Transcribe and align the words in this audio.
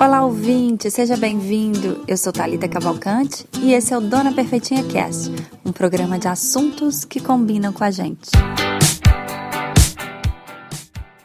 Olá, 0.00 0.24
ouvinte, 0.24 0.88
seja 0.92 1.16
bem-vindo. 1.16 2.04
Eu 2.06 2.16
sou 2.16 2.32
Talita 2.32 2.68
Cavalcante 2.68 3.44
e 3.60 3.72
esse 3.72 3.92
é 3.92 3.98
o 3.98 4.00
Dona 4.00 4.32
Perfeitinha 4.32 4.84
Cast, 4.84 5.28
um 5.64 5.72
programa 5.72 6.20
de 6.20 6.28
assuntos 6.28 7.04
que 7.04 7.18
combinam 7.18 7.72
com 7.72 7.82
a 7.82 7.90
gente. 7.90 8.30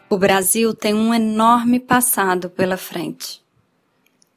O 0.10 0.18
Brasil 0.18 0.74
tem 0.74 0.96
um 0.96 1.14
enorme 1.14 1.80
passado 1.80 2.50
pela 2.50 2.76
frente. 2.76 3.44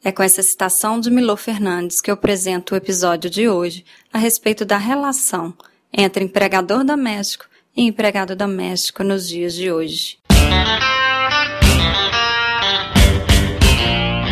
É 0.05 0.13
com 0.13 0.23
essa 0.23 0.43
citação 0.43 1.01
de 1.01 1.11
Milô 1.11 1.35
Fernandes 1.35 2.03
que 2.03 2.11
eu 2.11 2.15
apresento 2.15 2.75
o 2.75 2.77
episódio 2.77 3.31
de 3.31 3.49
hoje 3.49 3.87
a 4.13 4.19
respeito 4.19 4.67
da 4.67 4.77
relação 4.77 5.55
entre 5.91 6.23
empregador 6.23 6.85
doméstico 6.85 7.47
e 7.75 7.85
empregado 7.85 8.37
doméstico 8.37 9.03
nos 9.03 9.27
dias 9.27 9.55
de 9.55 9.73
hoje. 9.73 10.19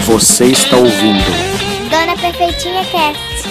Você 0.06 0.44
está 0.44 0.76
ouvindo 0.76 1.24
Dona 1.88 2.14
Perfeitinha 2.20 2.84
Cast. 2.84 3.48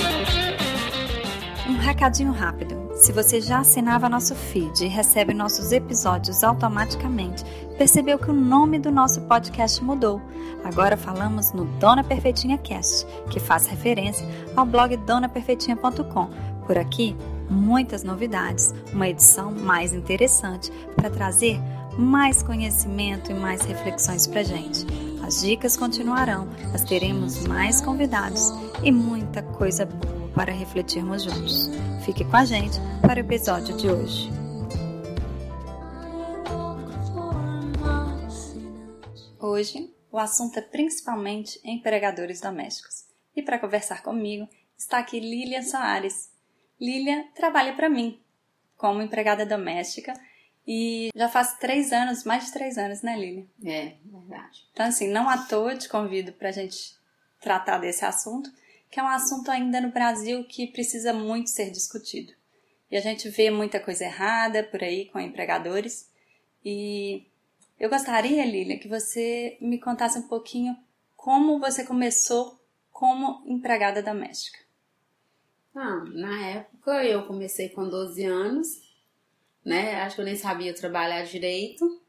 Um 1.67 1.77
recadinho 1.79 2.31
rápido. 2.31 2.91
Se 2.93 3.11
você 3.11 3.41
já 3.41 3.57
assinava 3.57 4.07
nosso 4.07 4.35
feed 4.35 4.85
e 4.85 4.87
recebe 4.87 5.33
nossos 5.33 5.71
episódios 5.71 6.43
automaticamente, 6.43 7.43
percebeu 7.75 8.19
que 8.19 8.29
o 8.29 8.33
nome 8.33 8.77
do 8.77 8.91
nosso 8.91 9.21
podcast 9.21 9.83
mudou. 9.83 10.21
Agora 10.63 10.95
falamos 10.95 11.51
no 11.53 11.65
Dona 11.79 12.03
Perfeitinha 12.03 12.59
Cast, 12.59 13.07
que 13.31 13.39
faz 13.39 13.65
referência 13.65 14.23
ao 14.55 14.63
blog 14.63 14.95
donaperfeitinha.com. 14.95 16.29
Por 16.67 16.77
aqui, 16.77 17.15
muitas 17.49 18.03
novidades, 18.03 18.75
uma 18.93 19.09
edição 19.09 19.51
mais 19.51 19.91
interessante 19.91 20.71
para 20.95 21.09
trazer 21.09 21.59
mais 21.97 22.43
conhecimento 22.43 23.31
e 23.31 23.33
mais 23.33 23.63
reflexões 23.63 24.27
para 24.27 24.43
gente. 24.43 25.12
As 25.23 25.39
dicas 25.39 25.77
continuarão, 25.77 26.49
mas 26.69 26.83
teremos 26.83 27.47
mais 27.47 27.79
convidados 27.79 28.49
e 28.83 28.91
muita 28.91 29.41
coisa 29.41 29.85
boa 29.85 30.27
para 30.35 30.51
refletirmos 30.51 31.23
juntos. 31.23 31.69
Fique 32.03 32.25
com 32.25 32.35
a 32.35 32.43
gente 32.43 32.77
para 33.01 33.21
o 33.21 33.25
episódio 33.25 33.77
de 33.77 33.89
hoje. 33.89 34.29
Hoje, 39.39 39.95
o 40.11 40.19
assunto 40.19 40.59
é 40.59 40.61
principalmente 40.61 41.57
empregadores 41.63 42.41
domésticos. 42.41 43.05
E 43.33 43.41
para 43.41 43.59
conversar 43.59 44.03
comigo, 44.03 44.45
está 44.77 44.97
aqui 44.97 45.21
Lilian 45.21 45.63
Soares. 45.63 46.31
Lilian 46.77 47.23
trabalha 47.33 47.73
para 47.73 47.89
mim 47.89 48.19
como 48.75 49.01
empregada 49.01 49.45
doméstica 49.45 50.13
e 50.67 51.09
já 51.15 51.27
faz 51.27 51.57
três 51.57 51.91
anos, 51.91 52.23
mais 52.23 52.45
de 52.45 52.53
três 52.53 52.77
anos, 52.77 53.01
né, 53.01 53.17
Lilian? 53.17 53.45
É, 53.63 53.95
verdade. 54.05 54.65
Então, 54.71 54.85
assim, 54.85 55.09
não 55.09 55.29
à 55.29 55.37
toa 55.45 55.75
te 55.75 55.89
convido 55.89 56.31
para 56.33 56.49
a 56.49 56.53
gente 56.53 56.95
tratar 57.41 57.77
desse 57.79 58.05
assunto, 58.05 58.49
que 58.89 58.99
é 58.99 59.03
um 59.03 59.07
assunto 59.07 59.51
ainda 59.51 59.81
no 59.81 59.91
Brasil 59.91 60.45
que 60.45 60.67
precisa 60.67 61.11
muito 61.11 61.49
ser 61.49 61.69
discutido. 61.69 62.31
E 62.89 62.95
a 62.95 63.01
gente 63.01 63.27
vê 63.29 63.49
muita 63.49 63.79
coisa 63.79 64.05
errada 64.05 64.63
por 64.63 64.83
aí 64.83 65.05
com 65.05 65.19
empregadores. 65.19 66.09
E 66.63 67.25
eu 67.79 67.89
gostaria, 67.89 68.45
Lilian, 68.45 68.77
que 68.77 68.87
você 68.87 69.57
me 69.59 69.79
contasse 69.79 70.17
um 70.17 70.27
pouquinho 70.27 70.77
como 71.15 71.59
você 71.59 71.83
começou 71.83 72.59
como 72.91 73.43
empregada 73.45 74.03
doméstica. 74.03 74.59
Ah, 75.75 76.03
na 76.13 76.47
época 76.49 77.03
eu 77.03 77.25
comecei 77.25 77.69
com 77.69 77.89
12 77.89 78.23
anos, 78.25 78.67
né? 79.63 80.01
Acho 80.01 80.15
que 80.15 80.21
eu 80.21 80.25
nem 80.25 80.35
sabia 80.35 80.73
trabalhar 80.73 81.23
direito. 81.23 82.01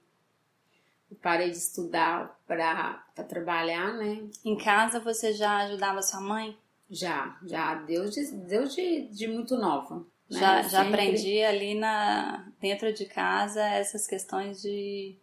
Eu 1.10 1.16
parei 1.22 1.50
de 1.50 1.56
estudar 1.56 2.38
para 2.46 3.04
trabalhar, 3.28 3.92
né? 3.94 4.24
Em 4.44 4.56
casa 4.56 4.98
você 5.00 5.32
já 5.32 5.58
ajudava 5.58 6.02
sua 6.02 6.20
mãe? 6.20 6.56
Já, 6.90 7.38
já, 7.44 7.74
Deus 7.76 8.14
de, 8.14 8.26
Deus 8.32 8.74
de, 8.74 9.02
de 9.08 9.26
muito 9.28 9.56
nova. 9.56 9.98
Né? 10.30 10.40
Já, 10.40 10.62
já 10.62 10.82
Sempre- 10.84 11.00
aprendi 11.02 11.42
ali 11.42 11.74
na, 11.74 12.46
dentro 12.60 12.92
de 12.92 13.04
casa 13.06 13.62
essas 13.62 14.06
questões 14.06 14.60
de, 14.62 15.16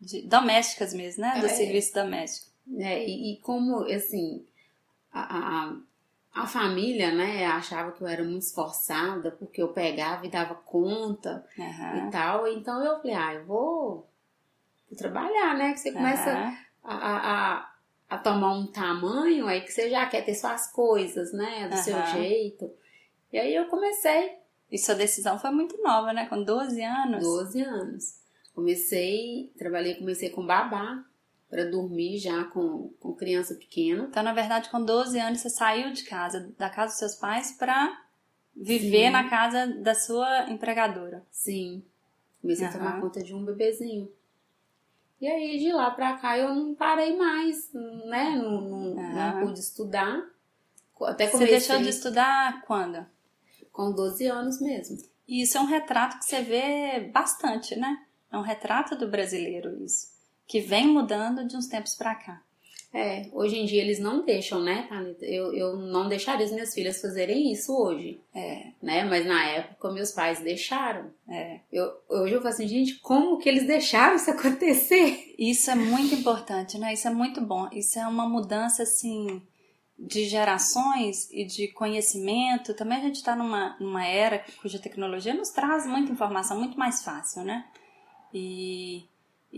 de 0.00 0.22
domésticas 0.22 0.92
mesmo, 0.94 1.22
né? 1.22 1.38
Do 1.40 1.46
É. 1.46 1.48
serviço 1.50 1.92
doméstico. 1.94 2.50
né? 2.66 3.04
E, 3.06 3.32
e 3.34 3.36
como, 3.40 3.84
assim, 3.92 4.44
a, 5.12 5.38
a, 5.70 5.76
a 6.36 6.46
família, 6.46 7.10
né, 7.14 7.46
achava 7.46 7.92
que 7.92 8.02
eu 8.02 8.06
era 8.06 8.22
muito 8.22 8.42
esforçada 8.42 9.30
porque 9.30 9.62
eu 9.62 9.72
pegava 9.72 10.26
e 10.26 10.30
dava 10.30 10.54
conta 10.54 11.42
Aham. 11.58 12.08
e 12.08 12.10
tal. 12.10 12.46
Então 12.46 12.84
eu 12.84 12.96
falei, 12.98 13.14
ah, 13.14 13.34
eu 13.34 13.46
vou, 13.46 14.06
vou 14.88 14.98
trabalhar, 14.98 15.56
né? 15.56 15.72
Que 15.72 15.80
você 15.80 15.92
começa 15.92 16.30
Aham. 16.30 16.56
a, 16.84 16.94
a, 16.94 17.72
a, 18.10 18.18
tomar 18.18 18.52
um 18.52 18.66
tamanho 18.66 19.46
aí 19.46 19.62
que 19.62 19.72
você 19.72 19.88
já 19.88 20.04
quer 20.04 20.26
ter 20.26 20.34
suas 20.34 20.70
coisas, 20.70 21.32
né? 21.32 21.68
Do 21.68 21.76
seu 21.78 21.96
Aham. 21.96 22.04
jeito. 22.04 22.70
E 23.32 23.38
aí 23.38 23.54
eu 23.54 23.66
comecei, 23.68 24.36
E 24.70 24.76
sua 24.76 24.94
decisão 24.94 25.38
foi 25.38 25.50
muito 25.50 25.82
nova, 25.82 26.12
né? 26.12 26.26
Com 26.26 26.42
12 26.44 26.82
anos. 26.82 27.22
12 27.24 27.62
anos. 27.62 28.20
Comecei, 28.54 29.50
trabalhei, 29.56 29.94
comecei 29.94 30.28
com 30.28 30.44
babá 30.44 31.02
para 31.48 31.64
dormir 31.70 32.18
já 32.18 32.44
com, 32.44 32.88
com 33.00 33.14
criança 33.14 33.54
pequena. 33.54 34.04
Então, 34.10 34.22
na 34.22 34.32
verdade, 34.32 34.68
com 34.68 34.84
12 34.84 35.18
anos, 35.18 35.40
você 35.40 35.50
saiu 35.50 35.92
de 35.92 36.04
casa, 36.04 36.52
da 36.58 36.68
casa 36.68 36.92
dos 36.92 36.98
seus 36.98 37.14
pais, 37.14 37.52
para 37.52 38.02
viver 38.54 39.06
Sim. 39.06 39.10
na 39.10 39.28
casa 39.28 39.66
da 39.82 39.94
sua 39.94 40.50
empregadora. 40.50 41.24
Sim. 41.30 41.84
Comecei 42.40 42.66
a 42.66 42.70
Aham. 42.70 42.78
tomar 42.78 43.00
conta 43.00 43.22
de 43.22 43.34
um 43.34 43.44
bebezinho. 43.44 44.10
E 45.20 45.26
aí, 45.26 45.58
de 45.58 45.72
lá 45.72 45.90
pra 45.90 46.14
cá, 46.18 46.36
eu 46.36 46.54
não 46.54 46.74
parei 46.74 47.16
mais, 47.16 47.72
né? 47.72 48.36
Não, 48.36 48.60
não, 48.60 48.98
Aham. 48.98 49.32
não 49.40 49.46
pude 49.46 49.60
estudar. 49.60 50.22
Até 51.02 51.26
Você 51.26 51.32
comecei 51.32 51.58
deixou 51.58 51.78
de 51.78 51.88
estudar 51.90 52.62
quando? 52.62 53.06
com 53.72 53.92
12 53.92 54.26
anos 54.26 54.60
mesmo. 54.60 54.96
E 55.28 55.42
isso 55.42 55.58
é 55.58 55.60
um 55.60 55.66
retrato 55.66 56.18
que 56.18 56.24
você 56.24 56.40
vê 56.40 57.00
bastante, 57.12 57.76
né? 57.76 58.06
É 58.32 58.38
um 58.38 58.42
retrato 58.42 58.96
do 58.96 59.06
brasileiro, 59.08 59.82
isso. 59.84 60.15
Que 60.46 60.60
vem 60.60 60.86
mudando 60.86 61.46
de 61.46 61.56
uns 61.56 61.66
tempos 61.66 61.94
pra 61.94 62.14
cá. 62.14 62.42
É, 62.94 63.28
hoje 63.32 63.58
em 63.58 63.66
dia 63.66 63.82
eles 63.82 63.98
não 63.98 64.24
deixam, 64.24 64.62
né, 64.62 64.86
Thalita? 64.88 65.26
Eu, 65.26 65.52
eu 65.52 65.76
não 65.76 66.08
deixaria 66.08 66.46
as 66.46 66.52
minhas 66.52 66.72
filhas 66.72 66.98
fazerem 67.00 67.52
isso 67.52 67.76
hoje, 67.76 68.20
É, 68.34 68.68
né? 68.80 69.04
Mas 69.04 69.26
na 69.26 69.44
época 69.44 69.90
meus 69.92 70.12
pais 70.12 70.40
deixaram. 70.40 71.10
é. 71.28 71.60
Eu, 71.70 71.92
hoje 72.08 72.32
eu 72.34 72.40
falo 72.40 72.54
assim, 72.54 72.66
gente, 72.66 72.94
como 73.00 73.36
que 73.38 73.48
eles 73.50 73.66
deixaram 73.66 74.16
isso 74.16 74.30
acontecer? 74.30 75.34
Isso 75.38 75.70
é 75.70 75.74
muito 75.74 76.14
importante, 76.14 76.78
né? 76.78 76.94
Isso 76.94 77.06
é 77.06 77.10
muito 77.10 77.40
bom. 77.40 77.68
Isso 77.70 77.98
é 77.98 78.06
uma 78.06 78.26
mudança, 78.26 78.84
assim, 78.84 79.42
de 79.98 80.24
gerações 80.24 81.28
e 81.30 81.44
de 81.44 81.68
conhecimento. 81.68 82.72
Também 82.72 82.96
a 82.98 83.02
gente 83.02 83.16
está 83.16 83.36
numa, 83.36 83.76
numa 83.78 84.06
era 84.06 84.42
cuja 84.62 84.78
tecnologia 84.78 85.34
nos 85.34 85.50
traz 85.50 85.86
muita 85.86 86.12
informação 86.12 86.58
muito 86.58 86.78
mais 86.78 87.02
fácil, 87.02 87.42
né? 87.44 87.66
E, 88.32 89.04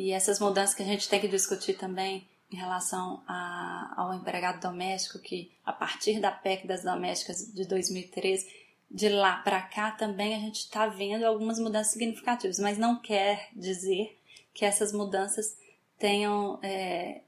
e 0.00 0.12
essas 0.12 0.38
mudanças 0.38 0.74
que 0.76 0.82
a 0.82 0.86
gente 0.86 1.08
tem 1.08 1.20
que 1.20 1.26
discutir 1.26 1.74
também 1.74 2.24
em 2.52 2.56
relação 2.56 3.22
a- 3.26 3.94
ao 3.96 4.14
empregado 4.14 4.60
doméstico, 4.60 5.18
que 5.18 5.50
a 5.66 5.72
partir 5.72 6.20
da 6.20 6.30
PEC 6.30 6.66
das 6.68 6.84
domésticas 6.84 7.52
de 7.52 7.64
2013, 7.66 8.46
de 8.88 9.08
lá 9.08 9.38
para 9.38 9.60
cá 9.60 9.90
também 9.90 10.34
a 10.34 10.38
gente 10.38 10.60
está 10.60 10.86
vendo 10.86 11.24
algumas 11.24 11.58
mudanças 11.58 11.92
significativas, 11.92 12.58
mas 12.60 12.78
não 12.78 13.00
quer 13.00 13.48
dizer 13.52 14.16
que 14.54 14.64
essas 14.64 14.92
mudanças 14.92 15.58
tenham, 15.98 16.60
é, 16.62 17.22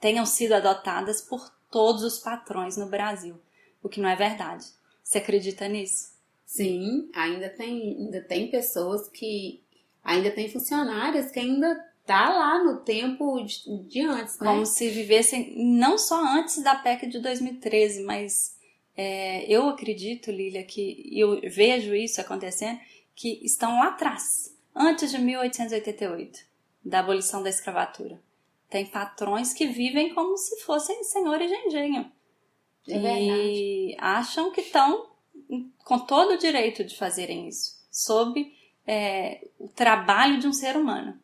tenham 0.00 0.26
sido 0.26 0.54
adotadas 0.54 1.20
por 1.22 1.48
todos 1.70 2.02
os 2.02 2.18
patrões 2.18 2.76
no 2.76 2.86
Brasil, 2.86 3.40
o 3.82 3.88
que 3.88 4.00
não 4.00 4.08
é 4.08 4.16
verdade. 4.16 4.66
Você 5.02 5.18
acredita 5.18 5.68
nisso? 5.68 6.12
Sim, 6.44 7.08
ainda 7.14 7.48
tem, 7.48 7.96
ainda 7.98 8.20
tem 8.20 8.50
pessoas 8.50 9.08
que. 9.08 9.62
Ainda 10.02 10.30
tem 10.30 10.50
funcionárias 10.50 11.30
que 11.30 11.38
ainda 11.38 11.74
tá 12.04 12.30
lá 12.30 12.62
no 12.62 12.80
tempo 12.80 13.40
de, 13.44 13.82
de 13.84 14.00
antes, 14.02 14.38
né? 14.38 14.46
Como 14.46 14.66
se 14.66 14.88
vivessem 14.90 15.54
não 15.56 15.96
só 15.96 16.22
antes 16.22 16.62
da 16.62 16.74
PEC 16.74 17.06
de 17.06 17.20
2013, 17.20 18.02
mas 18.02 18.56
é, 18.96 19.44
eu 19.50 19.68
acredito, 19.68 20.30
Lília, 20.30 20.64
que 20.64 21.08
eu 21.12 21.40
vejo 21.50 21.94
isso 21.94 22.20
acontecendo, 22.20 22.78
que 23.14 23.40
estão 23.44 23.78
lá 23.78 23.88
atrás, 23.88 24.56
antes 24.74 25.10
de 25.10 25.18
1888, 25.18 26.40
da 26.84 27.00
abolição 27.00 27.42
da 27.42 27.50
escravatura. 27.50 28.20
Tem 28.68 28.86
patrões 28.86 29.52
que 29.52 29.66
vivem 29.66 30.14
como 30.14 30.36
se 30.36 30.60
fossem 30.62 31.04
senhores 31.04 31.48
de 31.48 31.56
engenho. 31.56 32.10
É 32.88 32.98
verdade. 32.98 33.30
e 33.30 33.96
acham 33.98 34.50
que 34.50 34.62
estão 34.62 35.10
com 35.84 35.98
todo 36.00 36.32
o 36.32 36.38
direito 36.38 36.82
de 36.82 36.96
fazerem 36.96 37.48
isso, 37.48 37.76
sob 37.90 38.52
é, 38.86 39.46
o 39.58 39.68
trabalho 39.68 40.38
de 40.38 40.46
um 40.46 40.52
ser 40.52 40.76
humano. 40.76 41.18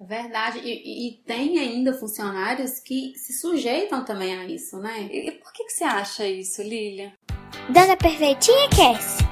É 0.00 0.04
verdade. 0.04 0.60
E, 0.60 1.08
e- 1.08 1.22
tem 1.24 1.58
ainda 1.58 1.92
funcionários 1.92 2.78
que 2.78 3.12
se 3.16 3.32
sujeitam 3.32 4.04
também 4.04 4.34
a 4.34 4.46
isso, 4.46 4.78
né? 4.78 5.02
E 5.10 5.32
por 5.32 5.52
que, 5.52 5.64
que 5.64 5.72
você 5.72 5.84
acha 5.84 6.26
isso, 6.26 6.62
Lilia? 6.62 7.12
Dona 7.68 7.96
Perfeitinha 7.96 8.68
Cast. 8.70 9.24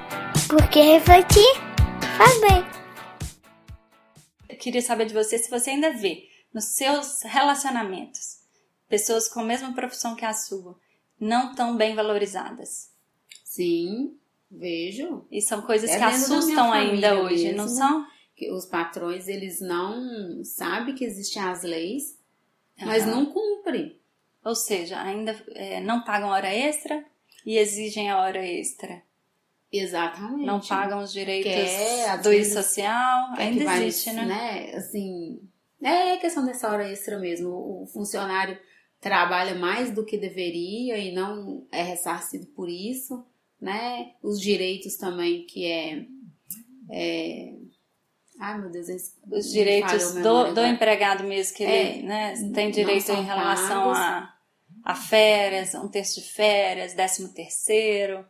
Porque 0.48 0.80
refletir 0.80 1.54
faz 2.16 2.40
bem. 2.40 2.64
Eu 4.48 4.56
queria 4.58 4.82
saber 4.82 5.06
de 5.06 5.14
você 5.14 5.38
se 5.38 5.50
você 5.50 5.70
ainda 5.70 5.92
vê 5.92 6.28
nos 6.52 6.64
seus 6.76 7.22
relacionamentos 7.22 8.36
pessoas 8.88 9.28
com 9.28 9.40
a 9.40 9.44
mesma 9.44 9.74
profissão 9.74 10.14
que 10.14 10.24
a 10.24 10.32
sua 10.32 10.78
não 11.18 11.54
tão 11.54 11.76
bem 11.76 11.94
valorizadas. 11.94 12.90
Sim, 13.44 14.16
vejo. 14.50 15.26
E 15.30 15.40
são 15.42 15.62
coisas 15.62 15.90
É 15.90 15.98
que 15.98 16.04
assustam 16.04 16.72
ainda 16.72 17.20
hoje, 17.22 17.44
mesmo. 17.44 17.56
não 17.58 17.68
são? 17.68 18.06
Que 18.34 18.50
os 18.50 18.66
patrões, 18.66 19.28
eles 19.28 19.60
não 19.60 20.44
sabem 20.44 20.94
que 20.94 21.04
existem 21.04 21.42
as 21.42 21.62
leis, 21.62 22.18
mas 22.84 23.02
Aham. 23.04 23.10
não 23.12 23.26
cumprem. 23.26 23.98
Ou 24.44 24.54
seja, 24.54 25.00
ainda 25.00 25.32
é, 25.54 25.80
não 25.80 26.04
pagam 26.04 26.28
hora 26.28 26.52
extra 26.54 27.04
e 27.44 27.56
exigem 27.56 28.10
a 28.10 28.18
hora 28.20 28.44
extra. 28.46 29.02
Exatamente. 29.72 30.46
Não 30.46 30.60
pagam 30.60 31.02
os 31.02 31.12
direitos 31.12 31.52
Quer, 31.52 32.10
às 32.10 32.22
do 32.22 32.30
vezes, 32.30 32.52
social. 32.52 33.32
É 33.32 33.36
que 33.36 33.42
Ainda 33.42 33.64
vai, 33.64 33.84
existe, 33.84 34.12
né? 34.12 34.70
Assim, 34.76 35.40
é 35.82 36.16
questão 36.18 36.44
dessa 36.46 36.70
hora 36.70 36.88
extra 36.90 37.18
mesmo. 37.18 37.48
O 37.82 37.86
funcionário 37.86 38.56
trabalha 39.00 39.54
mais 39.54 39.90
do 39.90 40.04
que 40.04 40.16
deveria 40.16 40.96
e 40.98 41.12
não 41.12 41.66
é 41.72 41.82
ressarcido 41.82 42.46
por 42.48 42.68
isso, 42.68 43.24
né? 43.60 44.12
Os 44.22 44.40
direitos 44.40 44.96
também 44.96 45.44
que 45.46 45.64
é, 45.64 46.04
é... 46.90 47.52
Ai, 48.38 48.60
meu 48.60 48.70
Deus, 48.70 48.88
esse- 48.88 49.14
Os 49.30 49.50
direitos 49.50 50.12
do, 50.14 50.52
do 50.54 50.64
empregado 50.64 51.24
mesmo, 51.24 51.56
que 51.56 51.62
ele 51.64 52.00
É, 52.00 52.02
né, 52.02 52.34
tem 52.54 52.70
direito 52.70 53.10
em 53.12 53.24
relação 53.24 53.84
pagos. 53.92 53.98
a, 53.98 54.34
a 54.84 54.94
férias, 54.94 55.74
um 55.74 55.88
terço 55.88 56.20
de 56.20 56.26
férias, 56.32 56.92
décimo 56.94 57.28
terceiro. 57.32 58.24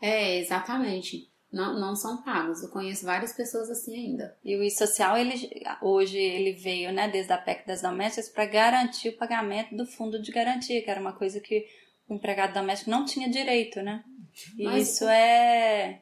É, 0.00 0.38
exatamente. 0.38 1.28
Não, 1.52 1.78
não 1.78 1.94
são 1.96 2.22
pagos. 2.22 2.62
Eu 2.62 2.70
conheço 2.70 3.04
várias 3.04 3.32
pessoas 3.34 3.68
assim 3.70 3.92
ainda. 3.94 4.34
E 4.42 4.56
o 4.56 4.62
I-Social, 4.62 5.16
ele, 5.18 5.34
hoje, 5.82 6.16
ele 6.16 6.52
veio, 6.52 6.90
né, 6.92 7.08
desde 7.08 7.32
a 7.32 7.36
PEC 7.38 7.66
das 7.66 7.82
domésticas, 7.82 8.28
para 8.30 8.46
garantir 8.46 9.10
o 9.10 9.16
pagamento 9.18 9.76
do 9.76 9.84
fundo 9.84 10.22
de 10.22 10.30
garantia, 10.32 10.80
que 10.82 10.88
era 10.90 11.00
uma 11.00 11.12
coisa 11.12 11.38
que 11.40 11.66
o 12.08 12.14
empregado 12.14 12.54
doméstico 12.54 12.90
não 12.90 13.04
tinha 13.04 13.28
direito, 13.28 13.82
né? 13.82 14.02
Mas- 14.58 14.88
isso 14.88 15.04
é... 15.08 16.00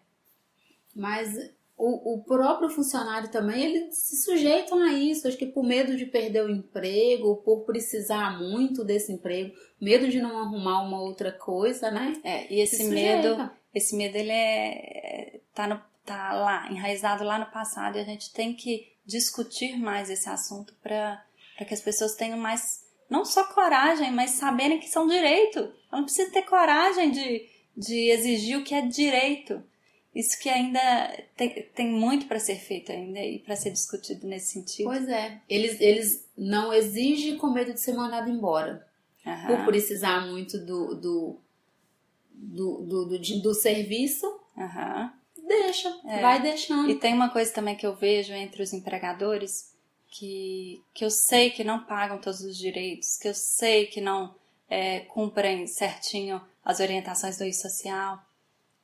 Mas 0.95 1.37
o, 1.79 2.15
o 2.15 2.25
próprio 2.25 2.69
funcionário 2.69 3.29
também, 3.31 3.65
eles 3.65 3.97
se 3.97 4.23
sujeitam 4.23 4.83
a 4.83 4.93
isso. 4.93 5.29
Acho 5.29 5.37
que 5.37 5.47
por 5.47 5.63
medo 5.63 5.97
de 5.97 6.05
perder 6.05 6.45
o 6.45 6.51
emprego, 6.51 7.37
por 7.37 7.61
precisar 7.61 8.37
muito 8.37 8.85
desse 8.85 9.13
emprego, 9.13 9.55
medo 9.81 10.09
de 10.09 10.21
não 10.21 10.39
arrumar 10.39 10.83
uma 10.83 11.01
outra 11.01 11.31
coisa, 11.31 11.89
né? 11.91 12.21
é 12.25 12.53
e 12.53 12.61
esse 12.61 12.79
Se 12.79 12.85
medo, 12.85 13.49
esse 13.73 13.97
medo, 13.97 14.17
ele 14.17 14.33
é, 14.33 15.41
tá, 15.55 15.69
no, 15.69 15.81
tá 16.05 16.33
lá, 16.33 16.69
enraizado 16.71 17.23
lá 17.23 17.39
no 17.39 17.47
passado, 17.47 17.97
e 17.97 18.01
a 18.01 18.05
gente 18.05 18.33
tem 18.33 18.55
que 18.55 18.93
discutir 19.07 19.79
mais 19.79 20.11
esse 20.11 20.29
assunto 20.29 20.75
para 20.83 21.23
que 21.67 21.75
as 21.75 21.81
pessoas 21.81 22.15
tenham 22.15 22.39
mais, 22.39 22.85
não 23.09 23.25
só 23.25 23.45
coragem, 23.45 24.11
mas 24.11 24.33
saberem 24.33 24.81
que 24.81 24.89
são 24.89 25.07
direito. 25.07 25.61
Ela 25.61 26.01
não 26.01 26.05
precisa 26.05 26.31
ter 26.33 26.43
coragem 26.43 27.13
de, 27.13 27.49
de 27.79 28.11
exigir 28.11 28.59
o 28.59 28.65
que 28.65 28.75
é 28.75 28.83
direito. 28.83 29.63
Isso 30.15 30.39
que 30.41 30.49
ainda 30.49 30.81
tem, 31.37 31.63
tem 31.75 31.87
muito 31.89 32.27
para 32.27 32.41
ser 32.41 32.57
feito 32.57 32.91
ainda 32.91 33.21
e 33.21 33.39
para 33.39 33.55
ser 33.55 33.71
discutido 33.71 34.27
nesse 34.27 34.53
sentido. 34.53 34.87
Pois 34.87 35.09
é. 35.09 35.41
Eles, 35.49 35.81
eles 35.81 36.27
não 36.37 36.73
exigem 36.73 37.37
com 37.37 37.53
medo 37.53 37.73
de 37.73 37.81
ser 37.81 37.93
mandado 37.95 38.29
embora. 38.29 38.85
Aham. 39.25 39.47
Por 39.57 39.67
precisar 39.67 40.27
muito 40.27 40.59
do, 40.59 40.95
do, 40.97 41.41
do, 42.33 42.77
do, 42.83 43.05
do, 43.07 43.19
de- 43.19 43.41
do 43.43 43.55
serviço, 43.55 44.27
Aham. 44.57 45.13
deixa. 45.47 45.89
É. 46.07 46.21
Vai 46.21 46.41
deixando. 46.43 46.91
E 46.91 46.95
tem 46.97 47.15
uma 47.15 47.29
coisa 47.31 47.53
também 47.53 47.77
que 47.77 47.87
eu 47.87 47.95
vejo 47.95 48.33
entre 48.33 48.63
os 48.63 48.73
empregadores 48.73 49.73
que, 50.09 50.83
que 50.95 51.05
eu 51.05 51.11
sei 51.11 51.51
que 51.51 51.63
não 51.63 51.85
pagam 51.85 52.19
todos 52.19 52.41
os 52.41 52.57
direitos, 52.57 53.17
que 53.19 53.29
eu 53.29 53.35
sei 53.35 53.87
que 53.87 54.01
não 54.01 54.35
é, 54.69 55.01
cumprem 55.01 55.67
certinho 55.67 56.41
as 56.69 56.81
orientações 56.81 57.39
do 57.39 57.45
I-Social. 57.45 58.21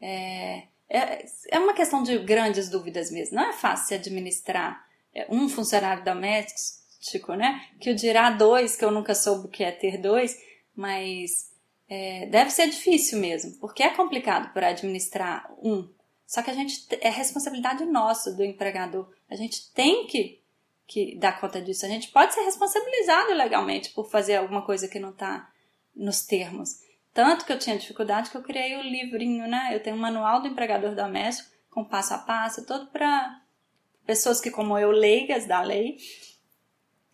É, 0.01 0.63
é, 0.89 1.27
é 1.51 1.59
uma 1.59 1.75
questão 1.75 2.03
de 2.03 2.19
grandes 2.19 2.71
dúvidas 2.71 3.11
mesmo. 3.11 3.37
Não 3.37 3.51
é 3.51 3.53
fácil 3.53 3.99
administrar 3.99 4.83
é, 5.15 5.27
um 5.29 5.51
funcionário 5.51 6.03
doméstico, 6.03 7.35
né? 7.35 7.69
Que 7.79 7.91
o 7.91 7.95
dirá 7.95 8.31
dois, 8.31 8.75
que 8.75 8.85
eu 8.87 8.91
nunca 8.91 9.15
soube 9.15 9.49
o 9.49 9.51
que 9.51 9.63
é 9.63 9.71
ter 9.71 9.99
dois, 9.99 10.35
mas 10.75 11.53
é, 11.87 12.25
deve 12.25 12.51
ser 12.51 12.71
difícil 12.71 13.19
mesmo, 13.21 13.53
porque 13.61 13.83
é 13.83 13.91
complicado 13.91 14.51
para 14.55 14.69
administrar 14.69 15.47
um. 15.63 15.87
Só 16.27 16.41
que 16.41 16.51
a 16.51 16.55
gente 16.55 16.87
é 17.03 17.11
responsabilidade 17.11 17.85
nossa 17.85 18.33
do 18.33 18.43
empregador. 18.43 19.13
A 19.29 19.37
gente 19.37 19.71
tem 19.75 20.07
que, 20.07 20.41
que 20.87 21.17
dar 21.17 21.39
conta 21.39 21.61
disso. 21.61 21.85
A 21.85 21.89
gente 21.91 22.09
pode 22.09 22.33
ser 22.33 22.41
responsabilizado 22.45 23.35
legalmente 23.35 23.91
por 23.91 24.09
fazer 24.09 24.37
alguma 24.37 24.65
coisa 24.65 24.89
que 24.89 24.99
não 24.99 25.11
está 25.11 25.53
nos 25.95 26.23
termos. 26.23 26.83
Tanto 27.15 27.47
que 27.47 27.53
eu 27.53 27.59
tinha 27.59 27.79
dificuldade 27.79 28.29
que 28.29 28.37
eu 28.37 28.43
criei 28.43 28.77
o 28.77 28.83
livrinho, 28.83 29.47
né? 29.47 29.71
Eu 29.73 29.81
tenho 29.81 29.95
um 29.95 30.01
manual 30.01 30.43
do 30.43 30.49
empregador 30.49 30.97
doméstico 30.97 31.49
com 31.71 31.85
passo 31.85 32.13
a 32.13 32.19
passo, 32.19 32.67
todo 32.67 32.89
para 32.89 33.41
pessoas 34.05 34.41
que, 34.41 34.51
como 34.51 34.77
eu, 34.77 34.91
leigas 34.91 35.47
da 35.47 35.63
lei, 35.63 35.97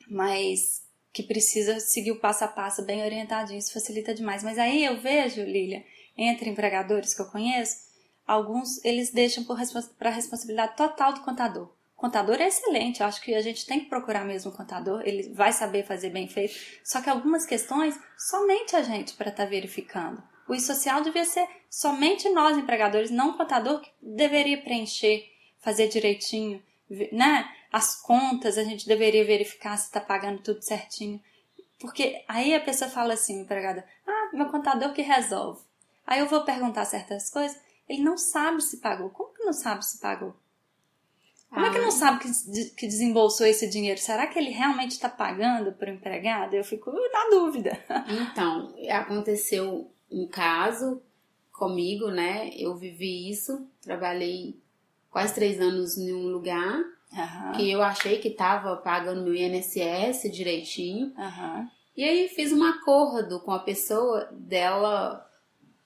mas 0.09 0.83
que 1.13 1.23
precisa 1.23 1.79
seguir 1.81 2.13
o 2.13 2.19
passo 2.19 2.45
a 2.45 2.49
passo 2.49 2.85
bem 2.85 3.05
orientadinho. 3.05 3.59
Isso 3.59 3.75
facilita 3.75 4.15
demais. 4.15 4.43
Mas 4.43 4.59
aí 4.59 4.83
eu 4.85 4.99
vejo, 4.99 5.43
Lília, 5.43 5.85
entre 6.17 6.49
empregadores 6.49 7.15
que 7.15 7.21
eu 7.21 7.31
conheço, 7.31 7.77
alguns 8.27 8.83
eles 8.85 9.11
deixam 9.11 9.45
para 9.45 10.09
a 10.09 10.13
responsabilidade 10.13 10.77
total 10.77 11.13
do 11.13 11.21
contador. 11.21 11.71
Contador 12.01 12.41
é 12.41 12.49
excelente, 12.49 13.01
eu 13.01 13.07
acho 13.07 13.21
que 13.21 13.35
a 13.35 13.43
gente 13.43 13.67
tem 13.67 13.81
que 13.81 13.91
procurar 13.91 14.25
mesmo 14.25 14.51
o 14.51 14.57
contador, 14.57 15.03
ele 15.05 15.35
vai 15.35 15.53
saber 15.53 15.85
fazer 15.85 16.09
bem 16.09 16.27
feito. 16.27 16.55
Só 16.83 17.03
que 17.03 17.11
algumas 17.11 17.45
questões, 17.45 17.95
somente 18.17 18.75
a 18.75 18.83
gente 18.83 19.13
para 19.13 19.29
estar 19.29 19.45
verificando. 19.45 20.23
O 20.49 20.59
social 20.59 21.03
devia 21.03 21.27
ser 21.27 21.47
somente 21.69 22.27
nós, 22.31 22.57
empregadores, 22.57 23.11
não 23.11 23.33
o 23.33 23.37
contador 23.37 23.83
que 23.83 23.91
deveria 24.01 24.63
preencher, 24.63 25.27
fazer 25.59 25.89
direitinho, 25.89 26.63
né? 27.13 27.47
As 27.71 28.01
contas 28.01 28.57
a 28.57 28.65
gente 28.65 28.89
deveria 28.89 29.27
verificar 29.27 29.77
se 29.77 29.85
está 29.85 30.01
pagando 30.01 30.41
tudo 30.41 30.63
certinho. 30.63 31.21
Porque 31.79 32.25
aí 32.27 32.55
a 32.55 32.61
pessoa 32.61 32.91
fala 32.91 33.13
assim, 33.13 33.43
empregada, 33.43 33.85
ah, 34.07 34.31
meu 34.33 34.47
contador 34.47 34.95
que 34.95 35.03
resolve. 35.03 35.61
Aí 36.07 36.21
eu 36.21 36.27
vou 36.27 36.47
perguntar 36.47 36.87
certas 36.87 37.29
coisas, 37.29 37.61
ele 37.87 38.03
não 38.03 38.17
sabe 38.17 38.63
se 38.63 38.79
pagou. 38.79 39.11
Como 39.11 39.35
que 39.35 39.45
não 39.45 39.53
sabe 39.53 39.85
se 39.85 40.01
pagou? 40.01 40.35
Como 41.53 41.67
é 41.67 41.71
que 41.71 41.79
não 41.81 41.91
sabe 41.91 42.21
que, 42.21 42.65
que 42.77 42.87
desembolsou 42.87 43.45
esse 43.45 43.69
dinheiro? 43.69 43.99
Será 44.01 44.27
que 44.29 44.39
ele 44.39 44.51
realmente 44.51 44.93
está 44.93 45.09
pagando 45.09 45.73
para 45.73 45.91
o 45.91 45.95
empregado? 45.95 46.55
Eu 46.55 46.63
fico 46.63 46.93
na 46.93 47.29
dúvida. 47.31 47.77
Então, 48.09 48.73
aconteceu 48.89 49.91
um 50.11 50.29
caso 50.29 51.03
comigo, 51.53 52.09
né? 52.09 52.51
Eu 52.57 52.77
vivi 52.77 53.29
isso, 53.29 53.67
trabalhei 53.83 54.59
quase 55.11 55.35
três 55.35 55.61
anos 55.61 55.99
em 55.99 56.13
um 56.13 56.29
lugar 56.29 56.83
Aham, 57.13 57.53
que 57.53 57.69
eu 57.69 57.83
achei 57.83 58.19
que 58.19 58.31
tava 58.31 58.77
pagando 58.77 59.23
meu 59.23 59.35
INSS 59.35 60.31
direitinho. 60.33 61.13
aham, 61.19 61.69
E 61.97 62.05
aí 62.05 62.29
fiz 62.29 62.53
um 62.53 62.63
acordo 62.63 63.41
com 63.41 63.51
a 63.51 63.59
pessoa 63.59 64.29
dela 64.33 65.27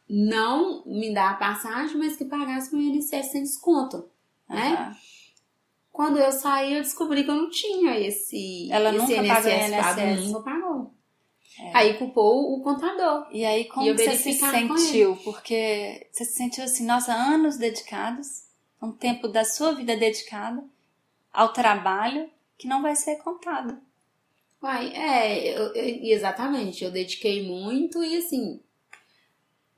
não 0.08 0.84
me 0.84 1.12
dar 1.14 1.30
a 1.30 1.34
passagem, 1.34 1.96
mas 1.96 2.16
que 2.16 2.26
pagasse 2.26 2.74
meu 2.76 2.84
INSS 2.94 3.32
sem 3.32 3.42
desconto, 3.42 4.08
né? 4.48 4.94
Quando 5.94 6.18
eu 6.18 6.32
saí, 6.32 6.74
eu 6.74 6.82
descobri 6.82 7.22
que 7.22 7.30
eu 7.30 7.36
não 7.36 7.48
tinha 7.48 7.96
esse, 8.00 8.68
Ela 8.68 8.88
esse 8.92 8.98
nunca 8.98 9.14
INSS 9.22 9.44
pagou 9.44 9.80
pago, 9.80 10.00
INSS. 10.00 10.26
nunca 10.26 10.40
pagou. 10.42 10.94
Aí 11.72 11.94
culpou 11.98 12.52
o 12.58 12.62
contador. 12.64 13.28
E 13.30 13.44
aí, 13.44 13.66
como 13.66 13.86
E 13.86 13.92
você 13.92 14.16
se 14.16 14.32
sentiu? 14.34 15.16
Porque 15.22 16.08
você 16.10 16.24
se 16.24 16.32
sentiu 16.32 16.64
assim, 16.64 16.84
nossa, 16.84 17.14
anos 17.14 17.56
dedicados, 17.56 18.48
um 18.82 18.90
tempo 18.90 19.28
da 19.28 19.44
sua 19.44 19.72
vida 19.72 19.96
dedicada 19.96 20.64
ao 21.32 21.52
trabalho 21.52 22.28
que 22.58 22.66
não 22.66 22.82
vai 22.82 22.96
ser 22.96 23.14
contado. 23.22 23.78
Uai, 24.60 24.92
é, 24.96 25.56
eu- 25.56 25.72
eu- 25.76 26.04
exatamente. 26.12 26.82
Eu 26.82 26.90
dediquei 26.90 27.46
muito 27.46 28.02
e 28.02 28.16
assim, 28.16 28.60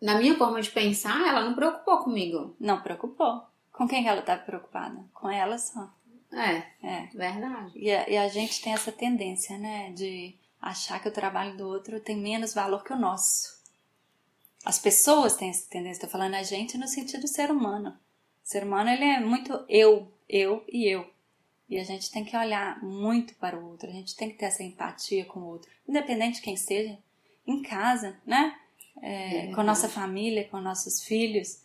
na 0.01 0.15
minha 0.19 0.35
forma 0.39 0.63
de 0.63 0.71
pensar, 0.71 1.29
ela 1.29 1.45
não 1.45 1.55
preocupou 1.55 1.99
comigo. 1.99 2.57
Não 2.59 2.81
preocupou. 2.81 3.43
Com 3.71 3.87
quem 3.87 4.03
que 4.03 4.09
ela 4.09 4.21
estava 4.21 4.41
preocupada? 4.41 5.05
Com 5.13 5.29
ela 5.29 5.59
só. 5.59 5.91
É, 6.33 6.63
É. 6.83 7.07
verdade. 7.15 7.73
E 7.77 7.91
a, 7.91 8.09
e 8.09 8.17
a 8.17 8.29
gente 8.29 8.61
tem 8.61 8.73
essa 8.73 8.93
tendência, 8.93 9.57
né, 9.59 9.93
de 9.93 10.35
achar 10.61 11.01
que 11.01 11.09
o 11.09 11.13
trabalho 11.13 11.57
do 11.57 11.67
outro 11.69 12.01
tem 12.01 12.17
menos 12.17 12.53
valor 12.55 12.83
que 12.85 12.93
o 12.93 12.99
nosso. 12.99 13.57
As 14.65 14.79
pessoas 14.79 15.37
têm 15.37 15.51
essa 15.51 15.69
tendência, 15.71 15.99
estou 16.05 16.11
falando 16.11 16.35
a 16.35 16.43
gente 16.43 16.77
no 16.77 16.89
sentido 16.89 17.29
ser 17.29 17.51
humano. 17.51 17.91
O 17.91 18.49
ser 18.49 18.65
humano, 18.65 18.91
ele 18.91 19.05
é 19.05 19.21
muito 19.21 19.65
eu, 19.69 20.11
eu 20.29 20.65
e 20.69 20.87
eu. 20.89 21.09
E 21.69 21.79
a 21.79 21.85
gente 21.85 22.11
tem 22.11 22.25
que 22.25 22.37
olhar 22.37 22.83
muito 22.83 23.35
para 23.37 23.59
o 23.59 23.71
outro, 23.71 23.89
a 23.89 23.93
gente 23.93 24.15
tem 24.17 24.31
que 24.31 24.37
ter 24.37 24.47
essa 24.47 24.63
empatia 24.63 25.25
com 25.25 25.41
o 25.41 25.47
outro, 25.47 25.71
independente 25.89 26.37
de 26.37 26.43
quem 26.43 26.57
seja, 26.57 26.99
em 27.47 27.63
casa, 27.63 28.17
né? 28.27 28.57
É, 29.03 29.47
É 29.51 29.55
com 29.55 29.61
a 29.61 29.65
nossa 29.65 29.89
família, 29.89 30.49
com 30.49 30.61
nossos 30.61 31.03
filhos. 31.05 31.61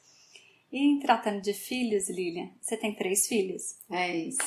E 0.72 0.80
em 0.80 1.00
tratando 1.00 1.42
de 1.42 1.54
filhos, 1.54 2.10
Lilian, 2.10 2.50
você 2.62 2.78
tem 2.78 2.96
três 2.96 3.28
filhos. 3.28 3.76
É 3.90 4.16
isso. 4.16 4.40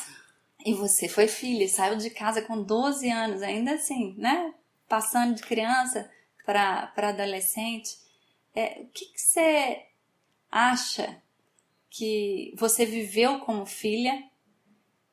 E 0.64 0.72
você 0.72 1.08
foi 1.08 1.28
filha, 1.28 1.64
e 1.64 1.68
saiu 1.68 1.96
de 1.96 2.08
casa 2.08 2.40
com 2.40 2.62
12 2.62 3.10
anos, 3.10 3.42
ainda 3.42 3.74
assim, 3.74 4.14
né? 4.16 4.54
Passando 4.88 5.34
de 5.34 5.42
criança, 5.42 6.10
para 6.44 6.92
adolescente, 6.96 7.98
é, 8.54 8.82
o 8.82 8.88
que, 8.88 9.06
que 9.06 9.20
você 9.20 9.86
acha 10.50 11.20
que 11.90 12.54
você 12.56 12.86
viveu 12.86 13.40
como 13.40 13.66
filha 13.66 14.22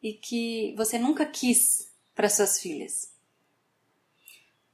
e 0.01 0.13
que 0.13 0.73
você 0.77 0.99
nunca 0.99 1.25
quis 1.25 1.91
para 2.13 2.29
suas 2.29 2.59
filhas? 2.59 3.13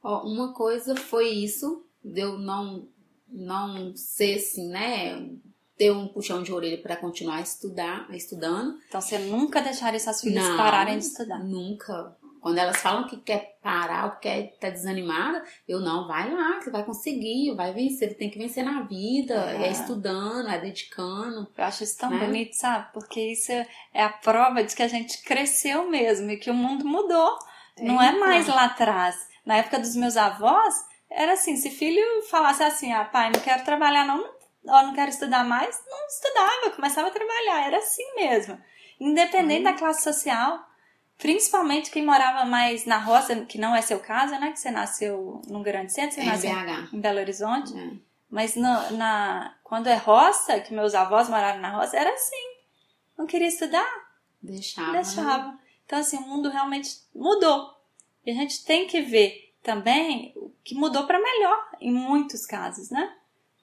Ó, 0.03 0.23
uma 0.27 0.53
coisa 0.53 0.95
foi 0.95 1.29
isso, 1.29 1.85
de 2.03 2.21
eu 2.21 2.37
não, 2.37 2.87
não 3.27 3.95
ser 3.95 4.35
assim, 4.35 4.67
né? 4.69 5.29
Ter 5.77 5.91
um 5.91 6.07
puxão 6.07 6.41
de 6.41 6.51
orelha 6.51 6.81
para 6.81 6.95
continuar 6.95 7.35
a 7.37 7.41
estudar, 7.41 8.07
estudando. 8.11 8.79
Então 8.87 8.99
você 8.99 9.17
nunca 9.19 9.61
deixaria 9.61 9.99
suas 9.99 10.21
filhas 10.21 10.43
Não, 10.43 10.57
pararem 10.57 10.97
de 10.97 11.05
estudar? 11.05 11.39
Nunca. 11.39 12.15
Quando 12.41 12.59
elas 12.59 12.77
falam 12.77 13.05
que 13.07 13.17
quer 13.17 13.57
parar 13.61 14.05
ou 14.05 14.11
que 14.11 14.19
quer 14.21 14.55
tá 14.59 14.69
desanimada, 14.69 15.43
eu 15.67 15.79
não, 15.81 16.07
vai 16.07 16.31
lá, 16.31 16.61
você 16.61 16.69
vai 16.69 16.83
conseguir, 16.83 17.53
vai 17.55 17.73
vencer, 17.73 18.15
tem 18.15 18.29
que 18.29 18.37
vencer 18.37 18.63
na 18.63 18.83
vida, 18.83 19.33
É. 19.51 19.67
é, 19.67 19.71
estudando, 19.71 20.47
é 20.47 20.57
dedicando. 20.57 21.47
Eu 21.57 21.63
acho 21.63 21.83
isso 21.83 21.97
tão 21.97 22.09
Né? 22.09 22.25
bonito, 22.25 22.53
sabe? 22.53 22.87
Porque 22.93 23.19
isso 23.33 23.51
é 23.51 24.01
a 24.03 24.09
prova 24.09 24.63
de 24.63 24.75
que 24.75 24.83
a 24.83 24.87
gente 24.87 25.21
cresceu 25.23 25.89
mesmo 25.89 26.31
e 26.31 26.37
que 26.37 26.49
o 26.49 26.53
mundo 26.53 26.85
mudou. 26.85 27.37
Não 27.81 28.01
é 28.01 28.17
mais 28.17 28.47
lá 28.47 28.65
atrás. 28.65 29.15
Na 29.45 29.57
época 29.57 29.79
dos 29.79 29.95
meus 29.95 30.15
avós, 30.15 30.73
era 31.09 31.33
assim, 31.33 31.55
se 31.57 31.69
filho 31.69 32.01
falasse 32.29 32.63
assim, 32.63 32.93
ah, 32.93 33.05
pai, 33.05 33.31
não 33.31 33.39
quero 33.41 33.63
trabalhar 33.65 34.05
não, 34.05 34.23
ou 34.67 34.83
não 34.83 34.93
quero 34.93 35.09
estudar 35.09 35.43
mais, 35.45 35.81
não 35.89 36.07
estudava, 36.07 36.71
começava 36.75 37.07
a 37.07 37.11
trabalhar, 37.11 37.65
era 37.67 37.77
assim 37.77 38.15
mesmo. 38.15 38.59
Independente 38.99 39.59
Uhum. 39.59 39.71
da 39.71 39.73
classe 39.73 40.03
social, 40.03 40.59
principalmente 41.17 41.89
quem 41.91 42.05
morava 42.05 42.45
mais 42.45 42.85
na 42.85 42.97
roça, 42.97 43.35
que 43.45 43.57
não 43.57 43.75
é 43.75 43.81
seu 43.81 43.99
caso, 43.99 44.33
né? 44.39 44.51
Que 44.51 44.59
você 44.59 44.69
nasceu 44.71 45.41
num 45.47 45.63
grande 45.63 45.91
centro, 45.93 46.15
você 46.15 46.21
É 46.21 46.25
nasceu 46.25 46.51
BH. 46.51 46.93
em 46.93 46.99
Belo 47.01 47.19
Horizonte. 47.19 47.77
É. 47.77 47.91
Mas 48.29 48.55
no- 48.55 48.91
na, 48.97 49.55
quando 49.63 49.87
é 49.87 49.95
roça, 49.95 50.59
que 50.59 50.73
meus 50.73 50.93
avós 50.93 51.29
moraram 51.29 51.59
na 51.61 51.69
roça, 51.69 51.97
era 51.97 52.13
assim. 52.13 52.57
Não 53.17 53.25
queria 53.25 53.47
estudar, 53.47 53.87
Deixava. 54.41 54.91
né? 54.91 55.01
deixava. 55.01 55.59
Então, 55.85 55.99
assim, 55.99 56.17
o 56.17 56.21
mundo 56.21 56.49
realmente 56.49 56.89
mudou. 57.15 57.73
E 58.25 58.31
a 58.31 58.33
gente 58.33 58.63
tem 58.65 58.85
que 58.85 59.01
ver 59.01 59.53
também 59.63 60.33
o 60.35 60.51
que 60.63 60.75
mudou 60.75 61.07
para 61.07 61.19
melhor, 61.19 61.69
em 61.79 61.91
muitos 61.91 62.45
casos, 62.45 62.89
né? 62.89 63.15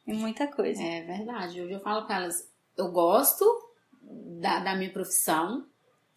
Em 0.06 0.14
muita 0.14 0.46
coisa. 0.46 0.82
É 0.82 1.02
verdade. 1.02 1.60
Hoje 1.60 1.72
eu 1.72 1.80
falo 1.80 2.06
com 2.06 2.12
elas, 2.12 2.36
eu 2.76 2.88
gosto 2.90 3.44
da, 4.40 4.60
da 4.60 4.74
minha 4.76 4.90
profissão, 4.90 5.64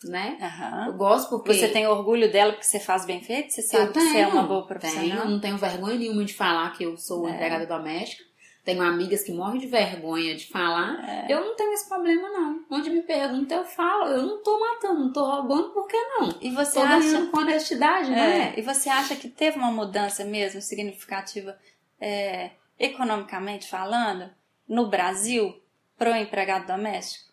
né? 0.03 0.37
Aham. 0.41 0.87
Eu 0.87 0.93
gosto 0.93 1.29
porque. 1.29 1.53
Você 1.53 1.69
tem 1.69 1.87
orgulho 1.87 2.31
dela 2.31 2.51
porque 2.53 2.65
você 2.65 2.79
faz 2.79 3.05
bem 3.05 3.21
feito? 3.21 3.51
Você 3.53 3.61
sabe 3.61 3.83
eu 3.85 3.87
que 3.87 3.99
tenho, 3.99 4.11
você 4.11 4.17
é 4.19 4.27
uma 4.27 4.43
boa 4.43 4.65
profissional? 4.67 5.03
Tenho, 5.21 5.29
não 5.31 5.39
tenho 5.39 5.57
vergonha 5.57 5.95
nenhuma 5.97 6.23
de 6.25 6.33
falar 6.33 6.71
que 6.73 6.83
eu 6.83 6.97
sou 6.97 7.27
É. 7.27 7.31
empregada 7.31 7.65
doméstica. 7.65 8.27
Tenho 8.65 8.81
amigas 8.83 9.23
que 9.23 9.31
morrem 9.31 9.61
de 9.61 9.67
vergonha 9.67 10.35
de 10.35 10.45
falar. 10.47 10.99
É. 11.09 11.33
Eu 11.33 11.39
não 11.39 11.55
tenho 11.55 11.71
esse 11.71 11.87
problema, 11.87 12.27
não. 12.29 12.65
Onde 12.69 12.89
me 12.89 13.01
pergunta, 13.01 13.55
eu 13.55 13.63
falo. 13.63 14.07
Eu 14.09 14.23
não 14.23 14.43
tô 14.43 14.59
matando, 14.59 14.99
não 15.05 15.13
tô 15.13 15.23
roubando, 15.23 15.69
por 15.69 15.87
que 15.87 15.95
não? 15.97 16.35
E 16.41 16.49
você 16.51 16.73
Tô 16.73 16.81
acha... 16.85 17.25
com 17.27 17.37
honestidade, 17.39 18.11
É, 18.11 18.15
né? 18.15 18.53
e 18.57 18.61
você 18.61 18.89
acha 18.89 19.15
que 19.15 19.29
teve 19.29 19.57
uma 19.57 19.71
mudança 19.71 20.25
mesmo 20.25 20.61
significativa, 20.61 21.57
é, 21.97 22.51
economicamente 22.79 23.67
falando, 23.67 24.29
no 24.67 24.87
Brasil, 24.89 25.61
pro 25.97 26.15
empregado 26.15 26.67
doméstico? 26.67 27.27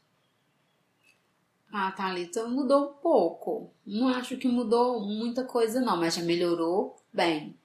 Ah, 1.73 1.91
Thalita, 1.93 2.47
mudou 2.47 2.91
um 2.91 2.93
pouco. 2.95 3.73
Não 3.85 4.09
acho 4.09 4.37
que 4.37 4.47
mudou 4.47 5.01
muita 5.01 5.45
coisa, 5.45 5.81
não, 5.81 5.97
mas 5.97 6.15
já 6.15 6.23
melhorou 6.23 6.97
bem, 7.13 7.59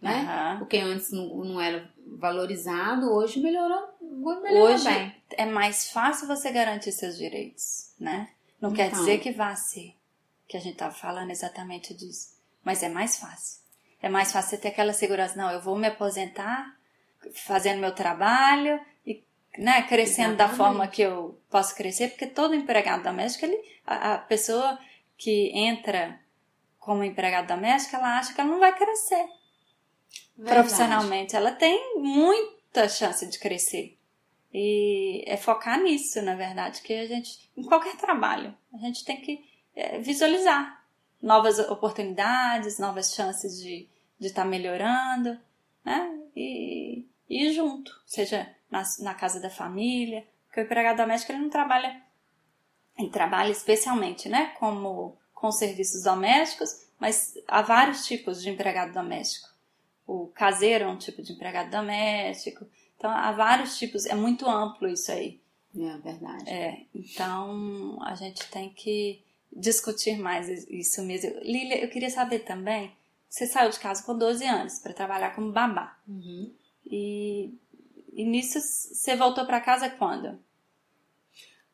né? 0.00 0.20
Aham. 0.20 0.58
Porque 0.60 0.76
antes 0.78 1.10
não, 1.10 1.26
não 1.44 1.60
era 1.60 1.90
valorizado, 2.06 3.10
hoje 3.12 3.40
melhorou, 3.40 3.88
melhorou 4.00 4.68
Hoje 4.74 4.84
bem. 4.84 5.14
é 5.32 5.44
mais 5.44 5.90
fácil 5.90 6.28
você 6.28 6.52
garantir 6.52 6.92
seus 6.92 7.16
direitos, 7.18 7.92
né? 7.98 8.30
Não 8.60 8.72
quer 8.72 8.86
Então. 8.86 9.00
dizer 9.00 9.18
que 9.18 9.32
vá 9.32 9.54
ser, 9.56 9.94
que 10.46 10.56
a 10.56 10.60
gente 10.60 10.76
tava 10.76 10.94
falando 10.94 11.30
exatamente 11.32 11.92
disso, 11.92 12.36
mas 12.64 12.84
é 12.84 12.88
mais 12.88 13.18
fácil. 13.18 13.60
É 14.00 14.08
mais 14.08 14.30
fácil 14.30 14.50
você 14.50 14.58
ter 14.58 14.68
aquela 14.68 14.92
segurança, 14.92 15.34
não, 15.36 15.50
eu 15.50 15.60
vou 15.60 15.76
me 15.76 15.88
aposentar 15.88 16.75
fazendo 17.34 17.80
meu 17.80 17.94
trabalho 17.94 18.80
e 19.06 19.24
né, 19.58 19.82
crescendo 19.82 20.36
da 20.36 20.44
Exatamente. 20.44 20.56
forma 20.56 20.88
que 20.88 21.02
eu 21.02 21.40
posso 21.50 21.74
crescer, 21.74 22.08
porque 22.08 22.26
todo 22.26 22.54
empregado 22.54 23.02
doméstico, 23.02 23.46
ele, 23.46 23.58
a, 23.86 24.14
a 24.14 24.18
pessoa 24.18 24.78
que 25.16 25.50
entra 25.54 26.20
como 26.78 27.02
empregado 27.02 27.48
doméstico, 27.48 27.96
ela 27.96 28.18
acha 28.18 28.32
que 28.32 28.40
ela 28.40 28.50
não 28.50 28.60
vai 28.60 28.76
crescer 28.76 29.26
Verdade. 30.36 30.60
profissionalmente. 30.60 31.34
Ela 31.34 31.50
tem 31.50 31.98
muita 31.98 32.88
chance 32.88 33.26
de 33.26 33.38
crescer. 33.38 33.98
E 34.52 35.24
é 35.26 35.36
focar 35.36 35.82
nisso, 35.82 36.22
na 36.22 36.34
verdade, 36.34 36.80
que 36.82 36.92
a 36.92 37.06
gente, 37.06 37.50
em 37.56 37.62
qualquer 37.62 37.96
trabalho, 37.96 38.56
a 38.72 38.78
gente 38.78 39.04
tem 39.04 39.20
que 39.20 39.44
é, 39.74 39.98
visualizar 39.98 40.84
novas 41.20 41.58
oportunidades, 41.58 42.78
novas 42.78 43.12
chances 43.12 43.60
de 43.60 43.88
estar 44.20 44.28
de 44.28 44.32
tá 44.32 44.44
melhorando, 44.44 45.38
né? 45.84 46.18
E 46.34 47.04
ir 47.28 47.52
junto, 47.52 47.92
seja 48.06 48.48
na, 48.70 48.82
na 49.00 49.14
casa 49.14 49.40
da 49.40 49.50
família, 49.50 50.26
porque 50.46 50.60
o 50.60 50.64
empregado 50.64 50.98
doméstico 50.98 51.32
ele 51.32 51.42
não 51.42 51.50
trabalha, 51.50 52.00
ele 52.98 53.10
trabalha 53.10 53.50
especialmente, 53.50 54.28
né? 54.28 54.54
Como 54.58 55.16
com 55.34 55.52
serviços 55.52 56.02
domésticos, 56.02 56.86
mas 56.98 57.34
há 57.46 57.60
vários 57.62 58.06
tipos 58.06 58.42
de 58.42 58.48
empregado 58.48 58.92
doméstico. 58.92 59.48
O 60.06 60.28
caseiro 60.28 60.84
é 60.84 60.88
um 60.88 60.96
tipo 60.96 61.22
de 61.22 61.32
empregado 61.32 61.70
doméstico, 61.70 62.66
então 62.96 63.10
há 63.10 63.32
vários 63.32 63.76
tipos, 63.76 64.06
é 64.06 64.14
muito 64.14 64.48
amplo 64.48 64.88
isso 64.88 65.12
aí. 65.12 65.40
É 65.78 65.98
verdade. 65.98 66.48
É, 66.48 66.86
então 66.94 67.98
a 68.02 68.14
gente 68.14 68.48
tem 68.50 68.70
que 68.70 69.22
discutir 69.52 70.16
mais 70.18 70.48
isso 70.68 71.02
mesmo. 71.02 71.38
Lília, 71.40 71.82
eu 71.82 71.90
queria 71.90 72.10
saber 72.10 72.40
também, 72.40 72.96
você 73.28 73.46
saiu 73.46 73.70
de 73.70 73.78
casa 73.78 74.02
com 74.02 74.16
12 74.16 74.44
anos 74.46 74.78
para 74.78 74.94
trabalhar 74.94 75.34
como 75.34 75.52
babá. 75.52 75.98
Uhum. 76.08 76.52
E, 76.90 77.52
e 78.12 78.24
nisso 78.24 78.58
você 78.60 79.16
voltou 79.16 79.44
para 79.46 79.60
casa 79.60 79.88
quando? 79.90 80.38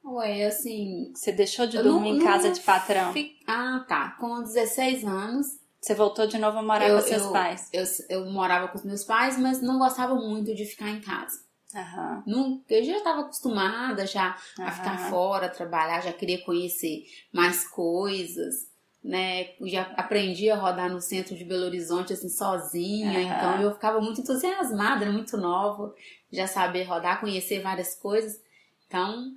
Ué, 0.05 0.47
assim. 0.47 1.13
Você 1.15 1.31
deixou 1.33 1.67
de 1.67 1.81
dormir 1.81 2.11
não- 2.13 2.17
em 2.19 2.23
casa 2.25 2.51
de 2.51 2.61
patrão? 2.61 3.13
fi- 3.13 3.39
Ah, 3.47 3.85
tá. 3.89 4.11
Com 4.19 4.43
16 4.43 5.05
anos, 5.05 5.61
Você 5.81 5.95
voltou 5.95 6.27
de 6.29 6.39
novo 6.39 6.59
a 6.59 6.63
morar 6.63 6.89
eu, 6.89 6.97
com 7.01 7.03
seus 7.09 7.23
eu- 7.25 7.33
pais? 7.33 7.69
Eu, 7.73 7.85
eu 8.09 8.31
morava 8.31 8.69
com 8.69 8.79
os 8.79 8.85
meus 8.85 9.03
pais, 9.05 9.37
mas 9.39 9.61
não 9.61 9.79
gostava 9.81 10.15
muito 10.15 10.55
de 10.55 10.65
ficar 10.65 10.89
em 10.91 11.01
casa. 11.01 11.41
Aham. 11.75 12.23
Nunca, 12.27 12.73
eu 12.75 12.85
já 12.85 12.99
estava 12.99 13.23
acostumada 13.23 14.07
já 14.07 14.37
a 14.59 14.63
Aham. 14.63 14.71
ficar 14.73 15.11
fora, 15.11 15.49
trabalhar, 15.49 16.01
já 16.01 16.13
queria 16.13 16.45
conhecer 16.45 17.05
mais 17.33 17.67
coisas, 17.67 18.69
né? 19.03 19.51
Já 19.67 19.83
aprendi 19.97 20.49
a 20.51 20.57
rodar 20.57 20.91
no 20.91 21.01
centro 21.01 21.35
de 21.37 21.45
Belo 21.45 21.65
Horizonte 21.65 22.13
assim 22.13 22.29
sozinha, 22.29 23.21
Aham. 23.21 23.37
então 23.37 23.63
eu 23.63 23.73
ficava 23.73 24.01
muito 24.01 24.21
entusiasmada, 24.21 25.05
era 25.05 25.13
muito 25.13 25.37
nova, 25.37 25.95
já 26.31 26.47
saber 26.47 26.85
rodar, 26.85 27.21
conhecer 27.21 27.61
várias 27.61 27.95
coisas. 27.95 28.41
Então, 28.87 29.35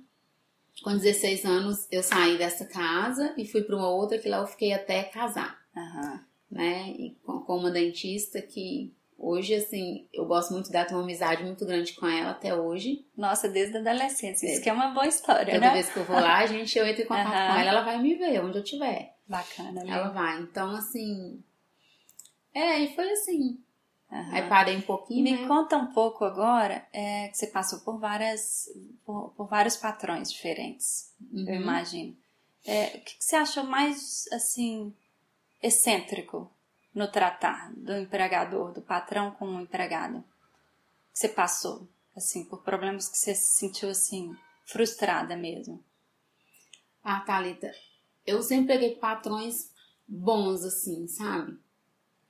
com 0.84 0.92
16 0.96 1.44
anos 1.44 1.86
eu 1.90 2.02
saí 2.02 2.36
dessa 2.38 2.64
casa 2.66 3.34
e 3.36 3.46
fui 3.46 3.62
para 3.62 3.76
uma 3.76 3.88
outra 3.88 4.18
que 4.18 4.28
lá 4.28 4.38
eu 4.38 4.46
fiquei 4.46 4.72
até 4.72 5.02
casar 5.04 5.58
Aham. 5.76 6.20
né? 6.50 6.90
E 6.90 7.16
com, 7.24 7.40
com 7.40 7.56
uma 7.56 7.70
dentista 7.70 8.40
que 8.42 8.92
hoje, 9.18 9.54
assim, 9.54 10.06
eu 10.12 10.26
gosto 10.26 10.52
muito 10.52 10.70
dela, 10.70 10.84
tenho 10.84 10.98
uma 11.00 11.04
amizade 11.04 11.42
muito 11.42 11.64
grande 11.64 11.94
com 11.94 12.06
ela 12.06 12.32
até 12.32 12.54
hoje. 12.54 13.04
Nossa, 13.16 13.48
desde 13.48 13.76
a 13.78 13.80
adolescência. 13.80 14.46
Isso 14.46 14.60
É. 14.60 14.62
que 14.62 14.68
é 14.68 14.72
uma 14.72 14.88
boa 14.90 15.06
história, 15.06 15.54
Toda 15.54 15.66
né? 15.68 15.72
vez 15.72 15.88
que 15.88 15.96
eu 15.98 16.04
vou 16.04 16.16
lá, 16.16 16.36
a 16.36 16.46
gente, 16.46 16.78
eu 16.78 16.86
entro 16.86 17.02
em 17.02 17.06
contato 17.06 17.26
Aham. 17.34 17.46
com 17.54 17.58
ela, 17.58 17.70
ela 17.70 17.80
vai 17.82 17.98
me 18.00 18.14
ver 18.14 18.40
onde 18.44 18.58
eu 18.58 18.62
estiver. 18.62 19.15
Bacana, 19.26 19.84
né? 19.84 19.90
Ela 19.92 20.08
vai. 20.10 20.40
Então, 20.40 20.70
assim. 20.76 21.42
É, 22.54 22.78
e 22.80 22.94
foi 22.94 23.10
assim. 23.10 23.62
Aham. 24.10 24.32
Aí 24.34 24.48
parei 24.48 24.76
um 24.76 24.82
pouquinho, 24.82 25.22
Me 25.24 25.36
né? 25.36 25.48
conta 25.48 25.76
um 25.76 25.92
pouco 25.92 26.24
agora, 26.24 26.86
é, 26.92 27.28
que 27.28 27.36
você 27.36 27.48
passou 27.48 27.80
por 27.80 27.98
várias, 27.98 28.68
por, 29.04 29.30
por 29.36 29.48
vários 29.48 29.76
patrões 29.76 30.30
diferentes, 30.32 31.12
eu 31.32 31.38
Uhum. 31.44 31.62
imagino. 31.62 32.16
É, 32.64 32.86
o 32.96 33.00
que, 33.04 33.16
que 33.16 33.24
você 33.24 33.36
achou 33.36 33.64
mais, 33.64 34.26
assim, 34.32 34.94
excêntrico 35.62 36.50
no 36.94 37.10
tratar 37.10 37.72
do 37.74 37.96
empregador, 37.96 38.72
do 38.72 38.80
patrão 38.80 39.32
com 39.32 39.46
o 39.56 39.60
empregado? 39.60 40.22
Que 41.12 41.18
você 41.20 41.28
passou, 41.28 41.88
assim, 42.16 42.44
por 42.44 42.62
problemas 42.62 43.08
que 43.08 43.18
você 43.18 43.34
se 43.34 43.56
sentiu, 43.58 43.90
assim, 43.90 44.36
frustrada 44.66 45.36
mesmo? 45.36 45.82
Ah, 47.02 47.20
Thalita, 47.20 47.72
eu 48.26 48.42
sempre 48.42 48.74
peguei 48.74 48.96
patrões 48.96 49.70
bons, 50.06 50.64
assim, 50.64 51.06
sabe? 51.06 51.56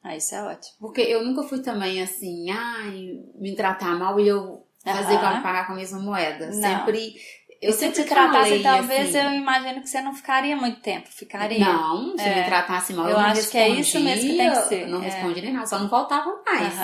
Ah, 0.03 0.17
isso 0.17 0.35
é 0.35 0.43
ótimo. 0.43 0.77
Porque 0.79 1.01
eu 1.01 1.25
nunca 1.25 1.43
fui 1.43 1.61
também 1.61 2.01
assim, 2.03 2.51
ai, 2.51 3.21
me 3.35 3.57
tratar 3.57 3.99
mal 3.99 4.19
e 4.21 4.29
eu 4.29 4.65
fazer 4.85 5.19
pra 5.19 5.41
pagar 5.41 5.67
com 5.67 5.73
a 5.73 5.77
mesma 5.77 5.99
moeda. 5.99 6.47
Não. 6.47 6.55
Sempre. 6.55 7.15
Eu 7.61 7.71
e 7.71 7.73
se 7.73 7.79
sempre 7.81 8.03
te 8.03 8.09
tratasse, 8.09 8.51
falei, 8.51 8.63
talvez 8.63 9.09
assim, 9.17 9.27
eu 9.27 9.33
imagino 9.33 9.81
que 9.81 9.89
você 9.89 10.01
não 10.03 10.15
ficaria 10.15 10.57
muito 10.57 10.81
tempo, 10.81 11.09
ficaria. 11.09 11.59
Não, 11.59 12.17
se 12.17 12.23
É. 12.25 12.35
me 12.35 12.45
tratasse 12.45 12.93
mal, 12.93 13.07
eu, 13.07 13.13
Eu 13.13 13.19
não 13.19 13.27
acho 13.27 13.51
que 13.51 13.57
é 13.57 13.69
isso 13.71 13.99
mesmo 13.99 14.31
que 14.31 14.37
tem 14.37 14.51
que 14.51 14.57
ser, 14.57 14.87
Não 14.89 15.01
é. 15.03 15.05
respondia 15.07 15.43
nem 15.43 15.53
nada, 15.55 15.67
só 15.67 15.79
não 15.79 15.89
voltava 15.89 16.43
mais. 16.45 16.75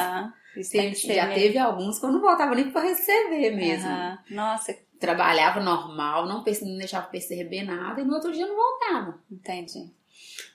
Ser 0.64 0.94
já 0.94 1.26
mesmo. 1.26 1.34
teve 1.34 1.58
alguns 1.58 1.98
que 1.98 2.04
eu 2.06 2.12
não 2.12 2.20
voltava 2.20 2.54
nem 2.54 2.70
para 2.70 2.82
receber 2.88 3.54
mesmo. 3.54 3.88
Aham. 3.88 4.18
Nossa, 4.30 4.76
Trabalhava 5.02 5.58
normal, 5.58 6.26
não, 6.26 6.44
não 6.44 6.76
deixava 6.78 7.08
perceber 7.08 7.64
nada 7.64 8.00
e 8.00 8.04
no 8.04 8.14
outro 8.14 8.32
dia 8.32 8.46
não 8.46 8.54
voltava. 8.54 9.18
entendi. 9.28 9.90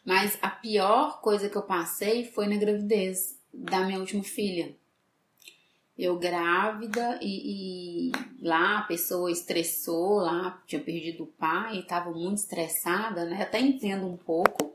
Mas 0.06 0.40
a 0.42 0.50
pior 0.50 1.20
coisa 1.20 1.50
que 1.50 1.58
eu 1.58 1.64
passei 1.64 2.24
foi 2.24 2.48
na 2.48 2.56
gravidez 2.56 3.38
da 3.54 3.82
minha 3.82 4.00
última 4.00 4.24
filha. 4.24 4.74
Eu 6.00 6.18
grávida 6.18 7.20
e, 7.22 8.08
e 8.08 8.12
lá 8.42 8.80
a 8.80 8.84
pessoa 8.84 9.30
estressou, 9.30 10.20
lá 10.20 10.64
tinha 10.66 10.82
perdido 10.82 11.26
o 11.26 11.28
pai, 11.28 11.80
estava 11.80 12.10
muito 12.12 12.38
estressada, 12.38 13.26
né? 13.26 13.42
Até 13.42 13.60
entendo 13.60 14.08
um 14.08 14.16
pouco, 14.16 14.74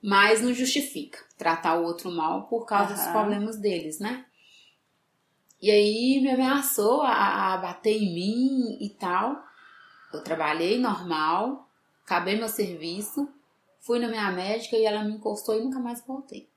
mas 0.00 0.40
não 0.40 0.54
justifica 0.54 1.18
tratar 1.36 1.80
o 1.80 1.84
outro 1.84 2.12
mal 2.12 2.44
por 2.44 2.64
causa 2.64 2.94
dos 2.94 3.02
Aham. 3.02 3.12
problemas 3.12 3.56
deles, 3.56 3.98
né? 3.98 4.24
E 5.60 5.70
aí 5.70 6.20
me 6.20 6.30
ameaçou 6.30 7.02
a, 7.02 7.54
a 7.54 7.56
bater 7.56 7.96
em 7.96 8.14
mim 8.14 8.78
e 8.80 8.90
tal. 8.90 9.42
Eu 10.12 10.22
trabalhei 10.22 10.78
normal, 10.78 11.68
acabei 12.04 12.36
meu 12.36 12.48
serviço, 12.48 13.28
fui 13.80 13.98
na 13.98 14.08
minha 14.08 14.30
médica 14.30 14.76
e 14.76 14.84
ela 14.84 15.02
me 15.02 15.14
encostou 15.14 15.56
e 15.56 15.62
nunca 15.62 15.78
mais 15.78 16.04
voltei. 16.06 16.48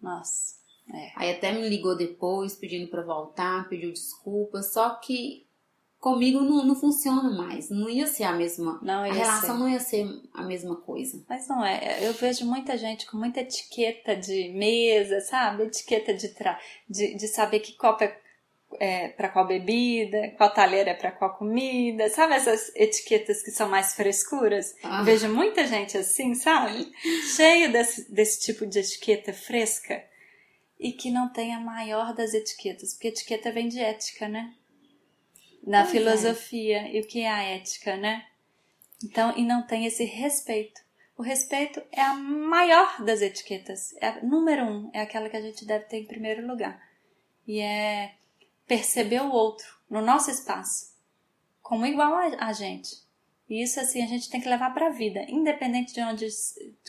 Nossa. 0.00 0.56
É. 0.92 1.12
Aí 1.16 1.30
até 1.30 1.50
me 1.52 1.66
ligou 1.68 1.96
depois 1.96 2.54
pedindo 2.54 2.90
pra 2.90 3.02
voltar, 3.02 3.68
pediu 3.68 3.90
desculpas, 3.90 4.72
só 4.72 4.96
que 4.96 5.43
comigo 6.04 6.42
não, 6.42 6.66
não 6.66 6.74
funciona 6.76 7.30
mais, 7.30 7.70
não 7.70 7.88
ia 7.88 8.06
ser 8.06 8.24
a 8.24 8.32
mesma. 8.34 8.78
Não 8.82 9.04
a 9.04 9.08
ia 9.08 9.14
relação 9.14 9.54
ser. 9.56 9.58
não 9.58 9.68
ia 9.70 9.80
ser 9.80 10.06
a 10.34 10.42
mesma 10.42 10.76
coisa. 10.76 11.24
Mas 11.26 11.48
não 11.48 11.64
é. 11.64 12.06
Eu 12.06 12.12
vejo 12.12 12.44
muita 12.44 12.76
gente 12.76 13.06
com 13.06 13.16
muita 13.16 13.40
etiqueta 13.40 14.14
de 14.14 14.50
mesa, 14.50 15.22
sabe? 15.22 15.62
Etiqueta 15.62 16.12
de, 16.12 16.28
tra... 16.34 16.60
de, 16.86 17.14
de 17.14 17.26
saber 17.26 17.60
que 17.60 17.72
copo 17.72 18.04
é, 18.04 18.20
é 18.78 19.08
para 19.08 19.30
qual 19.30 19.46
bebida, 19.46 20.34
qual 20.36 20.52
talher 20.52 20.86
é 20.86 20.92
para 20.92 21.10
qual 21.10 21.38
comida. 21.38 22.10
Sabe 22.10 22.34
essas 22.34 22.70
etiquetas 22.76 23.42
que 23.42 23.50
são 23.50 23.70
mais 23.70 23.94
frescuras? 23.94 24.74
Ah. 24.82 25.02
Vejo 25.02 25.30
muita 25.30 25.66
gente 25.66 25.96
assim, 25.96 26.34
sabe? 26.34 26.86
Cheio 27.34 27.72
desse, 27.72 28.12
desse 28.12 28.42
tipo 28.42 28.66
de 28.66 28.78
etiqueta 28.78 29.32
fresca. 29.32 30.04
E 30.78 30.92
que 30.92 31.10
não 31.10 31.32
tem 31.32 31.54
a 31.54 31.60
maior 31.60 32.12
das 32.12 32.34
etiquetas. 32.34 32.92
Porque 32.92 33.08
etiqueta 33.08 33.50
vem 33.50 33.68
de 33.68 33.80
ética, 33.80 34.28
né? 34.28 34.52
Na 35.66 35.82
Pois 35.82 35.94
é. 35.94 35.98
filosofia. 35.98 36.88
E 36.88 37.00
o 37.00 37.06
que 37.06 37.20
é 37.20 37.30
a 37.30 37.42
ética, 37.42 37.96
né? 37.96 38.26
Então, 39.02 39.36
e 39.36 39.44
não 39.44 39.66
tem 39.66 39.86
esse 39.86 40.04
respeito. 40.04 40.80
O 41.16 41.22
respeito 41.22 41.82
é 41.92 42.00
a 42.00 42.14
maior 42.14 43.02
das 43.02 43.22
etiquetas. 43.22 43.94
É 44.00 44.08
a 44.08 44.22
número 44.22 44.64
um. 44.64 44.90
É 44.92 45.00
aquela 45.00 45.28
que 45.28 45.36
a 45.36 45.42
gente 45.42 45.64
deve 45.64 45.84
ter 45.86 45.98
em 45.98 46.06
primeiro 46.06 46.46
lugar. 46.46 46.80
E 47.46 47.60
é 47.60 48.14
perceber 48.66 49.20
o 49.20 49.30
outro 49.30 49.66
no 49.88 50.00
nosso 50.00 50.30
espaço 50.30 50.94
como 51.64 51.86
igual 51.86 52.14
a, 52.14 52.46
a 52.48 52.52
gente. 52.52 53.02
E 53.48 53.62
isso 53.62 53.80
assim 53.80 54.04
a 54.04 54.06
gente 54.06 54.30
tem 54.30 54.40
que 54.40 54.48
levar 54.48 54.72
para 54.72 54.88
a 54.88 54.90
vida, 54.90 55.24
independente 55.28 55.94
de 55.94 56.00
onde, 56.02 56.28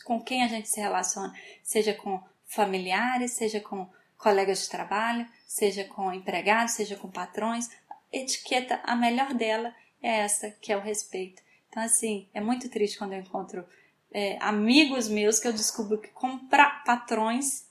com 0.04 0.22
quem 0.22 0.44
a 0.44 0.48
gente 0.48 0.70
se 0.70 0.80
relaciona, 0.80 1.34
seja 1.64 1.94
com 1.94 2.22
familiares, 2.46 3.32
seja 3.32 3.60
com 3.60 3.90
colegas 4.18 4.64
de 4.64 4.70
trabalho, 4.70 5.28
seja 5.48 5.86
com 5.86 6.14
empregados, 6.14 6.74
seja 6.74 6.96
com 6.98 7.10
patrões. 7.10 7.70
Etiqueta, 8.18 8.80
a 8.84 8.96
melhor 8.96 9.34
dela 9.34 9.74
é 10.02 10.20
essa, 10.20 10.50
que 10.52 10.72
é 10.72 10.78
o 10.78 10.82
respeito. 10.82 11.42
Então, 11.70 11.84
assim, 11.84 12.28
é 12.34 12.40
muito 12.40 12.70
triste 12.70 12.98
quando 12.98 13.14
eu 13.14 13.20
encontro 13.20 13.66
é, 14.12 14.38
amigos 14.40 15.08
meus 15.10 15.40
que 15.40 15.48
eu 15.48 15.54
descubro 15.54 16.00
que, 16.00 16.08
como 16.10 16.48
pra- 16.48 16.82
patrões, 16.86 17.68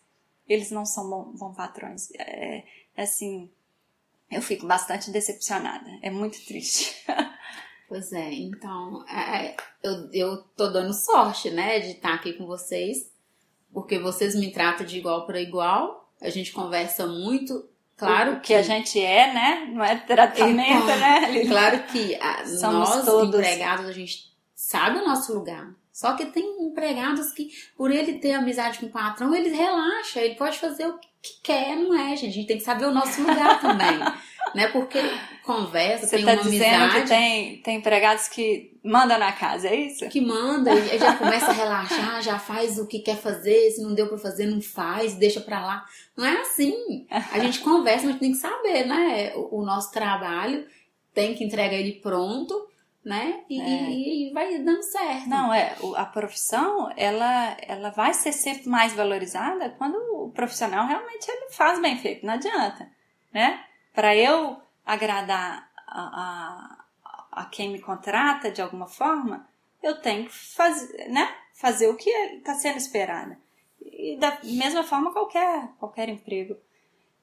eles 0.47 0.71
não 0.71 0.85
são 0.85 1.09
bom, 1.09 1.25
bons 1.33 1.57
patrões. 1.57 2.11
É, 2.19 2.65
é 2.97 3.03
assim, 3.03 3.51
eu 4.31 4.43
fico 4.43 4.67
bastante 4.67 5.11
decepcionada. 5.11 5.91
É 6.03 6.11
muito 6.11 6.45
triste. 6.45 6.95
Pois 7.87 8.13
é, 8.15 8.33
então 8.33 9.07
é, 9.07 9.55
eu, 9.83 10.09
eu 10.13 10.43
tô 10.57 10.69
dando 10.69 10.93
sorte, 10.95 11.51
né, 11.51 11.79
de 11.81 11.91
estar 11.93 12.15
aqui 12.15 12.33
com 12.33 12.47
vocês, 12.47 13.13
porque 13.73 13.99
vocês 13.99 14.35
me 14.35 14.51
tratam 14.51 14.87
de 14.87 14.99
igual 14.99 15.27
para 15.27 15.39
igual, 15.41 16.11
a 16.21 16.31
gente 16.31 16.51
conversa 16.51 17.07
muito, 17.07 17.69
claro 17.97 18.33
o 18.35 18.41
que 18.41 18.55
a 18.55 18.63
gente 18.63 19.01
é, 19.01 19.33
né? 19.33 19.69
Não 19.73 19.85
é 19.85 19.97
tratamento, 19.97 20.83
Então, 20.85 20.99
né? 20.99 21.31
Lili? 21.31 21.49
Claro 21.49 21.83
que 21.85 22.15
a- 22.17 22.43
nós, 22.73 23.05
todos. 23.05 23.29
empregados, 23.41 23.87
a 23.87 23.93
gente 23.93 24.19
sabe 24.55 24.99
o 24.99 25.05
nosso 25.07 25.33
lugar. 25.35 25.69
Só 25.95 26.15
que 26.15 26.27
tem 26.27 26.45
empregados 26.61 27.31
que, 27.31 27.51
por 27.77 27.89
ele 27.89 28.15
ter 28.19 28.33
amizade 28.33 28.81
com 28.81 28.87
o 28.87 28.91
patrão, 28.91 29.33
ele 29.33 29.51
relaxa, 29.51 30.21
ele 30.21 30.35
pode 30.35 30.59
fazer 30.59 30.89
o 30.89 30.99
que 31.23 31.41
quer, 31.41 31.77
não 31.77 31.95
é, 31.97 32.17
gente? 32.17 32.31
A 32.31 32.33
gente 32.33 32.47
tem 32.49 32.59
que 32.59 32.65
saber 32.65 32.87
o 32.87 32.91
nosso 32.93 33.21
lugar 33.21 33.61
também. 33.63 34.01
né? 34.57 34.67
Porque 34.73 34.99
conversa, 35.45 36.05
Você 36.09 36.17
tem 36.17 36.25
tá 36.25 36.33
uma 36.33 36.43
dizendo 36.43 36.75
amizade 36.75 37.03
que 37.03 37.09
tem, 37.09 37.57
tem 37.59 37.77
empregados 37.77 38.27
que 38.27 38.77
mandam 38.83 39.19
na 39.21 39.31
casa, 39.33 39.69
é 39.69 39.77
isso? 39.77 40.09
que 40.09 40.21
manda 40.21 40.75
e 40.75 40.99
já 40.99 41.15
começa 41.17 41.47
a 41.47 41.53
relaxar, 41.53 42.21
já 42.25 42.39
faz 42.41 42.77
o 42.77 42.89
que 42.89 42.99
quer 42.99 43.17
fazer, 43.17 43.71
se 43.71 43.81
não 43.81 43.95
deu 43.95 44.09
pra 44.09 44.19
fazer, 44.19 44.47
não 44.47 44.61
faz, 44.61 45.15
deixa 45.15 45.41
pra 45.41 45.65
lá. 45.65 45.85
Não 46.17 46.27
é 46.27 46.41
assim. 46.41 47.07
A 47.09 47.39
gente 47.39 47.61
conversa, 47.63 48.07
mas 48.09 48.19
tem 48.19 48.33
que 48.33 48.39
saber, 48.39 48.85
né? 48.85 49.33
O, 49.37 49.61
o 49.61 49.65
nosso 49.65 49.93
trabalho 49.93 50.67
tem 51.15 51.35
que 51.37 51.45
entregar 51.45 51.77
ele 51.77 52.01
pronto, 52.03 52.67
né? 53.05 53.45
E, 53.51 53.61
É. 53.61 53.91
e- 53.91 54.31
e 54.31 54.33
vai 54.33 54.59
dando 54.59 54.83
certo. 54.83 55.29
Não, 55.29 55.53
é, 55.53 55.77
a 55.97 56.05
profissão, 56.07 56.91
ela, 56.97 57.57
ela 57.61 57.91
vai 57.91 58.15
ser 58.15 58.33
sempre 58.33 58.69
mais 58.69 58.93
valorizada 58.95 59.71
quando 59.71 59.97
o 59.97 60.31
profissional 60.31 60.87
realmente 60.87 61.29
ele 61.29 61.51
faz 61.51 61.79
bem 61.81 61.99
feito, 61.99 62.25
não 62.25 62.35
adianta, 62.35 62.91
né? 63.33 63.63
Para 63.93 64.17
eu 64.17 64.57
agradar 64.87 65.71
a, 65.87 66.81
a, 67.03 67.43
a 67.43 67.45
quem 67.47 67.71
me 67.71 67.81
contrata 67.81 68.51
de 68.51 68.63
alguma 68.63 68.87
forma, 68.87 69.47
eu 69.83 70.01
tenho 70.01 70.25
que 70.27 70.33
fazer, 70.35 71.09
né? 71.11 71.29
Fazer 71.55 71.89
o 71.89 71.97
que 71.97 72.09
está 72.11 72.55
sendo 72.55 72.79
esperado. 72.79 73.37
E 73.81 74.17
da 74.17 74.39
mesma 74.43 74.83
forma 74.83 75.13
qualquer, 75.13 75.69
qualquer 75.79 76.09
emprego. 76.09 76.57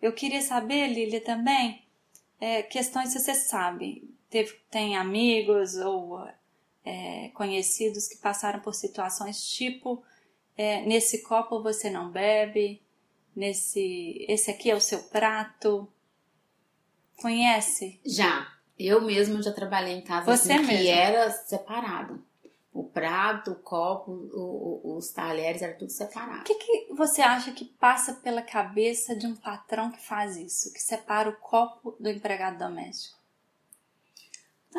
Eu 0.01 0.13
queria 0.13 0.41
saber, 0.41 0.87
Lília, 0.87 1.21
também, 1.21 1.83
é, 2.39 2.61
questões 2.63 3.13
que 3.13 3.19
você 3.19 3.33
sabe. 3.33 4.09
Teve, 4.31 4.53
tem 4.71 4.95
amigos 4.97 5.75
ou 5.75 6.25
é, 6.85 7.29
conhecidos 7.35 8.07
que 8.07 8.17
passaram 8.17 8.61
por 8.61 8.73
situações 8.73 9.39
tipo 9.49 10.01
é, 10.57 10.81
nesse 10.81 11.21
copo 11.21 11.61
você 11.61 11.89
não 11.89 12.09
bebe, 12.09 12.81
nesse 13.35 14.25
esse 14.27 14.49
aqui 14.49 14.71
é 14.71 14.75
o 14.75 14.81
seu 14.81 15.03
prato. 15.03 15.87
Conhece? 17.17 17.99
Já. 18.05 18.47
Eu 18.79 19.01
mesma 19.01 19.41
já 19.43 19.51
trabalhei 19.51 19.93
em 19.93 20.01
casa 20.01 20.25
Você 20.35 20.53
assim, 20.53 20.65
que 20.65 20.87
era 20.89 21.29
separado. 21.31 22.23
O 22.73 22.83
prato, 22.85 23.51
o 23.51 23.55
copo, 23.55 24.11
o- 24.11 24.81
o- 24.83 24.97
os 24.97 25.11
talheres, 25.11 25.61
era 25.61 25.73
tudo 25.75 25.89
O 25.89 25.91
separado. 25.93 26.45
que, 26.45 26.55
que 26.55 26.93
você 26.93 27.21
acha 27.21 27.51
que 27.51 27.65
passa 27.65 28.13
pela 28.15 28.41
cabeça 28.41 29.13
de 29.15 29.27
um 29.27 29.35
patrão 29.35 29.91
que 29.91 30.01
faz 30.01 30.37
isso, 30.37 30.71
que 30.73 30.81
separa 30.81 31.29
o 31.29 31.35
copo 31.35 31.95
do 31.99 32.09
empregado 32.09 32.57
doméstico? 32.57 33.19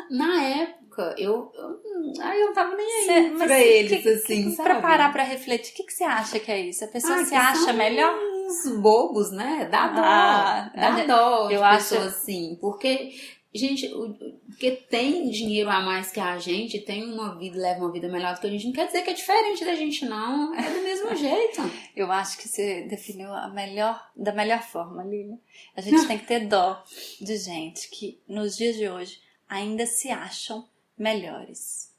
Na 0.09 0.43
época, 0.43 1.15
eu, 1.17 1.51
eu, 1.55 2.21
aí 2.21 2.39
eu 2.41 2.47
não 2.47 2.53
tava 2.53 2.75
nem 2.75 2.85
aí 2.85 3.05
Cê- 3.05 3.45
pra 3.45 3.59
eles, 3.59 4.01
que- 4.03 4.09
assim, 4.09 4.43
que- 4.49 4.55
sabe? 4.55 4.69
Pra 4.69 4.81
parar 4.81 5.11
pra 5.11 5.23
refletir, 5.23 5.71
o 5.71 5.75
que, 5.75 5.83
que 5.83 5.93
você 5.93 6.03
acha 6.03 6.39
que 6.39 6.51
é 6.51 6.59
isso? 6.61 6.83
A 6.83 6.87
pessoa 6.87 7.15
Ah, 7.21 7.25
se 7.25 7.35
acha 7.35 7.73
melhor? 7.73 8.13
Uns 8.45 8.75
bobos, 8.81 9.31
né? 9.31 9.67
Dá 9.71 9.87
dó. 9.87 10.01
Ah, 10.03 10.71
a 10.73 10.79
dá 10.79 10.95
gente- 10.97 11.07
dó 11.07 11.47
de 11.47 11.53
eu 11.53 11.63
acho- 11.63 11.95
assim. 11.97 12.57
Porque, 12.59 13.11
gente, 13.53 13.87
porque 14.47 14.71
tem 14.71 15.29
dinheiro 15.29 15.69
a 15.69 15.79
mais 15.81 16.11
que 16.11 16.19
a 16.19 16.37
gente, 16.37 16.79
tem 16.81 17.03
uma 17.11 17.37
vida, 17.37 17.57
leva 17.57 17.79
uma 17.81 17.91
vida 17.91 18.07
melhor 18.09 18.33
do 18.35 18.41
que 18.41 18.47
a 18.47 18.49
gente. 18.49 18.65
Não 18.65 18.73
quer 18.73 18.87
dizer 18.87 19.01
que 19.03 19.09
é 19.11 19.13
diferente 19.13 19.63
da 19.63 19.75
gente, 19.75 20.05
não. 20.05 20.53
É 20.55 20.69
do 20.69 20.81
mesmo 20.83 21.15
jeito. 21.15 21.61
Eu 21.95 22.11
acho 22.11 22.37
que 22.37 22.47
você 22.49 22.81
definiu 22.89 23.31
a 23.33 23.47
melhor, 23.49 23.99
da 24.15 24.33
melhor 24.33 24.61
forma, 24.61 25.03
Lívia. 25.03 25.37
A 25.75 25.81
gente 25.81 26.05
tem 26.07 26.17
que 26.17 26.25
ter 26.27 26.41
dó 26.47 26.83
de 27.21 27.37
gente 27.37 27.89
que 27.89 28.21
nos 28.27 28.57
dias 28.57 28.75
de 28.75 28.87
hoje 28.89 29.21
ainda 29.53 29.85
se 29.85 30.09
acham 30.09 30.67
melhores 30.97 31.91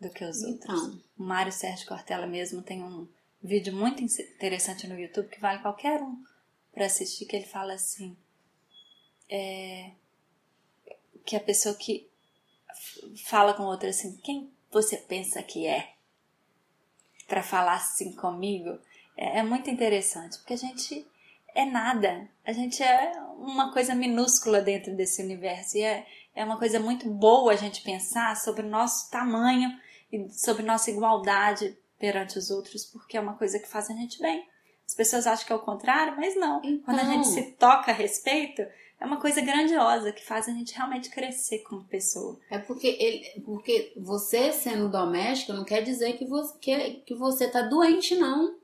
do 0.00 0.08
que 0.10 0.24
os 0.24 0.42
outros. 0.42 0.64
Então, 0.64 1.00
O 1.18 1.22
Mário 1.22 1.52
Sérgio 1.52 1.88
Cortella 1.88 2.26
mesmo 2.26 2.62
tem 2.62 2.82
um 2.82 3.08
vídeo 3.42 3.74
muito 3.74 4.02
interessante 4.02 4.86
no 4.86 4.98
YouTube 4.98 5.28
que 5.28 5.40
vale 5.40 5.60
qualquer 5.60 6.00
um 6.00 6.22
para 6.72 6.86
assistir, 6.86 7.26
que 7.26 7.34
ele 7.34 7.46
fala 7.46 7.74
assim, 7.74 8.16
é, 9.28 9.90
que 11.26 11.34
a 11.34 11.40
pessoa 11.40 11.74
que 11.74 12.08
fala 13.24 13.54
com 13.54 13.64
outra 13.64 13.90
assim, 13.90 14.16
quem 14.18 14.52
você 14.70 14.96
pensa 14.96 15.42
que 15.42 15.66
é? 15.66 15.94
Para 17.26 17.42
falar 17.42 17.74
assim 17.74 18.12
comigo, 18.12 18.78
é, 19.16 19.38
é 19.38 19.42
muito 19.42 19.68
interessante, 19.68 20.38
porque 20.38 20.54
a 20.54 20.58
gente 20.58 21.04
é 21.54 21.64
nada, 21.64 22.28
a 22.44 22.52
gente 22.52 22.80
é 22.82 23.12
uma 23.36 23.72
coisa 23.72 23.94
minúscula 23.94 24.60
dentro 24.60 24.94
desse 24.94 25.22
universo 25.22 25.76
e 25.76 25.82
é, 25.82 26.06
é 26.38 26.44
uma 26.44 26.56
coisa 26.56 26.78
muito 26.78 27.10
boa 27.10 27.52
a 27.52 27.56
gente 27.56 27.82
pensar 27.82 28.36
sobre 28.36 28.64
o 28.64 28.68
nosso 28.68 29.10
tamanho 29.10 29.76
e 30.12 30.30
sobre 30.30 30.62
nossa 30.62 30.88
igualdade 30.88 31.76
perante 31.98 32.38
os 32.38 32.48
outros, 32.48 32.84
porque 32.84 33.16
é 33.16 33.20
uma 33.20 33.34
coisa 33.34 33.58
que 33.58 33.66
faz 33.66 33.90
a 33.90 33.92
gente 33.92 34.22
bem. 34.22 34.46
As 34.86 34.94
pessoas 34.94 35.26
acham 35.26 35.44
que 35.44 35.52
é 35.52 35.56
o 35.56 35.58
contrário, 35.58 36.14
mas 36.16 36.36
não. 36.36 36.60
Então. 36.62 36.84
Quando 36.84 37.00
a 37.00 37.12
gente 37.12 37.26
se 37.26 37.42
toca 37.56 37.90
a 37.90 37.94
respeito, 37.94 38.62
é 39.00 39.04
uma 39.04 39.20
coisa 39.20 39.40
grandiosa 39.40 40.12
que 40.12 40.24
faz 40.24 40.48
a 40.48 40.52
gente 40.52 40.72
realmente 40.72 41.10
crescer 41.10 41.58
como 41.64 41.82
pessoa. 41.88 42.38
É 42.48 42.58
porque 42.58 42.86
ele, 42.86 43.42
porque 43.44 43.92
você 43.96 44.52
sendo 44.52 44.88
doméstica 44.88 45.52
não 45.52 45.64
quer 45.64 45.82
dizer 45.82 46.16
que 46.16 46.24
você 46.24 46.56
que, 46.60 46.90
que 47.04 47.14
você 47.16 47.48
tá 47.48 47.62
doente 47.62 48.14
não. 48.14 48.56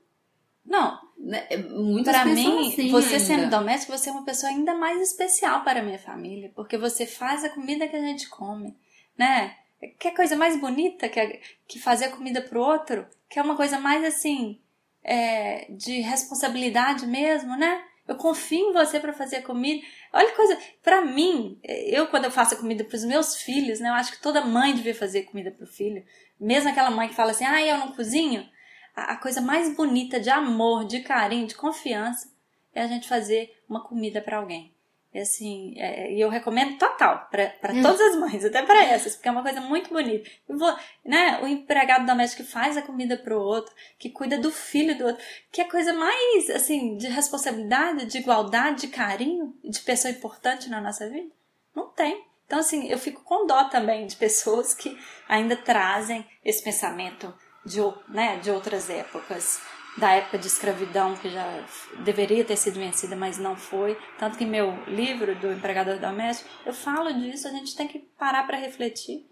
Não, 0.65 0.99
Né? 1.19 1.47
Muitas 1.71 2.15
Pra 2.15 2.25
pessoas 2.25 2.37
mim, 2.47 2.69
assim 2.73 2.91
você 2.91 3.15
ainda. 3.15 3.21
sendo 3.25 3.51
doméstica, 3.51 3.97
você 3.97 4.09
é 4.09 4.13
uma 4.13 4.25
pessoa 4.25 4.51
ainda 4.51 4.75
mais 4.75 5.01
especial 5.01 5.63
para 5.63 5.81
a 5.81 5.83
minha 5.83 5.99
família, 5.99 6.51
porque 6.55 6.77
você 6.77 7.07
faz 7.07 7.45
a 7.45 7.49
comida 7.51 7.87
que 7.89 7.97
a 7.97 8.01
gente 8.01 8.29
come, 8.29 8.75
né? 9.17 9.55
Que 9.99 10.11
coisa 10.13 10.35
mais 10.37 10.59
bonita 10.59 11.09
que, 11.09 11.41
que 11.69 11.79
fazer 11.79 12.09
comida 12.09 12.41
pro 12.41 12.61
outro, 12.61 13.07
que 13.29 13.39
é 13.39 13.43
uma 13.43 13.57
coisa 13.57 13.79
mais 13.79 14.03
assim, 14.05 14.59
é, 15.03 15.67
de 15.71 16.01
responsabilidade 16.01 17.07
mesmo, 17.07 17.57
né? 17.57 17.83
Eu 18.07 18.17
confio 18.17 18.71
em 18.71 18.73
você 18.73 19.01
para 19.01 19.13
fazer 19.15 19.43
comida. 19.43 19.83
Olha 20.13 20.29
que 20.29 20.37
coisa, 20.37 20.59
pra 20.83 21.03
mim, 21.03 21.59
eu 21.63 22.07
quando 22.09 22.25
eu 22.27 22.31
faço 22.31 22.57
comida 22.59 22.85
pros 22.85 23.05
meus 23.05 23.37
filhos, 23.37 23.81
né? 23.81 23.89
Eu 23.89 23.95
acho 23.95 24.13
que 24.13 24.21
toda 24.23 24.45
mãe 24.45 24.75
devia 24.75 24.95
fazer 24.95 25.23
comida 25.23 25.51
pro 25.51 25.67
filho. 25.67 26.05
Mesmo 26.39 26.69
aquela 26.69 26.91
mãe 26.91 27.09
que 27.09 27.15
fala 27.15 27.31
assim, 27.31 27.45
ah, 27.47 27.63
eu 27.63 27.79
não 27.79 27.93
cozinho. 27.93 28.47
A, 28.95 29.13
a 29.13 29.17
coisa 29.17 29.41
mais 29.41 29.75
bonita 29.75 30.21
de 30.21 30.31
amor, 30.31 30.85
de 30.85 31.01
carinho, 31.01 31.47
de 31.47 31.55
confiança 31.55 32.33
é 32.75 32.83
a 32.83 32.87
gente 32.87 33.09
fazer 33.09 33.55
uma 33.69 33.83
comida 33.83 34.21
pra 34.21 34.39
alguém. 34.39 34.75
E 35.15 35.21
assim, 35.21 35.75
é, 35.79 36.13
e 36.13 36.21
eu 36.21 36.29
recomendo 36.29 36.77
total 36.77 37.29
pra 37.31 37.47
pra 37.47 37.73
todas 37.73 38.01
as 38.01 38.17
mães, 38.17 38.45
até 38.45 38.63
pra 38.63 38.83
essas, 38.83 39.15
porque 39.15 39.29
é 39.29 39.31
uma 39.31 39.45
coisa 39.45 39.61
muito 39.61 39.89
bonita. 39.89 40.29
Vou, 40.49 40.77
né, 41.05 41.39
o 41.41 41.47
empregado 41.47 42.05
doméstico 42.05 42.43
que 42.43 42.51
faz 42.51 42.77
a 42.77 42.83
comida 42.83 43.17
pro 43.17 43.41
outro, 43.41 43.73
que 43.97 44.11
cuida 44.11 44.37
do 44.37 44.51
filho 44.51 44.99
do 44.99 45.07
outro, 45.07 45.25
que 45.53 45.61
é 45.61 45.65
coisa 45.65 45.93
mais 45.93 46.51
assim 46.51 46.97
de 46.97 47.07
responsabilidade, 47.07 48.07
de 48.07 48.19
igualdade, 48.19 48.81
de 48.81 48.89
carinho, 48.89 49.57
de 49.63 49.79
pessoa 49.83 50.11
importante 50.11 50.69
na 50.69 50.81
nossa 50.81 51.09
vida. 51.09 51.31
Não 51.77 51.87
tem. 51.91 52.25
Então 52.45 52.59
assim, 52.59 52.89
eu 52.89 52.99
fico 52.99 53.23
com 53.23 53.47
dó 53.47 53.65
também 53.65 54.09
de 54.09 54.17
pessoas 54.17 54.75
que 54.75 54.99
ainda 55.29 55.57
trazem 55.57 56.27
esse 56.45 56.61
pensamento 56.61 57.33
de, 57.65 57.81
né, 58.09 58.39
de 58.39 58.51
outras 58.51 58.91
épocas 58.91 59.61
da 59.97 60.13
época 60.13 60.39
de 60.39 60.47
escravidão 60.47 61.17
que 61.17 61.31
já 61.31 61.65
deveria 62.05 62.45
ter 62.45 62.57
sido 62.57 62.81
vencida, 62.81 63.15
mas 63.15 63.39
não 63.39 63.57
foi. 63.57 63.97
Tanto 64.19 64.37
que 64.37 64.45
meu 64.45 64.73
livro 64.87 65.35
do 65.37 65.53
empregador 65.53 65.99
doméstico, 65.99 66.49
eu 66.67 66.73
falo 66.73 67.13
disso, 67.13 67.47
a 67.47 67.53
gente 67.53 67.77
tem 67.77 67.87
que 67.87 68.01
parar 68.01 68.45
para 68.45 68.59
refletir. 68.59 69.25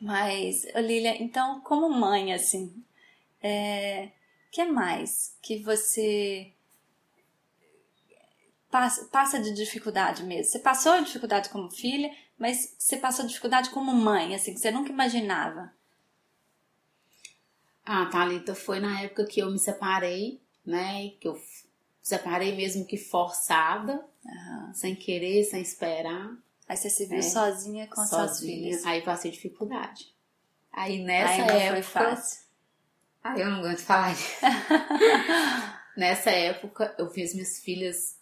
Mas, 0.00 0.66
ô, 0.74 0.80
Lília, 0.80 1.22
então, 1.22 1.60
como 1.60 1.88
mãe, 1.90 2.32
assim, 2.32 2.82
é, 3.42 4.10
que 4.50 4.64
mais 4.64 5.36
que 5.42 5.62
você 5.62 6.52
passa, 8.70 9.04
passa 9.06 9.40
de 9.40 9.52
dificuldade 9.54 10.24
mesmo? 10.24 10.44
Você 10.44 10.58
passou 10.58 11.02
dificuldade 11.02 11.48
como 11.50 11.70
filha, 11.70 12.10
mas 12.38 12.74
você 12.78 12.96
passou 12.96 13.26
dificuldade 13.26 13.70
como 13.70 13.92
mãe, 13.92 14.34
assim, 14.34 14.54
que 14.54 14.60
você 14.60 14.70
nunca 14.70 14.90
imaginava. 14.90 15.72
Ah, 17.92 18.06
Thalita, 18.06 18.54
foi 18.54 18.78
na 18.78 19.00
época 19.02 19.24
que 19.24 19.40
eu 19.40 19.50
me 19.50 19.58
separei, 19.58 20.40
né? 20.64 21.08
Que 21.20 21.26
eu 21.26 21.36
separei 22.00 22.54
mesmo 22.54 22.86
que 22.86 22.96
forçada, 22.96 24.04
sem 24.74 24.94
querer, 24.94 25.42
sem 25.44 25.60
esperar, 25.60 26.30
Aí 26.68 26.76
você 26.76 26.88
se 26.88 27.04
viu 27.06 27.18
É, 27.18 27.22
sozinha 27.22 27.88
com 27.88 27.96
suas 27.96 28.30
sozinha. 28.36 28.54
filhas. 28.56 28.86
Aí 28.86 29.02
passei 29.02 29.32
dificuldade. 29.32 30.14
Aí 30.72 31.02
nessa 31.02 31.32
Aí 31.32 31.40
época. 31.62 31.70
foi 31.72 31.82
fácil. 31.82 32.40
Aí 33.24 33.40
eu 33.40 33.50
não 33.50 33.58
aguento 33.58 33.80
falar. 33.80 34.14
nessa 35.96 36.30
época 36.30 36.94
eu 36.96 37.10
fiz 37.10 37.34
minhas 37.34 37.58
filhas. 37.58 38.16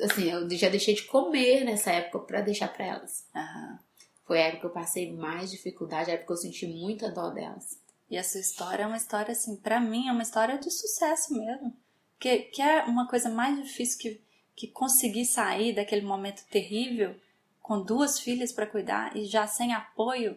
Assim, 0.00 0.28
eu 0.30 0.50
já 0.50 0.68
deixei 0.68 0.94
de 0.96 1.02
comer 1.04 1.64
nessa 1.64 1.92
época 1.92 2.18
pra 2.26 2.40
deixar 2.40 2.72
pra 2.72 2.84
elas. 2.86 3.24
Aham. 3.36 3.78
Foi 4.24 4.42
a 4.42 4.46
época 4.46 4.60
que 4.62 4.66
eu 4.66 4.70
passei 4.70 5.12
mais 5.12 5.52
dificuldade, 5.52 6.10
a 6.10 6.14
época 6.14 6.26
que 6.26 6.32
eu 6.32 6.36
senti 6.38 6.66
muita 6.66 7.08
dó 7.08 7.30
delas. 7.30 7.78
E 8.12 8.18
a 8.18 8.22
sua 8.22 8.40
história 8.40 8.82
é 8.82 8.86
uma 8.86 8.98
história, 8.98 9.32
assim, 9.32 9.56
pra 9.56 9.80
mim, 9.80 10.06
é 10.06 10.12
uma 10.12 10.20
história 10.22 10.58
de 10.58 10.70
sucesso 10.70 11.32
mesmo. 11.32 11.74
Que, 12.20 12.40
que 12.40 12.60
é 12.60 12.82
uma 12.84 13.08
coisa 13.08 13.30
mais 13.30 13.56
difícil 13.62 13.98
que, 13.98 14.20
que 14.54 14.66
conseguir 14.68 15.24
sair 15.24 15.74
daquele 15.74 16.02
momento 16.04 16.44
terrível 16.50 17.16
com 17.62 17.80
duas 17.82 18.20
filhas 18.20 18.52
pra 18.52 18.66
cuidar 18.66 19.16
e 19.16 19.24
já 19.24 19.46
sem 19.46 19.72
apoio, 19.72 20.36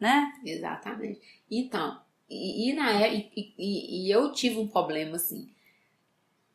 né? 0.00 0.32
Exatamente. 0.42 1.20
Então, 1.50 2.00
e, 2.30 2.70
e 2.70 2.72
na 2.72 2.90
é- 3.02 3.14
e, 3.14 3.54
e- 3.58 4.06
e 4.06 4.10
eu 4.10 4.32
tive 4.32 4.58
um 4.58 4.66
problema 4.66 5.16
assim. 5.16 5.52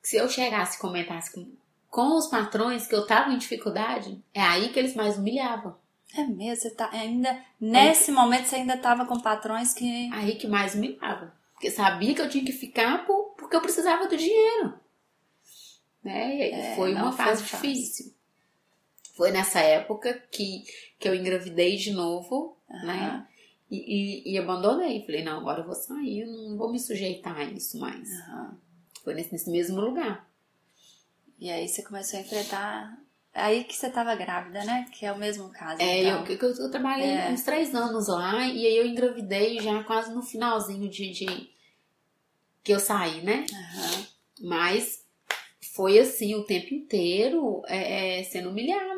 Se 0.02 0.18
eu 0.18 0.28
chegasse 0.28 0.78
e 0.78 0.82
comentasse 0.82 1.32
com, 1.34 1.52
com 1.88 2.18
os 2.18 2.28
patrões 2.28 2.88
que 2.88 2.96
eu 2.96 3.06
tava 3.06 3.32
em 3.32 3.38
dificuldade, 3.38 4.20
é 4.34 4.42
aí 4.42 4.70
que 4.70 4.80
eles 4.80 4.96
mais 4.96 5.20
humilhavam. 5.20 5.78
É 6.16 6.24
mesmo, 6.24 6.56
você 6.64 6.70
tá 6.72 6.90
ainda. 6.92 7.44
Nesse 7.60 8.12
momento 8.12 8.46
você 8.46 8.56
ainda 8.56 8.78
tava 8.78 9.06
com 9.06 9.20
patrões 9.20 9.74
que. 9.74 10.10
Aí 10.14 10.36
que 10.36 10.48
mais 10.48 10.74
humilhavam. 10.76 11.32
Porque 11.54 11.70
sabia 11.72 12.14
que 12.14 12.22
eu 12.22 12.30
tinha 12.30 12.46
que 12.46 12.52
ficar 12.52 13.06
por, 13.06 13.36
porque 13.38 13.56
eu 13.56 13.62
precisava 13.62 14.08
do 14.08 14.16
dinheiro. 14.16 14.80
Né? 16.04 16.36
E 16.38 16.42
aí 16.44 16.52
É, 16.54 16.76
foi 16.76 16.94
uma 16.94 17.12
foi 17.12 17.26
fase 17.26 17.44
fácil. 17.44 17.72
difícil. 17.72 18.14
Foi 19.16 19.32
nessa 19.32 19.60
época 19.60 20.14
que, 20.32 20.64
que 21.00 21.08
eu 21.10 21.16
engravidei 21.16 21.76
de 21.76 21.92
novo, 21.92 22.58
né? 22.70 23.08
Aham, 23.10 23.28
E, 23.70 23.78
e, 24.30 24.34
e 24.34 24.38
abandonei. 24.38 25.04
Falei, 25.06 25.24
não, 25.24 25.40
agora 25.40 25.62
eu 25.62 25.66
vou 25.66 25.76
sair, 25.76 26.22
eu 26.22 26.28
não 26.28 26.58
vou 26.58 26.72
me 26.72 26.80
sujeitar 26.80 27.36
a 27.36 27.44
isso 27.44 27.80
mais. 27.80 28.08
aham. 28.22 28.58
Foi 29.04 29.14
nesse, 29.16 29.32
nesse 29.32 29.50
mesmo 29.50 29.82
lugar. 29.82 30.30
E 31.40 31.50
aí 31.50 31.68
você 31.68 31.82
começou 31.84 32.20
a 32.20 32.22
enfrentar. 32.22 32.98
Aí 33.38 33.64
que 33.64 33.76
você 33.76 33.90
tava 33.90 34.16
grávida, 34.16 34.64
né? 34.64 34.86
Que 34.92 35.06
é 35.06 35.12
o 35.12 35.18
mesmo 35.18 35.50
caso. 35.50 35.82
É, 35.82 36.02
então. 36.04 36.26
eu, 36.26 36.38
que 36.38 36.44
eu, 36.46 36.50
eu 36.56 36.72
trabalhei 36.72 37.10
É. 37.10 37.30
uns 37.30 37.44
três 37.44 37.74
anos 37.76 38.08
lá 38.08 38.46
e 38.48 38.66
aí 38.66 38.78
eu 38.78 38.86
engravidei 38.86 39.60
já 39.60 39.84
quase 39.84 40.14
no 40.14 40.22
finalzinho 40.24 40.90
de, 40.90 41.12
de 41.12 41.50
que 42.64 42.72
eu 42.74 42.80
saí, 42.80 43.22
né? 43.22 43.46
Aham. 43.54 44.06
Mas 44.42 45.04
foi 45.76 46.00
assim 46.00 46.36
o 46.36 46.44
tempo 46.44 46.74
inteiro 46.74 47.62
é, 47.68 48.20
é, 48.20 48.24
sendo 48.24 48.50
humilhada. 48.50 48.98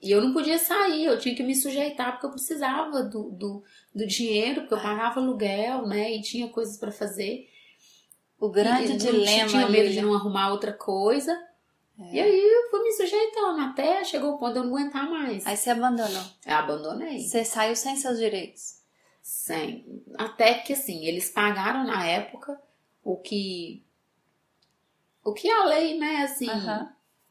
E 0.00 0.10
eu 0.10 0.20
não 0.20 0.32
podia 0.32 0.58
sair, 0.58 1.04
eu 1.04 1.18
tinha 1.18 1.34
que 1.34 1.44
me 1.44 1.54
sujeitar 1.54 2.12
porque 2.12 2.26
eu 2.26 2.30
precisava 2.30 3.04
do, 3.04 3.30
do, 3.30 3.62
do 3.94 4.04
dinheiro, 4.06 4.62
porque 4.62 4.74
eu 4.74 4.80
pagava 4.80 5.20
aluguel, 5.20 5.86
né? 5.86 6.12
E 6.16 6.20
tinha 6.20 6.48
coisas 6.48 6.76
pra 6.76 6.90
fazer. 6.90 7.48
O 8.40 8.48
grande 8.48 8.94
E 8.94 8.96
dilema. 8.96 9.48
Tinha 9.48 9.68
medo 9.68 9.84
de 9.84 9.94
Lilian, 9.94 10.06
não 10.06 10.14
arrumar 10.14 10.50
outra 10.50 10.72
coisa. 10.72 11.32
É. 11.98 12.14
E 12.14 12.20
aí 12.20 12.40
eu 12.40 12.70
fui 12.70 12.82
me 12.82 12.92
sujeitando 12.92 13.60
até 13.60 14.02
chegou 14.04 14.34
o 14.34 14.38
ponto 14.38 14.52
de 14.52 14.58
eu 14.58 14.64
não 14.64 14.76
aguentar 14.76 15.08
mais. 15.08 15.46
Aí 15.46 15.56
você 15.56 15.70
abandonou. 15.70 16.22
Eu 16.46 16.56
abandonei. 16.56 17.20
Você 17.20 17.44
saiu 17.44 17.76
sem 17.76 17.96
seus 17.96 18.18
direitos. 18.18 18.80
Sem. 19.22 20.02
Até 20.18 20.54
que 20.54 20.72
assim, 20.72 21.04
eles 21.04 21.30
pagaram 21.30 21.84
na 21.84 22.06
época 22.06 22.60
o 23.04 23.16
que. 23.16 23.84
O 25.24 25.32
que 25.32 25.48
a 25.48 25.64
lei, 25.64 25.98
né, 25.98 26.24
assim. 26.24 26.48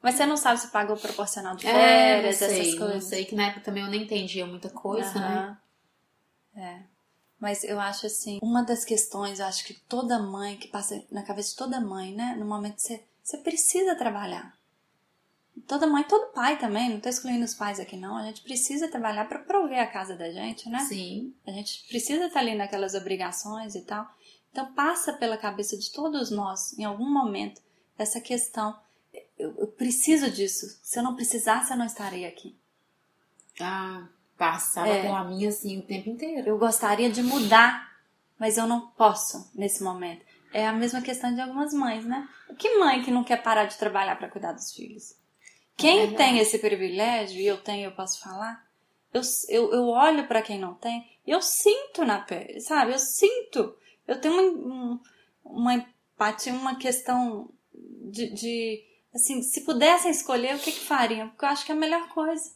Mas 0.01 0.15
você 0.15 0.25
não 0.25 0.37
sabe 0.37 0.59
se 0.59 0.69
pagou 0.69 0.95
proporcional 0.95 1.55
de 1.55 1.67
É, 1.67 1.71
férias, 1.71 2.39
não 2.41 2.47
sei, 2.47 2.61
essas 2.61 2.75
coisas. 2.79 2.93
não 2.95 3.01
sei, 3.01 3.25
que 3.25 3.35
na 3.35 3.47
época 3.47 3.61
também 3.65 3.83
eu 3.83 3.89
nem 3.89 4.03
entendia 4.03 4.45
muita 4.45 4.69
coisa, 4.69 5.13
né? 5.13 5.57
É. 6.55 6.79
Mas 7.39 7.63
eu 7.63 7.79
acho 7.79 8.05
assim, 8.05 8.39
uma 8.41 8.63
das 8.63 8.85
questões, 8.85 9.39
eu 9.39 9.45
acho 9.45 9.63
que 9.65 9.73
toda 9.73 10.17
mãe, 10.19 10.57
que 10.57 10.67
passa 10.67 11.03
na 11.11 11.23
cabeça 11.23 11.49
de 11.49 11.55
toda 11.55 11.79
mãe, 11.81 12.13
né? 12.15 12.35
No 12.37 12.45
momento 12.45 12.75
que 12.75 12.81
você, 12.83 13.03
você 13.23 13.37
precisa 13.37 13.95
trabalhar. 13.95 14.55
Toda 15.67 15.85
mãe, 15.85 16.03
todo 16.03 16.33
pai 16.33 16.57
também, 16.57 16.89
não 16.89 16.99
tô 16.99 17.09
excluindo 17.09 17.43
os 17.45 17.53
pais 17.53 17.79
aqui 17.79 17.95
não, 17.97 18.17
a 18.17 18.23
gente 18.23 18.41
precisa 18.41 18.87
trabalhar 18.87 19.27
para 19.27 19.39
prover 19.39 19.79
a 19.79 19.87
casa 19.87 20.15
da 20.15 20.31
gente, 20.31 20.67
né? 20.69 20.79
Sim. 20.79 21.33
A 21.45 21.51
gente 21.51 21.87
precisa 21.87 22.25
estar 22.25 22.39
ali 22.39 22.55
naquelas 22.55 22.93
obrigações 22.95 23.75
e 23.75 23.81
tal. 23.81 24.07
Então 24.51 24.73
passa 24.73 25.13
pela 25.13 25.37
cabeça 25.37 25.77
de 25.77 25.91
todos 25.91 26.31
nós, 26.31 26.77
em 26.77 26.83
algum 26.83 27.09
momento, 27.09 27.61
essa 27.97 28.19
questão. 28.19 28.77
Eu, 29.37 29.55
eu 29.57 29.67
preciso 29.67 30.29
disso. 30.31 30.79
Se 30.83 30.99
eu 30.99 31.03
não 31.03 31.15
precisasse, 31.15 31.71
eu 31.71 31.77
não 31.77 31.85
estaria 31.85 32.27
aqui. 32.27 32.55
Ah, 33.59 34.07
passava 34.37 34.87
É. 34.89 35.01
pela 35.03 35.23
minha 35.23 35.49
assim 35.49 35.79
o 35.79 35.83
tempo 35.83 36.09
inteiro. 36.09 36.47
Eu 36.47 36.57
gostaria 36.57 37.09
de 37.09 37.21
mudar, 37.21 37.91
mas 38.39 38.57
eu 38.57 38.65
não 38.67 38.87
posso 38.91 39.51
nesse 39.53 39.83
momento. 39.83 40.25
É 40.53 40.67
a 40.67 40.73
mesma 40.73 41.01
questão 41.01 41.33
de 41.33 41.41
algumas 41.41 41.73
mães, 41.73 42.05
né? 42.05 42.27
Que 42.57 42.77
mãe 42.77 43.01
que 43.01 43.11
não 43.11 43.23
quer 43.23 43.41
parar 43.41 43.65
de 43.65 43.77
trabalhar 43.77 44.17
para 44.17 44.29
cuidar 44.29 44.51
dos 44.51 44.73
filhos? 44.73 45.15
Quem 45.77 45.97
verdade. 45.97 46.17
tem 46.17 46.39
esse 46.39 46.59
privilégio, 46.59 47.39
e 47.39 47.47
eu 47.47 47.57
tenho, 47.57 47.85
eu 47.85 47.95
posso 47.95 48.21
falar, 48.21 48.63
eu, 49.13 49.21
eu, 49.49 49.73
eu 49.73 49.83
olho 49.87 50.27
para 50.27 50.41
quem 50.41 50.59
não 50.59 50.73
tem, 50.73 51.09
e 51.25 51.31
eu 51.31 51.41
sinto 51.41 52.03
na 52.05 52.19
pele, 52.19 52.59
sabe? 52.59 52.93
Eu 52.93 52.99
sinto. 52.99 53.75
Eu 54.07 54.19
tenho 54.19 54.35
um, 54.35 54.73
um, 54.73 54.99
uma 55.43 55.73
empatia, 55.75 56.53
uma 56.53 56.75
questão 56.75 57.49
de, 57.73 58.29
de, 58.33 58.83
assim, 59.13 59.41
se 59.41 59.61
pudessem 59.61 60.11
escolher, 60.11 60.55
o 60.55 60.59
que 60.59 60.71
que 60.71 60.85
fariam? 60.85 61.29
Porque 61.29 61.45
eu 61.45 61.49
acho 61.49 61.65
que 61.65 61.71
é 61.71 61.75
a 61.75 61.77
melhor 61.77 62.09
coisa. 62.09 62.51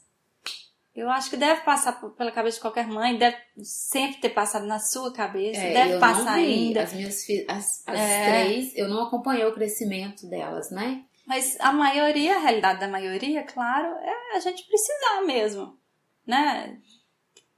Eu 0.95 1.09
acho 1.09 1.29
que 1.29 1.35
deve 1.35 1.59
passar 1.61 1.99
pela 2.11 2.31
cabeça 2.31 2.55
de 2.55 2.61
qualquer 2.61 2.87
mãe, 2.87 3.17
deve 3.17 3.35
sempre 3.61 4.21
ter 4.21 4.29
passado 4.29 4.65
na 4.65 4.79
sua 4.79 5.11
cabeça, 5.11 5.59
É, 5.59 5.73
deve 5.73 5.93
eu 5.95 5.99
passar 5.99 6.35
ainda. 6.35 6.83
As 6.83 6.93
minhas 6.93 7.25
filhas, 7.25 7.45
as, 7.49 7.83
as 7.87 7.99
É. 7.99 8.25
três, 8.25 8.75
eu 8.77 8.87
não 8.87 9.03
acompanhei 9.03 9.43
o 9.45 9.53
crescimento 9.53 10.25
delas, 10.29 10.71
né? 10.71 11.03
Mas 11.25 11.59
a 11.59 11.73
maioria, 11.73 12.37
a 12.37 12.39
realidade 12.39 12.79
da 12.79 12.87
maioria, 12.87 13.43
claro, 13.43 13.87
é 13.97 14.37
a 14.37 14.39
gente 14.39 14.63
precisar 14.63 15.21
mesmo, 15.25 15.77
né? 16.25 16.79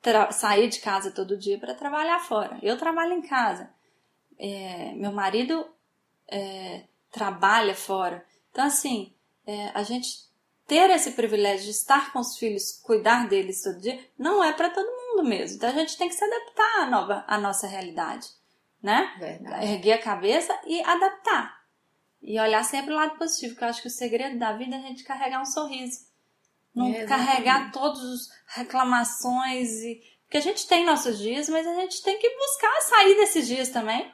Tra- 0.01 0.31
sair 0.31 0.67
de 0.69 0.79
casa 0.79 1.11
todo 1.11 1.37
dia 1.37 1.59
para 1.59 1.75
trabalhar 1.75 2.19
fora. 2.19 2.57
Eu 2.63 2.77
trabalho 2.77 3.13
em 3.13 3.21
casa. 3.21 3.69
É, 4.39 4.93
meu 4.95 5.11
marido 5.11 5.67
é, 6.27 6.83
trabalha 7.11 7.75
fora. 7.75 8.25
Então, 8.51 8.65
assim, 8.65 9.13
é, 9.45 9.69
a 9.75 9.83
gente 9.83 10.26
ter 10.67 10.89
esse 10.89 11.11
privilégio 11.11 11.65
de 11.65 11.71
estar 11.71 12.11
com 12.11 12.19
os 12.19 12.37
filhos, 12.37 12.73
cuidar 12.83 13.27
deles 13.27 13.63
todo 13.63 13.79
dia, 13.79 13.99
não 14.19 14.43
é 14.43 14.51
para 14.51 14.69
todo 14.69 14.85
mundo 14.85 15.27
mesmo. 15.27 15.55
Então, 15.55 15.69
a 15.69 15.73
gente 15.73 15.97
tem 15.97 16.09
que 16.09 16.15
se 16.15 16.23
adaptar 16.23 16.81
à, 16.81 16.85
nova, 16.87 17.23
à 17.25 17.39
nossa 17.39 17.65
realidade, 17.65 18.27
né? 18.83 19.15
Verdade. 19.17 19.65
erguer 19.65 19.93
a 19.93 20.01
cabeça 20.01 20.59
e 20.65 20.83
adaptar. 20.83 21.57
E 22.21 22.37
olhar 22.39 22.63
sempre 22.63 22.91
o 22.91 22.95
lado 22.95 23.17
positivo, 23.17 23.55
que 23.55 23.63
eu 23.63 23.67
acho 23.67 23.81
que 23.81 23.87
o 23.87 23.91
segredo 23.91 24.37
da 24.37 24.51
vida 24.51 24.75
é 24.75 24.79
a 24.79 24.81
gente 24.81 25.03
carregar 25.03 25.41
um 25.41 25.45
sorriso. 25.45 26.05
Não 26.75 26.93
É, 26.93 27.05
carregar 27.05 27.71
todas 27.71 28.01
as 28.01 28.29
reclamações 28.57 29.69
e. 29.81 30.01
Porque 30.23 30.37
a 30.37 30.41
gente 30.41 30.67
tem 30.67 30.85
nossos 30.85 31.17
dias, 31.17 31.47
mas 31.47 31.65
a 31.65 31.73
gente 31.75 32.03
tem 32.03 32.19
que 32.19 32.29
buscar 32.35 32.81
sair 32.81 33.15
desses 33.15 33.47
dias 33.47 33.69
também. 33.69 34.13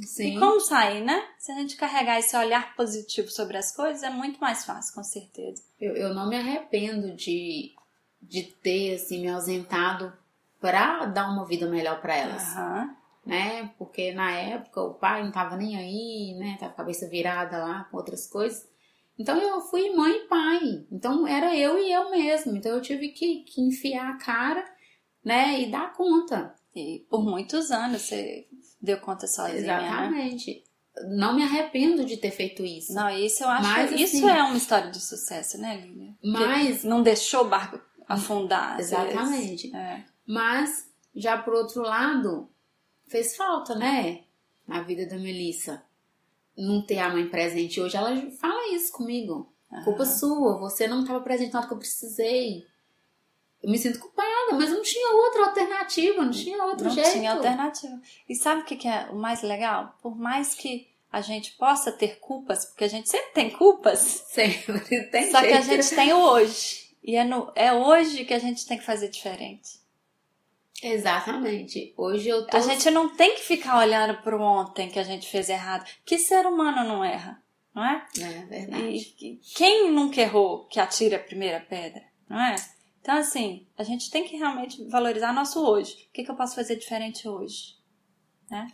Sim. 0.00 0.36
E 0.36 0.38
como 0.38 0.60
sair, 0.60 1.02
né? 1.04 1.22
Se 1.38 1.52
a 1.52 1.54
gente 1.54 1.76
carregar 1.76 2.18
esse 2.18 2.36
olhar 2.36 2.74
positivo 2.74 3.28
sobre 3.28 3.56
as 3.58 3.74
coisas, 3.74 4.02
é 4.02 4.10
muito 4.10 4.40
mais 4.40 4.64
fácil, 4.64 4.94
com 4.94 5.04
certeza. 5.04 5.62
Eu, 5.80 5.94
eu 5.94 6.14
não 6.14 6.28
me 6.28 6.36
arrependo 6.36 7.14
de, 7.14 7.72
de 8.20 8.42
ter, 8.44 8.94
assim, 8.94 9.20
me 9.20 9.28
ausentado 9.28 10.12
pra 10.60 11.04
dar 11.06 11.28
uma 11.28 11.44
vida 11.44 11.66
melhor 11.68 12.00
pra 12.00 12.16
elas. 12.16 12.42
Aham. 12.56 12.96
né? 13.26 13.70
Porque 13.78 14.12
na 14.12 14.30
época 14.32 14.80
o 14.80 14.94
pai 14.94 15.22
não 15.24 15.30
tava 15.30 15.56
nem 15.56 15.76
aí, 15.76 16.34
né? 16.38 16.56
Tava 16.58 16.72
com 16.72 16.80
a 16.80 16.84
cabeça 16.84 17.08
virada 17.08 17.58
lá 17.58 17.84
com 17.90 17.96
outras 17.96 18.26
coisas. 18.26 18.66
Então 19.18 19.36
eu 19.40 19.60
fui 19.60 19.90
mãe 19.90 20.12
e 20.12 20.28
pai. 20.28 20.86
Então 20.90 21.26
era 21.28 21.54
eu 21.54 21.78
e 21.78 21.92
eu 21.92 22.10
mesmo. 22.10 22.56
Então 22.56 22.72
eu 22.72 22.80
tive 22.80 23.08
que, 23.08 23.40
que 23.44 23.60
enfiar 23.60 24.10
a 24.10 24.16
cara, 24.16 24.64
né? 25.24 25.60
E 25.60 25.70
dar 25.70 25.92
conta. 25.92 26.54
E 26.74 27.04
por 27.10 27.22
muitos 27.24 27.70
anos 27.70 28.02
você 28.02 28.46
deu 28.80 28.98
conta 28.98 29.26
sozinha, 29.26 29.60
né? 29.60 29.86
Exatamente. 29.86 30.64
Não 31.16 31.34
me 31.34 31.42
arrependo 31.42 32.04
de 32.04 32.16
ter 32.16 32.30
feito 32.30 32.64
isso. 32.64 32.92
Não, 32.94 33.08
isso 33.10 33.42
eu 33.42 33.48
acho 33.48 33.62
Mas, 33.62 33.90
que 33.90 34.02
isso 34.02 34.26
assim, 34.26 34.28
é 34.28 34.42
uma 34.42 34.56
história 34.56 34.90
de 34.90 35.00
sucesso, 35.00 35.58
né, 35.58 35.80
Lívia? 35.80 36.14
Mas, 36.22 36.84
Não 36.84 37.02
deixou 37.02 37.46
o 37.46 37.48
barco 37.48 37.80
afundar. 38.06 38.78
exatamente. 38.78 39.74
É. 39.74 40.04
Mas, 40.26 40.90
já 41.14 41.38
por 41.38 41.54
outro 41.54 41.82
lado, 41.82 42.48
fez 43.06 43.36
falta, 43.36 43.74
né? 43.74 44.24
Na 44.66 44.82
vida 44.82 45.06
da 45.06 45.16
Melissa. 45.16 45.82
Não 46.56 46.84
ter 46.84 46.98
a 46.98 47.08
mãe 47.08 47.26
presente 47.26 47.80
hoje. 47.80 47.96
Ela 47.96 48.14
fala 48.32 48.74
isso 48.74 48.92
comigo. 48.92 49.50
Culpa 49.84 50.04
sua, 50.04 50.58
você 50.58 50.86
não 50.86 51.00
estava 51.00 51.20
presente 51.20 51.52
na 51.54 51.60
hora 51.60 51.68
que 51.68 51.74
eu 51.74 51.78
precisei. 51.78 52.66
Eu 53.62 53.70
me 53.70 53.78
sinto 53.78 53.98
culpada, 54.00 54.28
mas 54.52 54.70
não 54.70 54.82
tinha 54.82 55.14
outra 55.14 55.44
alternativa, 55.46 56.22
não 56.24 56.32
tinha 56.32 56.62
outro 56.64 56.84
Não 56.86 56.90
jeito. 56.94 57.12
tinha 57.12 57.32
alternativa. 57.32 58.00
E 58.28 58.34
sabe 58.34 58.62
o 58.62 58.64
que 58.64 58.88
é 58.88 59.08
o 59.10 59.14
mais 59.16 59.42
legal? 59.42 59.96
Por 60.02 60.16
mais 60.18 60.54
que 60.54 60.88
a 61.12 61.20
gente 61.20 61.52
possa 61.52 61.92
ter 61.92 62.18
culpas, 62.18 62.64
porque 62.64 62.84
a 62.84 62.88
gente 62.88 63.08
sempre 63.08 63.32
tem 63.32 63.50
culpas, 63.50 63.98
Sempre 64.28 64.80
tem 65.10 65.30
só 65.30 65.40
que 65.40 65.46
a 65.52 65.60
jeito. 65.60 65.82
gente 65.82 65.94
tem 65.94 66.12
o 66.12 66.18
hoje. 66.18 66.90
E 67.04 67.16
é, 67.16 67.24
no, 67.24 67.52
é 67.54 67.72
hoje 67.72 68.24
que 68.24 68.34
a 68.34 68.38
gente 68.38 68.66
tem 68.66 68.78
que 68.78 68.84
fazer 68.84 69.08
diferente. 69.08 69.80
Exatamente. 70.82 71.94
Hoje 71.96 72.28
eu 72.28 72.46
tô. 72.46 72.56
A 72.56 72.60
gente 72.60 72.90
não 72.90 73.08
tem 73.14 73.34
que 73.36 73.42
ficar 73.42 73.78
olhando 73.78 74.20
para 74.22 74.36
o 74.36 74.40
ontem 74.40 74.88
que 74.88 74.98
a 74.98 75.04
gente 75.04 75.28
fez 75.30 75.48
errado. 75.48 75.88
Que 76.04 76.18
ser 76.18 76.44
humano 76.46 76.82
não 76.88 77.04
erra, 77.04 77.40
não 77.74 77.84
é? 77.84 78.04
É 78.18 78.44
verdade. 78.46 79.14
E 79.20 79.36
quem 79.54 79.90
nunca 79.92 80.20
errou 80.20 80.64
que 80.66 80.80
atire 80.80 81.14
a 81.14 81.20
primeira 81.20 81.60
pedra, 81.60 82.02
não 82.28 82.40
é? 82.40 82.56
Então, 83.02 83.16
assim, 83.16 83.66
a 83.76 83.82
gente 83.82 84.10
tem 84.10 84.24
que 84.24 84.36
realmente 84.36 84.82
valorizar 84.88 85.32
nosso 85.32 85.60
hoje. 85.60 86.06
O 86.08 86.12
que, 86.12 86.24
que 86.24 86.30
eu 86.30 86.36
posso 86.36 86.54
fazer 86.54 86.76
diferente 86.76 87.28
hoje? 87.28 87.76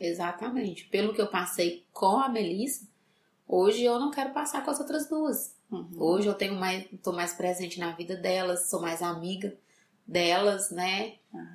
Exatamente. 0.00 0.84
Pelo 0.86 1.14
que 1.14 1.20
eu 1.20 1.28
passei 1.28 1.86
com 1.92 2.18
a 2.18 2.28
Melissa, 2.28 2.86
hoje 3.46 3.82
eu 3.84 3.98
não 3.98 4.10
quero 4.10 4.32
passar 4.34 4.64
com 4.64 4.70
as 4.70 4.78
outras 4.78 5.08
duas. 5.08 5.56
Uhum. 5.70 5.88
Hoje 5.96 6.26
eu 6.26 6.34
tenho 6.34 6.54
mais, 6.54 6.86
tô 7.02 7.12
mais 7.12 7.32
presente 7.32 7.78
na 7.78 7.92
vida 7.92 8.16
delas, 8.16 8.68
sou 8.68 8.80
mais 8.80 9.02
amiga 9.02 9.56
delas, 10.06 10.70
né? 10.70 11.14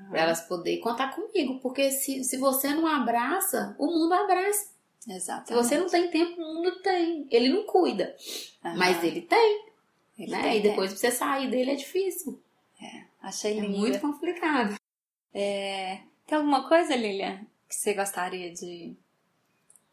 Pra 0.10 0.22
elas 0.22 0.42
poderem 0.42 0.80
contar 0.80 1.14
comigo. 1.16 1.60
Porque 1.60 1.92
se, 1.92 2.24
se 2.24 2.38
você 2.38 2.74
não 2.74 2.88
abraça, 2.88 3.76
o 3.78 3.88
mundo 3.88 4.14
abraça. 4.14 4.72
Se 5.00 5.12
Exatamente. 5.12 5.66
você 5.66 5.78
não 5.78 5.88
tem 5.88 6.10
tempo, 6.10 6.42
o 6.42 6.56
mundo 6.56 6.82
tem. 6.82 7.28
Ele 7.30 7.50
não 7.50 7.66
cuida, 7.66 8.16
Aham. 8.64 8.78
mas 8.78 9.04
ele 9.04 9.22
tem, 9.22 9.66
Ele 10.18 10.32
né? 10.32 10.42
tem 10.42 10.60
e 10.60 10.62
depois 10.62 10.92
pra 10.92 11.00
você 11.00 11.12
sair 11.12 11.50
dele 11.52 11.72
é 11.72 11.76
difícil. 11.76 12.42
Tempo. 12.92 13.08
Achei 13.22 13.58
É 13.58 13.62
lindo. 13.62 13.78
muito 13.78 14.00
complicado. 14.00 14.76
Tem 15.34 16.38
alguma 16.38 16.68
coisa, 16.68 16.96
Lilian, 16.96 17.46
que 17.68 17.76
você 17.76 17.94
gostaria 17.94 18.54
de 18.54 18.96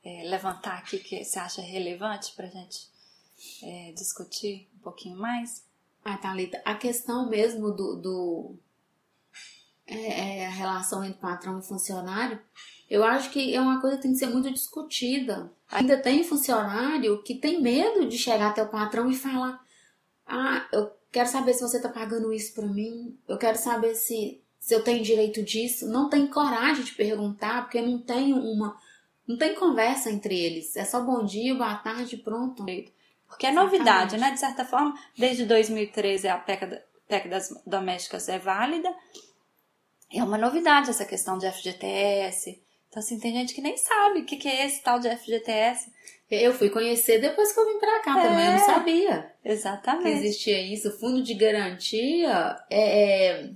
é, 0.04 0.22
levantar 0.24 0.78
aqui 0.78 0.98
que 0.98 1.24
você 1.24 1.38
acha 1.38 1.60
relevante 1.60 2.32
pra 2.34 2.46
gente 2.46 2.88
é, 3.62 3.92
discutir 3.92 4.68
um 4.76 4.78
pouquinho 4.78 5.16
mais? 5.16 5.64
Ah, 6.04 6.16
Thalita, 6.16 6.60
a 6.64 6.74
questão 6.74 7.28
mesmo 7.28 7.70
do, 7.70 7.96
do 7.96 8.54
é, 9.86 10.38
é, 10.40 10.46
a 10.46 10.50
relação 10.50 11.04
entre 11.04 11.20
patrão 11.20 11.58
e 11.58 11.62
funcionário, 11.62 12.40
eu 12.88 13.04
acho 13.04 13.30
que 13.30 13.54
é 13.54 13.60
uma 13.60 13.80
coisa 13.80 13.96
que 13.96 14.02
tem 14.02 14.12
que 14.12 14.18
ser 14.18 14.28
muito 14.28 14.50
discutida. 14.50 15.52
Ainda 15.70 16.00
tem 16.00 16.24
funcionário 16.24 17.22
que 17.22 17.34
tem 17.34 17.60
medo 17.60 18.08
de 18.08 18.16
chegar 18.16 18.50
até 18.50 18.62
o 18.62 18.68
patrão 18.70 19.10
e 19.10 19.14
falar: 19.14 19.62
Ah, 20.26 20.66
eu 20.72 20.90
quero 21.10 21.28
saber 21.28 21.54
se 21.54 21.62
você 21.62 21.76
está 21.76 21.88
pagando 21.88 22.32
isso 22.32 22.54
para 22.54 22.66
mim, 22.66 23.18
eu 23.28 23.36
quero 23.36 23.58
saber 23.58 23.94
se, 23.94 24.40
se 24.58 24.74
eu 24.74 24.82
tenho 24.82 25.02
direito 25.02 25.42
disso. 25.42 25.88
Não 25.88 26.08
tem 26.08 26.26
coragem 26.26 26.84
de 26.84 26.92
perguntar, 26.92 27.62
porque 27.62 27.80
não 27.80 27.98
tem 27.98 28.32
uma. 28.32 28.76
Não 29.26 29.36
tem 29.36 29.54
conversa 29.54 30.10
entre 30.10 30.38
eles. 30.38 30.76
É 30.76 30.84
só 30.84 31.00
bom 31.00 31.24
dia, 31.24 31.54
boa 31.54 31.76
tarde, 31.76 32.16
pronto. 32.16 32.64
Porque 33.28 33.46
é 33.46 33.52
novidade, 33.52 34.16
né? 34.16 34.32
De 34.32 34.40
certa 34.40 34.64
forma, 34.64 34.94
desde 35.16 35.44
2013 35.44 36.28
a 36.28 36.36
PEC, 36.36 36.82
PEC 37.06 37.28
das 37.28 37.62
domésticas 37.64 38.28
é 38.28 38.38
válida. 38.38 38.92
É 40.12 40.22
uma 40.24 40.36
novidade 40.36 40.90
essa 40.90 41.04
questão 41.04 41.38
de 41.38 41.50
FGTS. 41.50 42.60
Então, 42.90 43.00
assim, 43.00 43.18
tem 43.20 43.32
gente 43.32 43.54
que 43.54 43.60
nem 43.62 43.76
sabe 43.76 44.18
o 44.20 44.24
que, 44.24 44.36
que 44.36 44.48
é 44.48 44.66
esse 44.66 44.82
tal 44.82 44.98
de 44.98 45.08
FGTS. 45.08 45.90
Eu 46.28 46.52
fui 46.52 46.68
conhecer 46.70 47.20
depois 47.20 47.52
que 47.52 47.58
eu 47.60 47.66
vim 47.66 47.78
pra 47.78 48.00
cá 48.00 48.18
É. 48.18 48.28
também, 48.28 48.46
eu 48.46 48.52
não 48.52 48.58
sabia 48.66 49.32
que 49.42 49.48
Exatamente. 49.48 50.18
existia 50.18 50.60
isso. 50.60 50.98
Fundo 50.98 51.22
de 51.22 51.34
garantia 51.34 52.56
é. 52.68 53.26
é- 53.28 53.50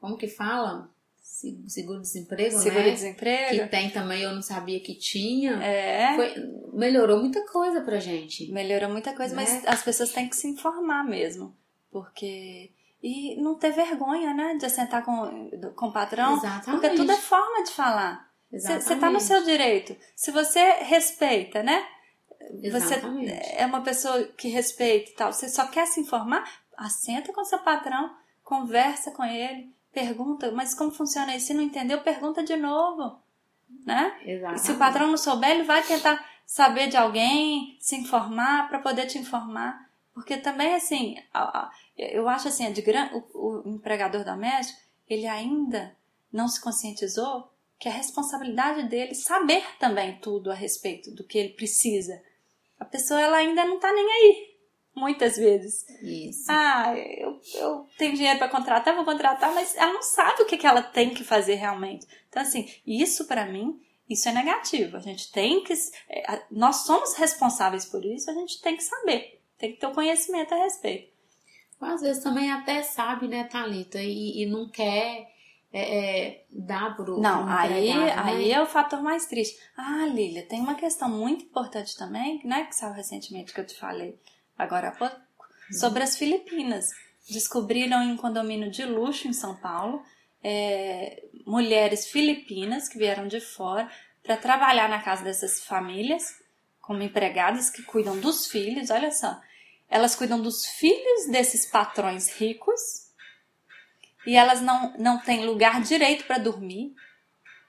como 0.00 0.16
que 0.16 0.28
fala? 0.28 0.90
Se- 1.20 1.58
Seguro-desemprego, 1.68 2.56
né? 2.56 2.62
Seguro-desemprego. 2.62 3.50
Que 3.62 3.66
tem 3.68 3.90
também, 3.90 4.22
eu 4.22 4.32
não 4.34 4.40
sabia 4.42 4.80
que 4.80 4.94
tinha. 4.94 5.52
É. 5.62 6.14
Foi- 6.16 6.34
melhorou 6.72 7.18
muita 7.18 7.40
coisa 7.46 7.80
pra 7.82 7.98
gente. 8.00 8.50
Melhorou 8.52 8.88
muita 8.90 9.14
coisa, 9.14 9.34
mas 9.34 9.52
Né? 9.52 9.62
as 9.66 9.82
pessoas 9.82 10.12
têm 10.12 10.28
que 10.28 10.36
se 10.36 10.46
informar 10.46 11.04
mesmo. 11.04 11.54
Porque. 11.90 12.70
E 13.02 13.36
não 13.40 13.54
ter 13.54 13.72
vergonha, 13.72 14.32
né? 14.34 14.56
De 14.58 14.68
sentar 14.70 15.04
com, 15.04 15.50
com 15.74 15.86
o 15.88 15.92
patrão. 15.92 16.36
Exatamente. 16.38 16.70
Porque 16.80 16.90
tudo 16.96 17.12
é 17.12 17.16
forma 17.16 17.62
de 17.64 17.70
falar. 17.72 18.25
Você 18.50 18.96
tá 18.96 19.10
no 19.10 19.20
seu 19.20 19.42
direito. 19.44 19.96
Se 20.14 20.30
você 20.30 20.60
respeita, 20.82 21.62
né? 21.62 21.86
Você 22.60 22.94
Exatamente. 22.94 23.32
é 23.56 23.66
uma 23.66 23.82
pessoa 23.82 24.22
que 24.24 24.48
respeita 24.48 25.10
e 25.10 25.14
tal. 25.14 25.32
Você 25.32 25.48
só 25.48 25.66
quer 25.66 25.86
se 25.86 26.00
informar? 26.00 26.48
Assenta 26.76 27.32
com 27.32 27.44
seu 27.44 27.58
patrão, 27.58 28.14
conversa 28.44 29.10
com 29.10 29.24
ele, 29.24 29.72
pergunta, 29.92 30.52
mas 30.52 30.74
como 30.74 30.90
funciona 30.90 31.34
isso? 31.34 31.46
Se 31.46 31.54
não 31.54 31.62
entendeu, 31.62 32.02
pergunta 32.02 32.42
de 32.42 32.56
novo. 32.56 33.18
Né? 33.84 34.16
E 34.24 34.32
Exatamente. 34.32 34.60
se 34.60 34.72
o 34.72 34.78
patrão 34.78 35.08
não 35.08 35.16
souber, 35.16 35.50
ele 35.50 35.64
vai 35.64 35.82
tentar 35.82 36.24
saber 36.44 36.88
de 36.88 36.96
alguém, 36.96 37.76
se 37.80 37.96
informar 37.96 38.68
para 38.68 38.78
poder 38.78 39.06
te 39.06 39.18
informar. 39.18 39.86
Porque 40.14 40.36
também, 40.36 40.74
assim, 40.74 41.16
eu 41.96 42.28
acho 42.28 42.48
assim, 42.48 42.70
de 42.72 42.80
gran... 42.80 43.10
o, 43.12 43.62
o 43.68 43.68
empregador 43.68 44.24
doméstico, 44.24 44.80
ele 45.08 45.26
ainda 45.26 45.96
não 46.32 46.48
se 46.48 46.60
conscientizou 46.60 47.50
que 47.78 47.88
é 47.88 47.92
responsabilidade 47.92 48.88
dele 48.88 49.14
saber 49.14 49.64
também 49.78 50.16
tudo 50.18 50.50
a 50.50 50.54
respeito 50.54 51.10
do 51.14 51.24
que 51.24 51.38
ele 51.38 51.50
precisa. 51.50 52.20
A 52.78 52.84
pessoa, 52.84 53.20
ela 53.20 53.36
ainda 53.38 53.64
não 53.64 53.78
tá 53.78 53.92
nem 53.92 54.04
aí, 54.10 54.56
muitas 54.94 55.36
vezes. 55.36 55.84
Isso. 56.02 56.44
Ah, 56.50 56.94
eu, 56.96 57.40
eu 57.54 57.86
tenho 57.98 58.14
dinheiro 58.14 58.38
para 58.38 58.48
contratar, 58.48 58.94
vou 58.94 59.04
contratar, 59.04 59.52
mas 59.54 59.74
ela 59.76 59.92
não 59.92 60.02
sabe 60.02 60.42
o 60.42 60.46
que, 60.46 60.56
que 60.56 60.66
ela 60.66 60.82
tem 60.82 61.10
que 61.14 61.24
fazer 61.24 61.54
realmente. 61.54 62.06
Então, 62.28 62.42
assim, 62.42 62.66
isso 62.86 63.26
para 63.26 63.46
mim, 63.46 63.80
isso 64.08 64.28
é 64.28 64.32
negativo. 64.32 64.96
A 64.96 65.00
gente 65.00 65.30
tem 65.32 65.62
que. 65.64 65.72
é, 66.08 66.30
a- 66.30 66.42
Nós 66.50 66.84
somos 66.86 67.14
responsáveis 67.14 67.84
por 67.84 68.04
isso, 68.04 68.30
a 68.30 68.34
gente 68.34 68.60
tem 68.60 68.76
que 68.76 68.82
saber, 68.84 69.40
tem 69.58 69.72
que 69.72 69.80
ter 69.80 69.86
o 69.86 69.92
conhecimento 69.94 70.54
a 70.54 70.58
respeito. 70.64 71.14
Às 71.80 72.00
vezes 72.00 72.22
também 72.22 72.50
até 72.50 72.82
sabe, 72.82 73.28
né, 73.28 73.44
Thalita, 73.44 74.00
e, 74.02 74.42
e 74.42 74.46
não 74.46 74.68
quer 74.68 75.28
é, 75.72 76.26
é, 76.28 76.44
dar 76.50 76.96
pro 76.96 77.20
Não, 77.20 77.46
aí, 77.48 77.94
né? 77.94 78.14
aí 78.16 78.52
é 78.52 78.62
o 78.62 78.66
fator 78.66 79.02
mais 79.02 79.26
triste. 79.26 79.58
Ah, 79.76 80.06
Lília, 80.06 80.46
tem 80.46 80.60
uma 80.60 80.74
questão 80.74 81.08
muito 81.08 81.44
importante 81.44 81.96
também, 81.96 82.40
né, 82.44 82.64
que 82.64 82.74
saiu 82.74 82.92
recentemente 82.92 83.52
que 83.52 83.60
eu 83.60 83.66
te 83.66 83.78
falei 83.78 84.18
agora 84.56 84.88
há 84.88 84.92
pouco, 84.92 85.16
sobre 85.78 86.02
as 86.02 86.16
Filipinas. 86.16 86.86
Descobriram 87.28 88.02
em 88.02 88.12
um 88.12 88.16
condomínio 88.16 88.70
de 88.70 88.84
luxo 88.84 89.28
em 89.28 89.32
São 89.32 89.56
Paulo 89.56 90.02
é, 90.48 91.24
mulheres 91.44 92.06
filipinas 92.06 92.88
que 92.88 92.98
vieram 92.98 93.26
de 93.26 93.40
fora 93.40 93.90
para 94.22 94.36
trabalhar 94.36 94.88
na 94.88 95.02
casa 95.02 95.24
dessas 95.24 95.60
famílias 95.64 96.22
como 96.80 97.02
empregadas 97.02 97.68
que 97.68 97.82
cuidam 97.82 98.18
dos 98.20 98.46
filhos. 98.46 98.90
Olha 98.90 99.10
só, 99.10 99.40
elas 99.88 100.14
cuidam 100.14 100.40
dos 100.40 100.64
filhos 100.64 101.26
desses 101.32 101.68
patrões 101.68 102.30
ricos 102.38 103.05
e 104.26 104.34
elas 104.34 104.60
não, 104.60 104.92
não 104.98 105.18
têm 105.18 105.44
lugar 105.44 105.80
direito 105.80 106.24
para 106.24 106.38
dormir. 106.38 106.94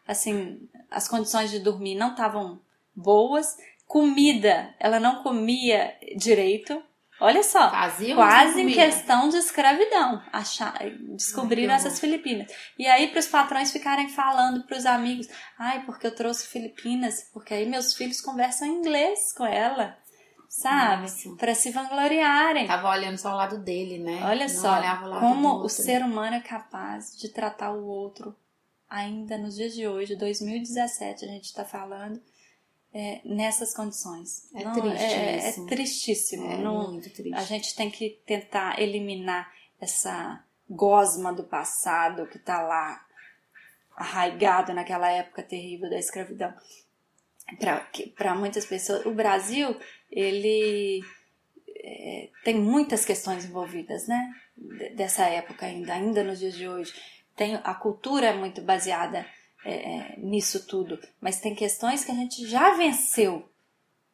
Assim, 0.07 0.67
as 0.89 1.07
condições 1.07 1.51
de 1.51 1.59
dormir 1.59 1.95
não 1.95 2.11
estavam 2.11 2.59
boas. 2.95 3.55
Comida, 3.85 4.73
ela 4.79 4.99
não 4.99 5.23
comia 5.23 5.95
direito. 6.17 6.81
Olha 7.19 7.41
só, 7.41 7.71
Fazia, 7.71 8.13
quase 8.13 8.61
em 8.61 8.71
questão 8.71 9.27
de 9.29 9.37
escravidão. 9.37 10.21
Achar, 10.31 10.77
descobriram 11.15 11.73
Ai, 11.73 11.79
essas 11.79 11.99
Filipinas. 11.99 12.51
E 12.77 12.85
aí, 12.85 13.07
para 13.07 13.19
os 13.19 13.27
patrões 13.27 13.71
ficarem 13.71 14.07
falando 14.09 14.63
para 14.63 14.77
os 14.77 14.85
amigos: 14.85 15.27
ai, 15.57 15.83
porque 15.83 16.05
eu 16.05 16.13
trouxe 16.13 16.47
Filipinas, 16.47 17.29
porque 17.33 17.55
aí 17.55 17.65
meus 17.65 17.95
filhos 17.95 18.21
conversam 18.21 18.67
inglês 18.67 19.33
com 19.33 19.45
ela, 19.45 19.97
sabe? 20.47 21.03
Nossa. 21.03 21.29
Para 21.37 21.53
se 21.55 21.71
vangloriarem. 21.71 22.67
Tava 22.67 22.89
olhando 22.89 23.17
só 23.17 23.31
o 23.33 23.35
lado 23.35 23.57
dele, 23.59 23.99
né? 23.99 24.21
Olha 24.23 24.47
Não 24.47 24.55
só 24.55 25.19
como 25.19 25.63
o 25.63 25.69
ser 25.69 26.01
humano 26.03 26.35
é 26.37 26.41
capaz 26.41 27.17
de 27.17 27.29
tratar 27.29 27.71
o 27.71 27.85
outro, 27.85 28.35
ainda 28.89 29.37
nos 29.37 29.55
dias 29.55 29.73
de 29.73 29.87
hoje, 29.87 30.15
2017, 30.15 31.25
a 31.25 31.27
gente 31.27 31.45
está 31.45 31.65
falando, 31.65 32.21
é, 32.93 33.21
nessas 33.25 33.73
condições. 33.73 34.49
É 34.55 34.63
Não, 34.63 34.73
triste 34.73 35.03
é, 35.03 35.49
isso. 35.49 35.63
é 35.63 35.65
tristíssimo. 35.67 36.51
É 36.51 36.57
Não- 36.57 36.91
muito 36.91 37.09
triste. 37.11 37.33
a 37.35 37.43
gente 37.43 37.75
tem 37.75 37.91
que 37.91 38.21
tentar 38.25 38.79
eliminar 38.79 39.51
essa 39.79 40.43
gosma 40.69 41.31
do 41.31 41.43
passado 41.43 42.25
que 42.27 42.37
está 42.37 42.61
lá 42.61 43.01
arraigado 43.95 44.73
naquela 44.73 45.09
época 45.11 45.41
terrível 45.43 45.89
da 45.89 45.97
escravidão. 45.97 46.53
Para 48.15 48.35
muitas 48.35 48.65
pessoas, 48.65 49.05
o 49.05 49.11
Brasil, 49.11 49.75
ele 50.11 51.01
é, 51.87 52.29
tem 52.43 52.55
muitas 52.55 53.05
questões 53.05 53.45
envolvidas, 53.45 54.07
né? 54.07 54.33
Dessa 54.95 55.25
época 55.25 55.65
ainda, 55.65 55.93
ainda 55.93 56.23
nos 56.23 56.39
dias 56.39 56.55
de 56.55 56.67
hoje. 56.67 56.93
Tem, 57.35 57.55
a 57.55 57.73
cultura 57.73 58.27
é 58.27 58.33
muito 58.33 58.61
baseada 58.61 59.25
é, 59.63 59.73
é, 59.73 60.15
nisso 60.17 60.65
tudo, 60.65 60.99
mas 61.21 61.39
tem 61.39 61.53
questões 61.53 62.03
que 62.03 62.11
a 62.11 62.15
gente 62.15 62.47
já 62.47 62.75
venceu, 62.75 63.47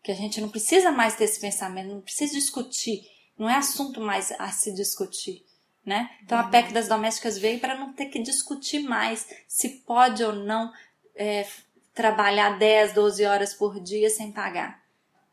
que 0.02 0.12
a 0.12 0.15
gente 0.15 0.41
não 0.41 0.50
precisa 0.50 0.91
mais 0.91 1.15
ter 1.15 1.24
esse 1.24 1.39
pensamento, 1.39 1.89
não 1.89 2.02
precisa 2.02 2.34
discutir, 2.34 3.02
não 3.38 3.50
é 3.50 3.56
assunto 3.56 4.02
mais 4.02 4.32
a 4.39 4.50
se 4.50 4.74
discutir. 4.74 5.46
Né? 5.86 6.10
Então 6.24 6.38
a 6.38 6.46
PEC 6.46 6.72
das 6.72 6.88
domésticas 6.88 7.38
veio 7.38 7.60
para 7.60 7.78
não 7.78 7.91
ter 7.91 8.06
que 8.06 8.22
discutir 8.22 8.80
mais 8.80 9.28
se 9.48 9.67
pode 9.86 10.24
ou 10.24 10.34
não 10.34 10.72
é, 11.13 11.46
trabalhar 11.93 12.58
10, 12.58 12.93
12 12.93 13.25
horas 13.25 13.53
por 13.53 13.79
dia 13.79 14.10
sem 14.10 14.32
pagar. 14.32 14.82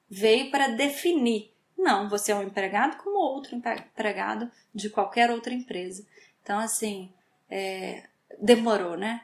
Veio 0.09 0.51
para 0.51 0.69
definir. 0.69 1.53
Não, 1.77 2.09
você 2.09 2.33
é 2.33 2.35
um 2.35 2.43
empregado 2.43 2.97
como 2.99 3.19
outro 3.19 3.57
empregado 3.57 4.51
de 4.75 4.91
qualquer 4.91 5.31
outra 5.31 5.55
empresa. 5.55 6.07
Então, 6.43 6.59
assim, 6.59 7.11
é, 7.49 8.05
demorou, 8.39 8.97
né? 8.97 9.23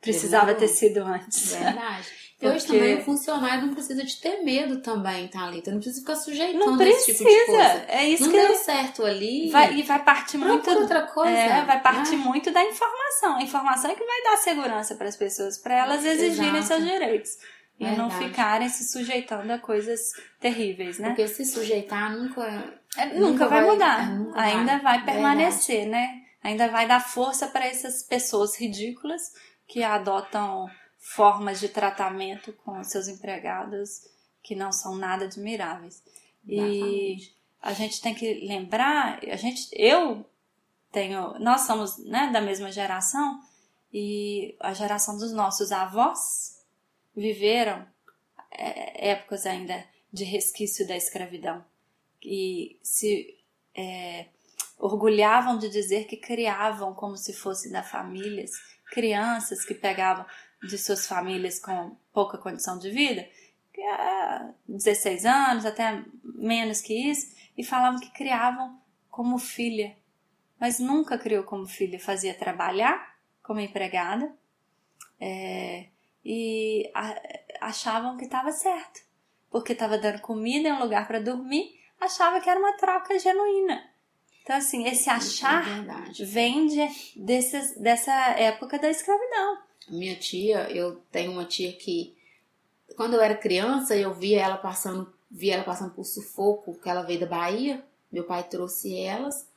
Precisava 0.00 0.46
Demorou. 0.46 0.60
ter 0.60 0.68
sido 0.68 0.98
antes. 1.04 1.54
Verdade. 1.54 2.08
Hoje 2.42 2.66
Porque- 2.66 2.78
também 2.78 2.98
o 2.98 3.04
funcionário 3.04 3.66
não 3.66 3.74
precisa 3.74 4.02
de 4.04 4.16
ter 4.20 4.42
medo 4.42 4.80
também, 4.82 5.28
Thalita. 5.28 5.70
Não 5.70 5.78
precisa 5.78 6.00
ficar 6.00 6.16
sujeitando 6.16 6.64
Não 6.76 6.78
a 6.80 6.88
esse 6.88 7.04
precisa. 7.12 7.18
tipo 7.18 7.30
de 7.30 7.46
coisa. 7.46 7.84
é 7.88 8.08
isso 8.08 8.22
não 8.24 8.30
que 8.32 8.36
deu 8.46 8.54
certo 8.56 9.04
ali. 9.04 9.50
vai, 9.50 9.74
e 9.74 9.82
vai 9.82 10.02
partir 10.04 10.38
muito 10.38 10.70
outra 10.70 11.02
coisa. 11.02 11.30
É, 11.30 11.64
vai 11.64 11.80
partir 11.80 12.16
né? 12.16 12.24
muito 12.24 12.50
da 12.50 12.62
informação. 12.64 13.36
A 13.36 13.42
informação 13.42 13.90
é 13.90 13.94
que 13.94 14.04
vai 14.04 14.22
dar 14.24 14.36
segurança 14.38 14.94
para 14.96 15.08
as 15.08 15.16
pessoas, 15.16 15.56
para 15.58 15.74
elas 15.76 16.04
exigirem 16.04 16.56
Exato. 16.58 16.66
seus 16.66 16.84
direitos. 16.84 17.30
E 17.80 17.84
não 17.96 18.08
Verdade. 18.08 18.24
ficarem 18.28 18.68
se 18.68 18.92
sujeitando 18.92 19.52
a 19.52 19.58
coisas 19.58 20.00
terríveis, 20.38 20.98
né? 20.98 21.08
Porque 21.08 21.26
se 21.26 21.44
sujeitar 21.44 22.16
nunca. 22.16 22.42
É, 22.96 23.06
nunca, 23.06 23.20
nunca 23.20 23.48
vai, 23.48 23.60
vai- 23.62 23.70
mudar. 23.70 24.02
é, 24.02 24.06
nunca 24.14 24.40
Ainda 24.40 24.72
vai. 24.78 24.98
vai, 24.98 25.04
permanecer, 25.04 25.86
né? 25.88 26.08
Ainda 26.44 26.68
vai 26.68 26.86
dar 26.86 27.00
força 27.00 27.46
para 27.46 27.66
essas 27.66 28.02
pessoas 28.02 28.56
ridículas 28.60 29.22
que 29.66 29.82
adotam 29.82 30.66
formas 31.02 31.58
de 31.58 31.68
tratamento 31.68 32.52
com 32.52 32.82
seus 32.84 33.08
empregados 33.08 34.08
que 34.40 34.54
não 34.54 34.70
são 34.70 34.94
nada 34.94 35.24
admiráveis. 35.24 36.00
E 36.46 36.54
Exatamente. 36.54 37.36
a 37.60 37.72
gente 37.72 38.00
tem 38.00 38.14
que 38.14 38.34
lembrar, 38.46 39.18
a 39.24 39.36
gente, 39.36 39.68
eu 39.72 40.24
tenho, 40.92 41.36
nós 41.40 41.62
somos 41.62 41.98
né, 41.98 42.30
da 42.32 42.40
mesma 42.40 42.70
geração 42.70 43.40
e 43.92 44.54
a 44.60 44.72
geração 44.72 45.18
dos 45.18 45.32
nossos 45.32 45.72
avós 45.72 46.64
viveram 47.14 47.84
é, 48.52 49.10
épocas 49.10 49.44
ainda 49.44 49.84
de 50.12 50.22
resquício 50.22 50.86
da 50.86 50.96
escravidão 50.96 51.64
e 52.22 52.78
se 52.80 53.36
é, 53.74 54.26
orgulhavam 54.78 55.58
de 55.58 55.68
dizer 55.68 56.06
que 56.06 56.16
criavam 56.16 56.94
como 56.94 57.16
se 57.16 57.32
fosse 57.32 57.72
da 57.72 57.82
famílias 57.82 58.52
crianças 58.92 59.64
que 59.64 59.74
pegavam 59.74 60.24
de 60.62 60.78
suas 60.78 61.06
famílias 61.06 61.58
com 61.58 61.96
pouca 62.12 62.38
condição 62.38 62.78
de 62.78 62.90
vida, 62.90 63.28
que 63.72 63.80
é 63.80 64.48
16 64.68 65.24
anos, 65.26 65.64
até 65.66 66.02
menos 66.22 66.80
que 66.80 66.94
isso, 67.10 67.34
e 67.56 67.64
falavam 67.64 67.98
que 68.00 68.10
criavam 68.10 68.80
como 69.10 69.38
filha, 69.38 69.96
mas 70.60 70.78
nunca 70.78 71.18
criou 71.18 71.42
como 71.44 71.66
filha, 71.66 71.98
fazia 71.98 72.34
trabalhar 72.34 73.14
como 73.42 73.60
empregada 73.60 74.32
é, 75.20 75.86
e 76.24 76.90
a- 76.94 77.20
achavam 77.60 78.16
que 78.16 78.24
estava 78.24 78.52
certo, 78.52 79.00
porque 79.50 79.72
estava 79.72 79.98
dando 79.98 80.20
comida 80.20 80.68
e 80.68 80.72
um 80.72 80.78
lugar 80.80 81.06
para 81.06 81.20
dormir, 81.20 81.78
achava 82.00 82.40
que 82.40 82.48
era 82.48 82.58
uma 82.58 82.76
troca 82.76 83.18
genuína. 83.18 83.90
Então, 84.42 84.56
assim, 84.56 84.86
esse 84.86 85.08
achar 85.08 85.62
É 86.22 86.24
vem 86.24 86.66
de, 86.66 86.88
desses, 87.16 87.76
dessa 87.80 88.12
época 88.30 88.78
da 88.78 88.88
escravidão. 88.90 89.58
Minha 89.88 90.16
tia, 90.16 90.70
eu 90.70 90.96
tenho 91.10 91.32
uma 91.32 91.44
tia 91.44 91.72
que, 91.72 92.14
quando 92.96 93.14
eu 93.14 93.20
era 93.20 93.36
criança, 93.36 93.96
eu 93.96 94.14
via 94.14 94.40
ela 94.40 94.56
passando, 94.56 95.12
via 95.30 95.54
ela 95.54 95.64
passando 95.64 95.92
por 95.92 96.04
sufoco, 96.04 96.78
que 96.78 96.88
ela 96.88 97.02
veio 97.02 97.20
da 97.20 97.26
Bahia. 97.26 97.84
Meu 98.10 98.24
pai 98.24 98.42
trouxe 98.44 98.96
elas, 98.96 99.48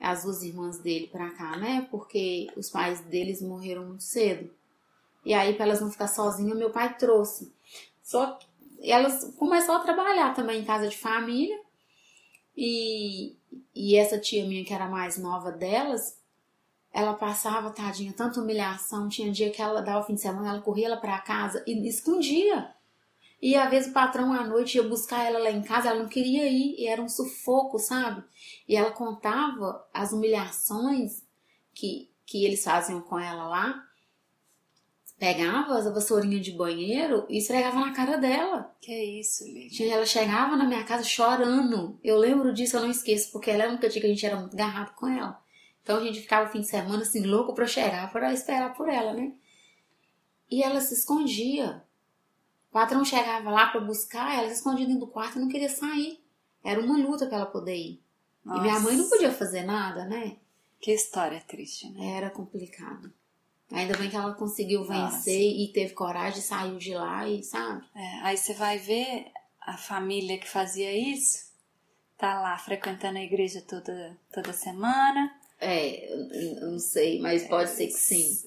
as 0.00 0.22
duas 0.22 0.42
irmãs 0.42 0.78
dele 0.78 1.08
pra 1.08 1.30
cá, 1.30 1.56
né? 1.56 1.86
Porque 1.90 2.48
os 2.56 2.70
pais 2.70 3.00
deles 3.00 3.42
morreram 3.42 3.84
muito 3.84 4.04
cedo. 4.04 4.50
E 5.24 5.34
aí, 5.34 5.54
pra 5.54 5.64
elas 5.64 5.80
não 5.80 5.90
ficar 5.90 6.06
sozinhas, 6.06 6.56
meu 6.56 6.70
pai 6.70 6.96
trouxe. 6.96 7.52
Só 8.02 8.32
que 8.32 8.46
elas 8.80 9.34
começaram 9.36 9.80
a 9.80 9.84
trabalhar 9.84 10.34
também 10.34 10.60
em 10.60 10.64
casa 10.64 10.86
de 10.88 10.96
família. 10.96 11.60
E, 12.56 13.34
e 13.74 13.96
essa 13.96 14.18
tia 14.18 14.46
minha, 14.46 14.64
que 14.64 14.72
era 14.72 14.88
mais 14.88 15.18
nova 15.18 15.50
delas, 15.50 16.16
ela 16.96 17.14
passava, 17.14 17.70
tadinha, 17.70 18.12
tanta 18.12 18.40
humilhação. 18.40 19.08
Tinha 19.08 19.30
dia 19.30 19.50
que 19.50 19.60
ela 19.60 19.82
dava 19.82 20.00
o 20.00 20.02
fim 20.04 20.14
de 20.14 20.20
semana, 20.22 20.48
ela 20.48 20.62
corria 20.62 20.86
ela 20.86 20.96
pra 20.96 21.18
casa 21.18 21.62
e 21.66 21.86
escondia. 21.86 22.70
E 23.42 23.54
às 23.54 23.68
vezes 23.70 23.90
o 23.90 23.92
patrão 23.92 24.32
à 24.32 24.42
noite 24.44 24.76
ia 24.78 24.82
buscar 24.82 25.22
ela 25.24 25.38
lá 25.38 25.50
em 25.50 25.62
casa, 25.62 25.90
ela 25.90 25.98
não 26.02 26.08
queria 26.08 26.48
ir, 26.48 26.74
e 26.78 26.86
era 26.86 27.02
um 27.02 27.08
sufoco, 27.08 27.78
sabe? 27.78 28.24
E 28.66 28.74
ela 28.74 28.90
contava 28.90 29.86
as 29.92 30.12
humilhações 30.12 31.22
que, 31.74 32.10
que 32.24 32.44
eles 32.46 32.64
faziam 32.64 33.00
com 33.02 33.18
ela 33.18 33.46
lá. 33.46 33.82
Pegava 35.18 35.78
as 35.78 35.84
vassourinhas 35.86 36.44
de 36.44 36.52
banheiro 36.52 37.24
e 37.28 37.38
esfregava 37.38 37.80
na 37.80 37.92
cara 37.92 38.18
dela. 38.18 38.74
Que 38.80 38.92
isso. 39.20 39.44
Tinha- 39.70 39.94
Ela 39.94 40.04
chegava 40.04 40.56
na 40.56 40.64
minha 40.64 40.84
casa 40.84 41.04
chorando. 41.04 41.98
Eu 42.04 42.18
lembro 42.18 42.52
disso, 42.52 42.76
eu 42.76 42.82
não 42.82 42.90
esqueço, 42.90 43.32
porque 43.32 43.50
ela 43.50 43.62
é 43.64 43.66
a 43.66 43.70
única 43.70 43.88
dia 43.88 44.00
que 44.00 44.06
a 44.06 44.10
gente 44.10 44.26
era 44.26 44.36
muito 44.36 44.54
garrado 44.56 44.92
com 44.94 45.06
ela. 45.08 45.38
Então 45.86 45.98
a 45.98 46.04
gente 46.04 46.20
ficava 46.20 46.48
o 46.48 46.52
fim 46.52 46.62
de 46.62 46.66
semana 46.66 47.02
assim, 47.02 47.24
louco 47.24 47.54
pra 47.54 47.64
chegar, 47.64 48.10
pra 48.10 48.32
esperar 48.32 48.74
por 48.74 48.88
ela, 48.88 49.12
né? 49.12 49.32
E 50.50 50.60
ela 50.60 50.80
se 50.80 50.94
escondia. 50.94 51.80
O 52.68 52.72
patrão 52.72 53.04
chegava 53.04 53.48
lá 53.52 53.68
pra 53.68 53.80
buscar, 53.80 54.36
ela 54.36 54.48
se 54.48 54.56
escondia 54.56 54.84
dentro 54.84 55.06
do 55.06 55.06
quarto 55.06 55.38
e 55.38 55.40
não 55.40 55.48
queria 55.48 55.68
sair. 55.68 56.20
Era 56.64 56.80
uma 56.80 56.98
luta 56.98 57.26
pra 57.26 57.36
ela 57.36 57.46
poder 57.46 57.76
ir. 57.76 58.02
E 58.44 58.60
minha 58.60 58.80
mãe 58.80 58.96
não 58.96 59.04
Nossa, 59.04 59.10
podia 59.10 59.30
fazer 59.32 59.62
nada, 59.62 60.04
né? 60.06 60.38
Que 60.80 60.90
história 60.90 61.40
triste, 61.46 61.88
né? 61.90 62.16
Era 62.16 62.30
complicado. 62.30 63.12
Ainda 63.70 63.96
bem 63.96 64.10
que 64.10 64.16
ela 64.16 64.34
conseguiu 64.34 64.80
Nossa. 64.80 65.18
vencer 65.18 65.40
e 65.40 65.68
teve 65.72 65.94
coragem, 65.94 66.42
saiu 66.42 66.78
de 66.78 66.94
lá 66.94 67.28
e 67.28 67.44
sabe? 67.44 67.84
É, 67.94 68.20
aí 68.22 68.36
você 68.36 68.54
vai 68.54 68.76
ver 68.76 69.30
a 69.60 69.76
família 69.76 70.36
que 70.36 70.48
fazia 70.48 70.92
isso, 70.92 71.46
Tá 72.18 72.40
lá 72.40 72.56
frequentando 72.56 73.18
a 73.18 73.22
igreja 73.22 73.60
toda, 73.60 74.16
toda 74.32 74.52
semana. 74.52 75.35
É, 75.58 76.12
eu 76.60 76.70
não 76.70 76.78
sei, 76.78 77.20
mas 77.20 77.46
pode 77.48 77.70
ser 77.70 77.86
que 77.86 77.92
sim. 77.92 78.38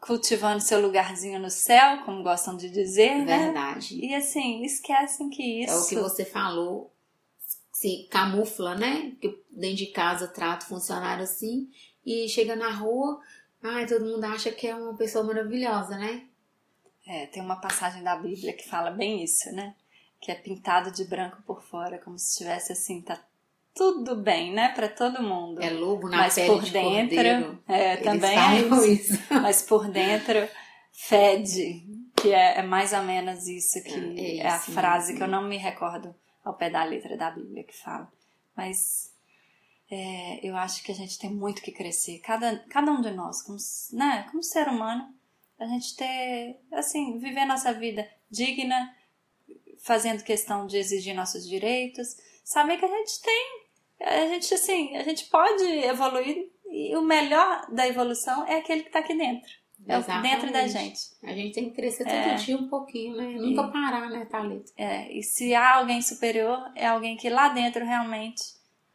Cultivando 0.00 0.62
seu 0.62 0.80
lugarzinho 0.80 1.38
no 1.38 1.50
céu, 1.50 2.02
como 2.04 2.22
gostam 2.22 2.56
de 2.56 2.70
dizer, 2.70 3.24
né? 3.24 3.44
Verdade. 3.46 3.98
E 4.02 4.14
assim, 4.14 4.62
esquecem 4.64 5.28
que 5.28 5.64
isso. 5.64 5.72
É 5.72 5.76
o 5.76 5.86
que 5.86 5.96
você 5.96 6.24
falou, 6.24 6.90
se 7.72 8.08
camufla, 8.10 8.74
né? 8.74 9.12
Que 9.20 9.42
dentro 9.50 9.76
de 9.76 9.86
casa 9.86 10.26
trata 10.26 10.64
o 10.64 10.68
funcionário 10.68 11.22
assim 11.22 11.70
e 12.04 12.26
chega 12.28 12.56
na 12.56 12.70
rua, 12.70 13.20
ai, 13.62 13.86
todo 13.86 14.06
mundo 14.06 14.24
acha 14.24 14.50
que 14.50 14.66
é 14.66 14.74
uma 14.74 14.96
pessoa 14.96 15.22
maravilhosa, 15.22 15.98
né? 15.98 16.26
É, 17.06 17.26
tem 17.26 17.42
uma 17.42 17.60
passagem 17.60 18.02
da 18.02 18.16
Bíblia 18.16 18.52
que 18.52 18.68
fala 18.68 18.90
bem 18.90 19.22
isso, 19.22 19.52
né? 19.52 19.74
Que 20.20 20.32
é 20.32 20.34
pintado 20.34 20.90
de 20.90 21.04
branco 21.04 21.42
por 21.46 21.62
fora, 21.62 21.98
como 21.98 22.18
se 22.18 22.30
estivesse 22.30 22.72
assim, 22.72 23.02
tá 23.02 23.22
tudo 23.78 24.16
bem, 24.16 24.52
né, 24.52 24.70
para 24.70 24.88
todo 24.88 25.22
mundo. 25.22 25.62
É 25.62 25.70
lobo 25.70 26.08
na 26.08 26.16
Mas 26.18 26.34
pele 26.34 26.48
por 26.48 26.62
de 26.62 26.70
dentro, 26.72 27.14
cordeiro. 27.14 27.62
é, 27.68 27.92
Eles 27.92 28.04
também 28.04 28.38
é 28.38 28.60
isso. 28.60 28.86
isso. 28.86 29.22
Mas 29.40 29.62
por 29.62 29.88
dentro 29.88 30.48
fede, 30.92 31.86
que 32.16 32.32
é, 32.32 32.58
é 32.58 32.62
mais 32.62 32.92
ou 32.92 33.02
menos 33.02 33.46
isso 33.46 33.80
que 33.84 33.94
É, 33.94 34.36
é, 34.36 34.36
é 34.38 34.48
a 34.50 34.56
isso 34.56 34.72
frase 34.72 35.14
que 35.16 35.22
eu 35.22 35.28
não 35.28 35.44
me 35.44 35.56
recordo 35.56 36.14
ao 36.44 36.54
pé 36.54 36.68
da 36.68 36.82
letra 36.82 37.16
da 37.16 37.30
Bíblia 37.30 37.62
que 37.62 37.76
fala. 37.76 38.10
Mas 38.56 39.12
é, 39.90 40.40
eu 40.42 40.56
acho 40.56 40.82
que 40.82 40.90
a 40.90 40.94
gente 40.94 41.18
tem 41.18 41.30
muito 41.30 41.62
que 41.62 41.70
crescer. 41.70 42.18
Cada, 42.18 42.58
cada 42.68 42.90
um 42.90 43.00
de 43.00 43.12
nós, 43.12 43.42
como, 43.42 43.58
né, 43.92 44.26
como 44.30 44.42
ser 44.42 44.66
humano, 44.68 45.14
a 45.58 45.66
gente 45.66 45.94
ter, 45.96 46.58
assim, 46.72 47.18
viver 47.18 47.44
nossa 47.44 47.72
vida 47.72 48.08
digna, 48.30 48.94
fazendo 49.82 50.24
questão 50.24 50.66
de 50.66 50.76
exigir 50.76 51.14
nossos 51.14 51.46
direitos, 51.48 52.16
saber 52.44 52.76
que 52.78 52.84
a 52.84 52.88
gente 52.88 53.20
tem, 53.22 53.67
a 54.00 54.26
gente, 54.28 54.52
assim, 54.54 54.96
a 54.96 55.02
gente 55.02 55.24
pode 55.26 55.64
evoluir 55.64 56.50
e 56.70 56.94
o 56.96 57.02
melhor 57.02 57.66
da 57.70 57.86
evolução 57.86 58.46
é 58.46 58.56
aquele 58.56 58.82
que 58.82 58.88
está 58.88 59.00
aqui 59.00 59.16
dentro. 59.16 59.50
É 59.86 59.96
o 59.96 60.02
dentro 60.22 60.52
da 60.52 60.64
Exatamente. 60.64 60.70
gente. 60.72 61.00
A 61.22 61.32
gente 61.32 61.54
tem 61.54 61.70
que 61.70 61.76
crescer 61.76 62.04
todo 62.04 62.12
É. 62.12 62.34
dia 62.34 62.56
um 62.56 62.68
pouquinho, 62.68 63.16
né? 63.16 63.26
Nunca 63.38 63.68
parar, 63.68 64.10
né, 64.10 64.24
Thalita? 64.26 64.72
É, 64.76 65.10
e 65.12 65.22
se 65.22 65.54
há 65.54 65.76
alguém 65.76 66.02
superior, 66.02 66.70
é 66.74 66.86
alguém 66.86 67.16
que 67.16 67.30
lá 67.30 67.48
dentro 67.48 67.84
realmente 67.84 68.42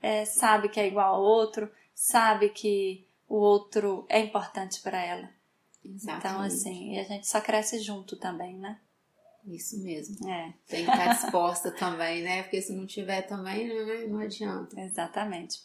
é, 0.02 0.26
sabe 0.26 0.70
que 0.70 0.80
é 0.80 0.86
igual 0.88 1.16
ao 1.16 1.22
outro, 1.24 1.72
sabe 1.96 2.50
que 2.50 3.08
o 3.28 3.38
outro 3.38 4.06
é 4.10 4.20
importante 4.20 4.82
para 4.82 5.02
ela. 5.04 5.30
Então, 5.84 5.96
Exatamente. 6.16 6.54
assim, 6.54 6.94
e 6.94 7.00
a 7.00 7.04
gente 7.04 7.28
só 7.28 7.42
cresce 7.42 7.80
junto 7.80 8.16
também, 8.18 8.56
né? 8.58 8.78
Isso 9.46 9.82
mesmo. 9.84 10.28
É, 10.30 10.54
Tem 10.68 10.86
que 10.86 10.92
estar 10.92 11.14
disposta 11.14 11.72
também, 11.72 12.22
né? 12.22 12.44
Porque 12.44 12.62
se 12.62 12.74
não 12.74 12.86
tiver 12.86 13.24
também, 13.24 13.68
né, 13.68 14.06
não 14.08 14.20
adianta. 14.20 14.80
exatamente. 14.80 15.58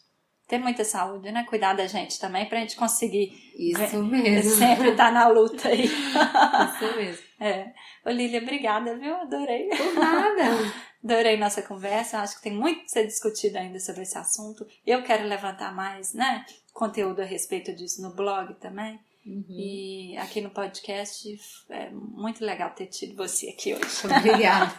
Ter 0.49 0.59
muita 0.59 0.83
saúde, 0.83 1.31
né? 1.31 1.45
Cuidar 1.45 1.75
da 1.75 1.87
gente 1.87 2.19
também 2.19 2.47
pra 2.49 2.59
gente 2.61 2.75
conseguir 2.75 3.33
Isso 3.55 4.03
mesmo. 4.03 4.51
sempre 4.57 4.91
estar 4.91 5.13
na 5.13 5.29
luta 5.29 5.69
aí. 5.69 5.85
Isso 5.85 6.97
mesmo. 6.97 7.23
É. 7.39 7.73
Ô, 8.05 8.11
Lília, 8.11 8.41
obrigada, 8.41 8.97
viu? 8.97 9.15
Adorei. 9.15 9.69
Por 9.69 9.95
nada. 9.95 10.73
Adorei 11.05 11.37
nossa 11.37 11.61
conversa. 11.61 12.21
Acho 12.21 12.37
que 12.37 12.43
tem 12.43 12.53
muito 12.55 12.83
a 12.85 12.89
ser 12.89 13.07
discutido 13.07 13.59
ainda 13.59 13.79
sobre 13.79 14.03
esse 14.03 14.17
assunto. 14.17 14.67
Eu 14.87 15.03
quero 15.03 15.27
levantar 15.27 15.73
mais, 15.75 16.15
né? 16.15 16.45
Conteúdo 16.73 17.21
a 17.21 17.25
respeito 17.27 17.75
disso 17.75 18.01
no 18.01 18.15
blog 18.15 18.55
também. 18.55 18.99
Uhum. 19.29 19.45
E 19.51 20.17
aqui 20.17 20.41
no 20.41 20.49
podcast 20.49 21.39
é 21.69 21.91
muito 21.91 22.43
legal 22.43 22.71
ter 22.71 22.87
tido 22.87 23.15
você 23.15 23.51
aqui 23.51 23.75
hoje. 23.75 23.85
Obrigada. 24.07 24.75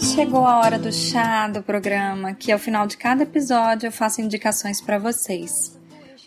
Chegou 0.00 0.44
a 0.44 0.58
hora 0.58 0.80
do 0.80 0.92
chá 0.92 1.46
do 1.46 1.62
programa, 1.62 2.34
que 2.34 2.50
ao 2.50 2.58
final 2.58 2.88
de 2.88 2.96
cada 2.96 3.22
episódio 3.22 3.86
eu 3.86 3.92
faço 3.92 4.20
indicações 4.20 4.80
para 4.80 4.98
vocês. 4.98 5.78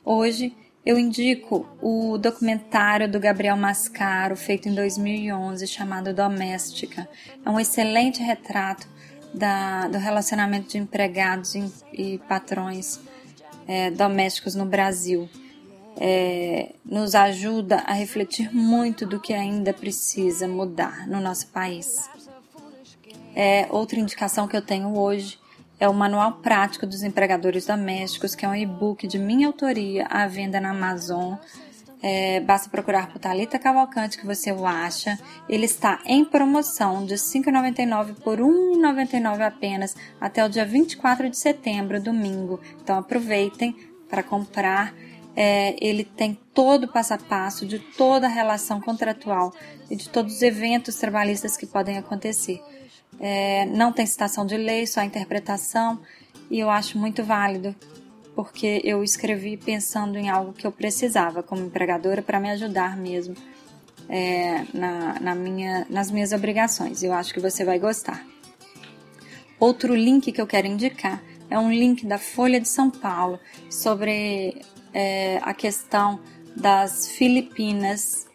Hoje 0.05 0.55
eu 0.85 0.97
indico 0.97 1.67
o 1.81 2.17
documentário 2.17 3.11
do 3.11 3.19
Gabriel 3.19 3.57
Mascaro, 3.57 4.37
feito 4.37 4.69
em 4.69 4.73
2011, 4.73 5.67
chamado 5.67 6.13
Doméstica. 6.13 7.07
É 7.45 7.49
um 7.49 7.59
excelente 7.59 8.23
retrato 8.23 8.87
da- 9.33 9.87
do 9.87 9.97
relacionamento 9.97 10.69
de 10.69 10.77
empregados 10.77 11.55
e, 11.55 11.71
e 11.93 12.17
patrões 12.27 12.99
é, 13.67 13.89
domésticos 13.91 14.55
no 14.55 14.65
Brasil. 14.65 15.29
É, 15.95 16.73
nos 16.83 17.13
ajuda 17.13 17.77
a 17.85 17.93
refletir 17.93 18.53
muito 18.53 19.05
do 19.05 19.19
que 19.19 19.31
ainda 19.31 19.71
precisa 19.71 20.47
mudar 20.47 21.07
no 21.07 21.21
nosso 21.21 21.47
país. 21.47 22.09
É, 23.35 23.67
outra 23.69 23.99
indicação 23.99 24.47
que 24.47 24.55
eu 24.57 24.61
tenho 24.61 24.97
hoje 24.97 25.39
é 25.79 25.87
o 25.87 25.93
Manual 25.93 26.33
Prático 26.33 26.87
dos 26.87 27.03
Empregadores 27.03 27.65
Domésticos, 27.65 28.33
que 28.35 28.45
é 28.45 28.49
um 28.49 28.55
e-book 28.55 29.05
de 29.07 29.19
minha 29.19 29.47
autoria 29.47 30.05
à 30.07 30.25
venda 30.27 30.59
na 30.59 30.71
Amazon. 30.71 31.35
É, 32.05 32.41
basta 32.41 32.69
procurar 32.69 33.07
por 33.07 33.17
Thalita 33.17 33.57
Cavalcante 33.57 34.17
que 34.17 34.25
você 34.25 34.51
o 34.51 34.65
acha. 34.65 35.17
Ele 35.47 35.63
está 35.63 36.01
em 36.05 36.25
promoção 36.25 37.05
de 37.05 37.13
R$ 37.13 37.19
5,99 37.19 38.15
por 38.15 38.39
R$ 38.39 38.43
1,99 38.43 39.47
apenas 39.47 39.95
até 40.19 40.43
o 40.43 40.49
dia 40.49 40.65
24 40.65 41.29
de 41.29 41.37
setembro, 41.37 42.03
domingo. 42.03 42.59
Então 42.81 42.97
aproveitem 42.97 43.73
para 44.09 44.21
comprar. 44.21 44.93
É, 45.33 45.75
ele 45.79 46.03
tem 46.03 46.37
todo 46.53 46.83
o 46.83 46.91
passo 46.91 47.13
a 47.13 47.17
passo 47.17 47.65
de 47.65 47.79
toda 47.79 48.27
a 48.27 48.29
relação 48.29 48.81
contratual 48.81 49.53
e 49.89 49.95
de 49.95 50.09
todos 50.09 50.35
os 50.35 50.41
eventos 50.41 50.95
trabalhistas 50.95 51.55
que 51.55 51.65
podem 51.65 51.97
acontecer. 51.97 52.61
É, 53.17 53.65
não 53.67 53.93
tem 53.93 54.05
citação 54.05 54.45
de 54.45 54.57
lei, 54.57 54.85
só 54.85 55.01
interpretação, 55.01 55.99
e 56.51 56.59
eu 56.59 56.69
acho 56.69 56.97
muito 56.97 57.23
válido, 57.23 57.73
porque 58.35 58.81
eu 58.83 59.03
escrevi 59.03 59.57
pensando 59.57 60.17
em 60.17 60.29
algo 60.29 60.53
que 60.53 60.65
eu 60.65 60.71
precisava 60.71 61.43
como 61.43 61.65
empregadora 61.65 62.21
para 62.21 62.39
me 62.39 62.49
ajudar 62.51 62.97
mesmo 62.97 63.35
é, 64.09 64.65
na, 64.73 65.19
na 65.19 65.35
minha, 65.35 65.85
nas 65.89 66.09
minhas 66.09 66.31
obrigações. 66.31 67.03
Eu 67.03 67.13
acho 67.13 67.33
que 67.33 67.39
você 67.39 67.63
vai 67.63 67.79
gostar. 67.79 68.25
Outro 69.59 69.95
link 69.95 70.31
que 70.31 70.41
eu 70.41 70.47
quero 70.47 70.67
indicar 70.67 71.23
é 71.49 71.57
um 71.57 71.71
link 71.71 72.05
da 72.05 72.17
Folha 72.17 72.59
de 72.59 72.67
São 72.67 72.89
Paulo 72.89 73.39
sobre 73.69 74.61
é, 74.93 75.39
a 75.41 75.53
questão 75.53 76.19
das 76.55 77.07
Filipinas 77.07 78.27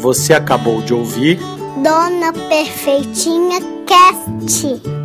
Você 0.00 0.34
acabou 0.34 0.82
de 0.82 0.92
ouvir 0.92 1.38
Dona 1.82 2.32
Perfeitinha 2.32 3.60
Cast. 3.86 4.97